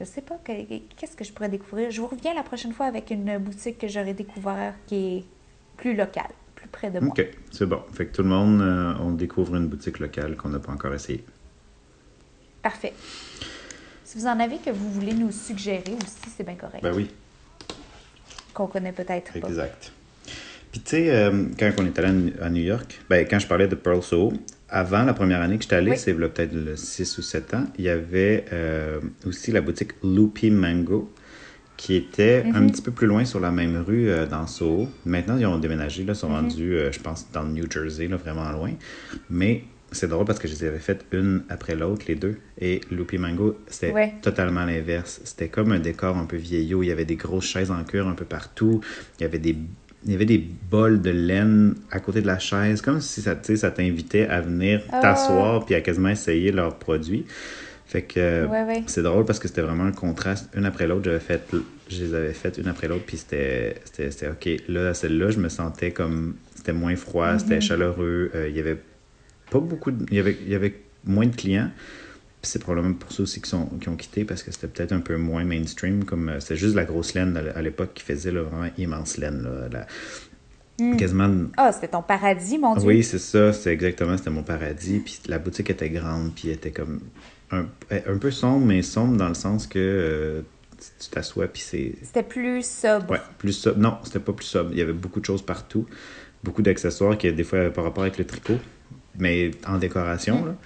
je 0.00 0.04
sais 0.04 0.20
pas. 0.22 0.36
que- 0.44 0.52
Qu'est-ce 0.96 1.16
que 1.16 1.24
je 1.24 1.32
pourrais 1.32 1.48
découvrir? 1.48 1.90
Je 1.90 2.00
vous 2.00 2.06
reviens 2.08 2.34
la 2.34 2.42
prochaine 2.42 2.72
fois 2.72 2.86
avec 2.86 3.10
une 3.10 3.38
boutique 3.38 3.78
que 3.78 3.88
j'aurais 3.88 4.14
découvert 4.14 4.74
qui 4.86 4.94
est 5.18 5.24
plus 5.76 5.94
locale, 5.96 6.30
plus 6.54 6.68
près 6.68 6.90
de 6.90 7.00
moi. 7.00 7.10
OK, 7.16 7.26
c'est 7.50 7.66
bon. 7.66 7.80
Fait 7.92 8.06
que 8.06 8.14
tout 8.16 8.22
le 8.22 8.28
monde, 8.28 8.60
euh, 8.62 8.94
on 9.00 9.10
découvre 9.12 9.56
une 9.56 9.66
boutique 9.66 9.98
locale 9.98 10.36
qu'on 10.36 10.48
n'a 10.50 10.58
pas 10.58 10.72
encore 10.72 10.94
essayée. 10.94 11.24
Parfait. 12.62 12.92
Si 14.04 14.18
vous 14.18 14.26
en 14.26 14.38
avez 14.40 14.58
que 14.58 14.70
vous 14.70 14.90
voulez 14.90 15.12
nous 15.14 15.30
suggérer 15.32 15.92
aussi, 16.02 16.30
c'est 16.36 16.44
bien 16.44 16.54
correct. 16.56 16.82
Ben 16.82 16.94
oui, 16.94 17.10
Qu'on 18.54 18.66
connaît 18.66 18.92
peut-être 18.92 19.38
pas. 19.38 19.48
exact. 19.48 19.92
Puis 20.72 20.80
tu 20.80 20.90
sais, 20.90 21.10
euh, 21.10 21.44
quand 21.58 21.70
on 21.78 21.86
est 21.86 21.98
allé 21.98 22.08
à 22.08 22.12
New- 22.12 22.32
à 22.42 22.50
New 22.50 22.62
York, 22.62 23.00
ben, 23.08 23.26
quand 23.28 23.38
je 23.38 23.46
parlais 23.46 23.68
de 23.68 23.74
Pearl 23.74 24.02
Soho, 24.02 24.32
avant 24.68 25.04
la 25.04 25.14
première 25.14 25.40
année 25.42 25.56
que 25.56 25.62
j'étais 25.62 25.76
allé, 25.76 25.92
Oui. 25.92 25.96
c'est 25.98 26.14
peut-être 26.14 26.52
le 26.52 26.76
6 26.76 27.18
ou 27.18 27.22
7 27.22 27.54
ans, 27.54 27.64
il 27.78 27.84
y 27.84 27.88
avait 27.88 28.44
euh, 28.52 29.00
aussi 29.26 29.52
la 29.52 29.60
boutique 29.60 29.92
Loopy 30.02 30.50
Mango 30.50 31.12
qui 31.76 31.94
était 31.94 32.44
un 32.54 32.62
Mhm. 32.62 32.70
petit 32.70 32.82
peu 32.82 32.90
plus 32.90 33.06
loin 33.06 33.24
sur 33.26 33.38
la 33.38 33.50
même 33.50 33.76
rue 33.76 34.08
euh, 34.08 34.26
dans 34.26 34.46
Soho. 34.46 34.88
Maintenant, 35.04 35.36
ils 35.36 35.44
ont 35.46 35.58
déménagé, 35.58 36.04
là, 36.04 36.12
Mhm. 36.12 36.18
sont 36.18 36.28
rendus, 36.28 36.74
euh, 36.74 36.90
je 36.90 36.98
pense, 37.00 37.30
dans 37.32 37.42
le 37.42 37.50
New 37.50 37.70
Jersey, 37.70 38.08
là, 38.08 38.16
vraiment 38.16 38.50
loin. 38.50 38.72
Mais 39.28 39.64
c'est 39.92 40.08
drôle 40.08 40.24
parce 40.24 40.38
que 40.38 40.48
je 40.48 40.54
les 40.54 40.64
avais 40.64 40.78
faites 40.78 41.04
une 41.12 41.44
après 41.50 41.74
l'autre, 41.76 42.06
les 42.08 42.14
deux. 42.14 42.38
Et 42.58 42.80
Loopy 42.90 43.18
Mango, 43.18 43.58
c'était 43.68 43.92
Ouais. 43.92 44.14
totalement 44.22 44.64
l'inverse. 44.64 45.20
C'était 45.24 45.48
comme 45.48 45.70
un 45.72 45.78
décor 45.78 46.16
un 46.16 46.24
peu 46.24 46.38
vieillot. 46.38 46.82
Il 46.82 46.86
y 46.86 46.92
avait 46.92 47.04
des 47.04 47.16
grosses 47.16 47.44
chaises 47.46 47.70
en 47.70 47.84
cuir 47.84 48.08
un 48.08 48.14
peu 48.14 48.24
partout. 48.24 48.80
Il 49.20 49.22
y 49.22 49.26
avait 49.26 49.38
des, 49.38 49.54
il 50.04 50.12
y 50.12 50.14
avait 50.14 50.24
des 50.26 50.38
bols 50.70 51.00
de 51.00 51.10
laine 51.10 51.74
à 51.90 51.98
côté 52.00 52.20
de 52.20 52.26
la 52.26 52.38
chaise, 52.38 52.80
comme 52.82 53.00
si 53.00 53.22
ça, 53.22 53.36
ça 53.42 53.70
t'invitait 53.70 54.26
à 54.28 54.40
venir 54.40 54.82
Ah. 54.92 55.00
t'asseoir 55.00 55.64
puis 55.64 55.74
à 55.74 55.80
quasiment 55.80 56.10
essayer 56.10 56.52
leurs 56.52 56.76
produits. 56.76 57.24
Fait 57.86 58.02
que 58.02 58.46
Ouais, 58.46 58.64
ouais. 58.64 58.82
c'est 58.86 59.02
drôle 59.02 59.24
parce 59.24 59.38
que 59.38 59.46
c'était 59.48 59.62
vraiment 59.62 59.84
un 59.84 59.92
contraste. 59.92 60.48
Une 60.56 60.64
après 60.64 60.86
l'autre, 60.88 61.04
j'avais 61.04 61.20
fait, 61.20 61.40
je 61.88 62.04
les 62.04 62.14
avais 62.14 62.32
faites 62.32 62.58
une 62.58 62.66
après 62.68 62.88
l'autre, 62.88 63.04
puis 63.06 63.16
c'était, 63.16 63.74
OK. 64.28 64.48
Là, 64.68 64.92
celle-là, 64.92 65.30
je 65.30 65.38
me 65.38 65.48
sentais 65.48 65.92
comme. 65.92 66.34
C'était 66.56 66.72
moins 66.72 66.96
froid, 66.96 67.38
c'était 67.38 67.60
chaleureux. 67.60 68.30
euh, 68.34 68.48
il 68.48 68.56
y 68.56 68.60
avait 68.60 68.78
pas 69.50 69.60
beaucoup 69.60 69.92
de- 69.92 70.12
y 70.12 70.18
avait, 70.18 70.36
il 70.44 70.50
y 70.50 70.56
avait 70.56 70.74
moins 71.04 71.26
de 71.26 71.36
clients. 71.36 71.70
C'est 72.46 72.58
probablement 72.60 72.94
pour 72.94 73.12
ça 73.12 73.22
aussi 73.22 73.40
qu'ils, 73.40 73.48
sont, 73.50 73.66
qu'ils 73.66 73.88
ont 73.90 73.96
quitté, 73.96 74.24
parce 74.24 74.42
que 74.42 74.50
c'était 74.52 74.68
peut-être 74.68 74.92
un 74.92 75.00
peu 75.00 75.16
moins 75.16 75.44
mainstream. 75.44 76.04
Comme 76.04 76.28
euh, 76.28 76.40
c'était 76.40 76.56
juste 76.56 76.74
la 76.74 76.84
grosse 76.84 77.14
laine 77.14 77.36
à 77.54 77.62
l'époque 77.62 77.90
qui 77.94 78.02
faisait 78.02 78.30
là, 78.32 78.42
vraiment 78.42 78.70
immense 78.78 79.16
laine. 79.18 79.42
Là, 79.42 79.68
la- 79.70 79.86
Hmm. 80.78 80.98
Quasiment. 80.98 81.30
Ah, 81.56 81.72
c'était 81.72 81.88
ton 81.88 82.02
paradis, 82.02 82.58
mon 82.58 82.76
Dieu. 82.76 82.86
Oui, 82.86 83.02
c'est 83.02 83.18
ça, 83.18 83.54
c'est 83.54 83.72
exactement, 83.72 84.14
c'était 84.18 84.28
mon 84.28 84.42
paradis. 84.42 84.98
Puis 84.98 85.20
la 85.26 85.38
boutique 85.38 85.70
était 85.70 85.88
grande, 85.88 86.34
puis 86.34 86.48
elle 86.48 86.56
était 86.56 86.70
comme 86.70 87.00
un, 87.50 87.64
un 87.90 88.18
peu 88.18 88.30
sombre, 88.30 88.66
mais 88.66 88.82
sombre 88.82 89.16
dans 89.16 89.28
le 89.28 89.34
sens 89.34 89.66
que 89.66 89.78
euh, 89.78 90.42
tu 91.00 91.08
t'assois, 91.08 91.46
puis 91.48 91.62
c'est. 91.62 91.94
C'était 92.02 92.22
plus 92.22 92.62
sobre. 92.66 93.10
Ouais, 93.10 93.20
plus 93.38 93.54
sobre. 93.54 93.78
Non, 93.78 93.96
c'était 94.04 94.18
pas 94.20 94.34
plus 94.34 94.44
sobre. 94.44 94.68
Il 94.72 94.78
y 94.78 94.82
avait 94.82 94.92
beaucoup 94.92 95.18
de 95.20 95.24
choses 95.24 95.40
partout, 95.40 95.86
beaucoup 96.44 96.60
d'accessoires 96.60 97.16
qui, 97.16 97.32
des 97.32 97.44
fois, 97.44 97.70
par 97.70 97.84
rapport 97.84 98.02
avec 98.04 98.18
le 98.18 98.26
tricot, 98.26 98.58
mais 99.18 99.52
en 99.66 99.78
décoration, 99.78 100.44
là. 100.44 100.56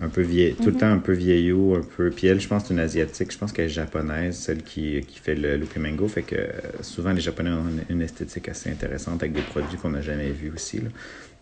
Un 0.00 0.08
peu 0.08 0.22
vieille, 0.22 0.54
tout 0.54 0.66
le 0.66 0.74
temps 0.76 0.92
un 0.92 0.98
peu 0.98 1.12
vieillot, 1.12 1.74
un 1.74 1.82
peu. 1.96 2.10
Puis 2.10 2.28
elle, 2.28 2.40
je 2.40 2.46
pense 2.46 2.66
c'est 2.66 2.74
une 2.74 2.78
asiatique, 2.78 3.32
je 3.32 3.38
pense 3.38 3.52
qu'elle 3.52 3.64
est 3.66 3.68
japonaise, 3.68 4.36
celle 4.36 4.62
qui, 4.62 5.00
qui 5.00 5.18
fait 5.18 5.34
le 5.34 5.56
Loopy 5.56 5.80
Mango. 5.80 6.06
Fait 6.06 6.22
que 6.22 6.36
euh, 6.36 6.48
souvent, 6.82 7.10
les 7.12 7.20
Japonais 7.20 7.50
ont 7.50 7.64
une, 7.68 7.82
une 7.96 8.02
esthétique 8.02 8.48
assez 8.48 8.70
intéressante 8.70 9.22
avec 9.22 9.32
des 9.32 9.40
produits 9.42 9.76
qu'on 9.76 9.90
n'a 9.90 10.00
jamais 10.00 10.30
vus 10.30 10.52
aussi, 10.54 10.78
là. 10.78 10.88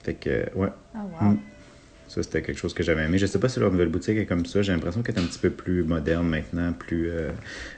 Fait 0.02 0.14
que, 0.14 0.30
euh, 0.30 0.44
ouais. 0.54 0.68
Ah, 0.94 1.04
wow. 1.20 1.28
Mm. 1.32 1.38
Ça, 2.09 2.22
c'était 2.22 2.40
quelque 2.40 2.57
chose 2.59 2.72
que 2.72 2.82
j'avais 2.82 3.04
aimé. 3.04 3.18
Je 3.18 3.26
sais 3.26 3.38
pas 3.40 3.48
si 3.50 3.61
leur 3.61 3.70
nouvelle 3.72 3.88
boutique 3.88 4.16
est 4.16 4.26
comme 4.26 4.46
ça. 4.46 4.62
J'ai 4.62 4.72
l'impression 4.72 5.02
qu'elle 5.02 5.16
est 5.16 5.20
un 5.20 5.24
petit 5.26 5.40
peu 5.40 5.50
plus 5.50 5.82
moderne 5.82 6.26
maintenant, 6.28 6.72
plus 6.72 7.11
euh, 7.11 7.30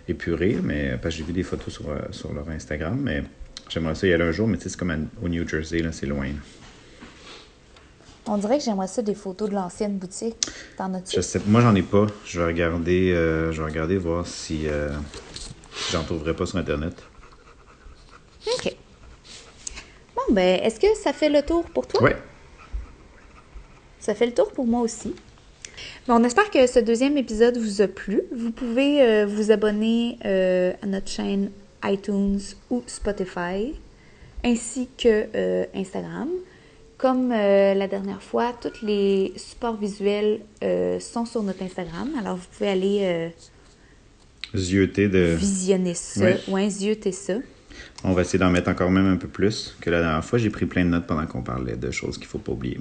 épurée. 0.07 0.59
Mais, 0.63 0.97
parce 1.03 1.15
que 1.15 1.19
j'ai 1.21 1.25
vu 1.27 1.33
des 1.33 1.43
photos 1.43 1.73
sur, 1.75 1.87
sur 2.13 2.33
leur 2.35 2.49
Instagram. 2.51 3.01
Mais 3.03 3.25
j'aimerais 3.69 3.95
ça 3.97 4.07
y 4.07 4.13
aller 4.13 4.25
un 4.25 4.31
jour. 4.33 4.47
Mais 4.47 4.59
tu 4.59 4.65
sais, 4.65 4.69
c'est 4.69 4.79
comme 4.79 4.91
à- 4.91 4.99
au 5.23 5.29
New 5.29 5.49
Jersey, 5.49 5.79
là, 5.81 5.91
c'est 5.93 6.07
loin. 6.07 6.29
On 8.31 8.37
dirait 8.37 8.59
que 8.59 8.65
j'aimerais 8.65 8.89
ça 8.89 9.01
des 9.01 9.15
photos 9.15 9.49
de 9.49 9.55
l'ancienne 9.55 9.97
boutique. 9.97 10.37
T'en 10.77 10.93
as-tu? 10.93 11.17
Je 11.17 11.23
sais, 11.23 11.41
moi, 11.47 11.63
j'en 11.63 11.75
ai 11.75 11.83
pas. 11.83 12.07
Je 12.27 12.41
vais 12.41 12.47
regarder, 12.47 13.13
euh, 13.13 13.53
je 13.53 13.63
vais 13.63 13.69
regarder 13.69 13.97
voir 13.97 14.27
si 14.27 14.67
euh, 14.67 14.91
j'en 15.91 16.05
trouverai 16.05 16.35
pas 16.35 16.45
sur 16.45 16.59
Internet. 16.59 16.95
OK. 18.47 18.77
Bon, 20.15 20.35
ben, 20.35 20.61
est-ce 20.63 20.79
que 20.79 20.95
ça 21.03 21.15
fait 21.15 21.31
le 21.31 21.41
tour 21.41 21.65
pour 21.65 21.87
toi? 21.87 22.03
Ouais. 22.03 22.17
Ça 23.99 24.15
fait 24.15 24.27
le 24.27 24.35
tour 24.35 24.53
pour 24.53 24.67
moi 24.67 24.83
aussi. 24.83 25.15
Bon, 26.07 26.17
on 26.17 26.25
espère 26.25 26.51
que 26.51 26.67
ce 26.67 26.81
deuxième 26.81 27.17
épisode 27.17 27.57
vous 27.57 27.81
a 27.81 27.89
plu. 27.89 28.23
Vous 28.31 28.51
pouvez 28.51 29.03
euh, 29.03 29.27
vous 29.27 29.51
abonner 29.51 30.19
à 30.83 30.87
notre 30.87 31.09
chaîne 31.09 31.51
iTunes 31.83 32.41
ou 32.69 32.83
Spotify, 32.87 33.75
ainsi 34.45 34.89
que 34.99 35.29
Instagram. 35.75 36.29
Comme 36.99 37.31
euh, 37.33 37.75
la 37.75 37.87
dernière 37.87 38.23
fois, 38.23 38.53
tous 38.61 38.85
les 38.85 39.33
supports 39.37 39.77
visuels 39.77 40.41
euh, 40.65 40.99
sont 40.99 41.25
sur 41.25 41.43
notre 41.45 41.63
Instagram. 41.63 42.09
Alors, 42.19 42.37
vous 42.37 42.47
pouvez 42.53 42.71
aller 42.71 42.99
euh, 43.03 43.29
de. 44.53 45.35
visionner 45.37 45.95
ça, 45.95 46.25
Oui. 46.25 46.33
ou 46.49 46.57
inzioter 46.57 47.13
ça. 47.13 47.35
On 48.03 48.13
va 48.13 48.23
essayer 48.23 48.39
d'en 48.39 48.51
mettre 48.51 48.69
encore 48.69 48.91
même 48.91 49.07
un 49.07 49.17
peu 49.17 49.29
plus 49.29 49.77
que 49.81 49.91
la 49.91 50.01
dernière 50.01 50.25
fois. 50.25 50.39
J'ai 50.41 50.51
pris 50.51 50.67
plein 50.67 50.85
de 50.85 50.91
notes 50.91 51.07
pendant 51.07 51.27
qu'on 51.27 51.43
parlait 51.43 51.77
de 51.77 51.91
choses 51.93 52.19
qu'il 52.19 52.27
faut 52.27 52.39
pas 52.39 52.53
oublier. 52.53 52.81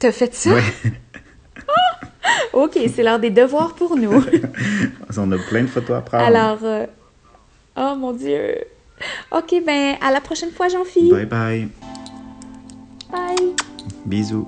T'as 0.00 0.12
fait 0.12 0.34
ça? 0.34 0.54
Ouais. 0.54 0.62
OK, 2.52 2.78
c'est 2.92 3.02
l'heure 3.02 3.20
des 3.20 3.30
devoirs 3.30 3.74
pour 3.74 3.96
nous. 3.96 4.24
On 5.16 5.32
a 5.32 5.38
plein 5.38 5.62
de 5.62 5.68
photos 5.68 5.96
à 5.96 6.00
prendre. 6.00 6.24
Alors, 6.24 6.58
euh, 6.64 6.86
oh 7.76 7.94
mon 7.96 8.12
Dieu. 8.12 8.56
OK, 9.30 9.54
ben 9.64 9.96
à 10.00 10.10
la 10.10 10.20
prochaine 10.20 10.50
fois, 10.50 10.68
Jean-Philippe. 10.68 11.12
Bye 11.12 11.26
bye. 11.26 11.68
Bye. 13.10 13.54
Bisous. 14.06 14.46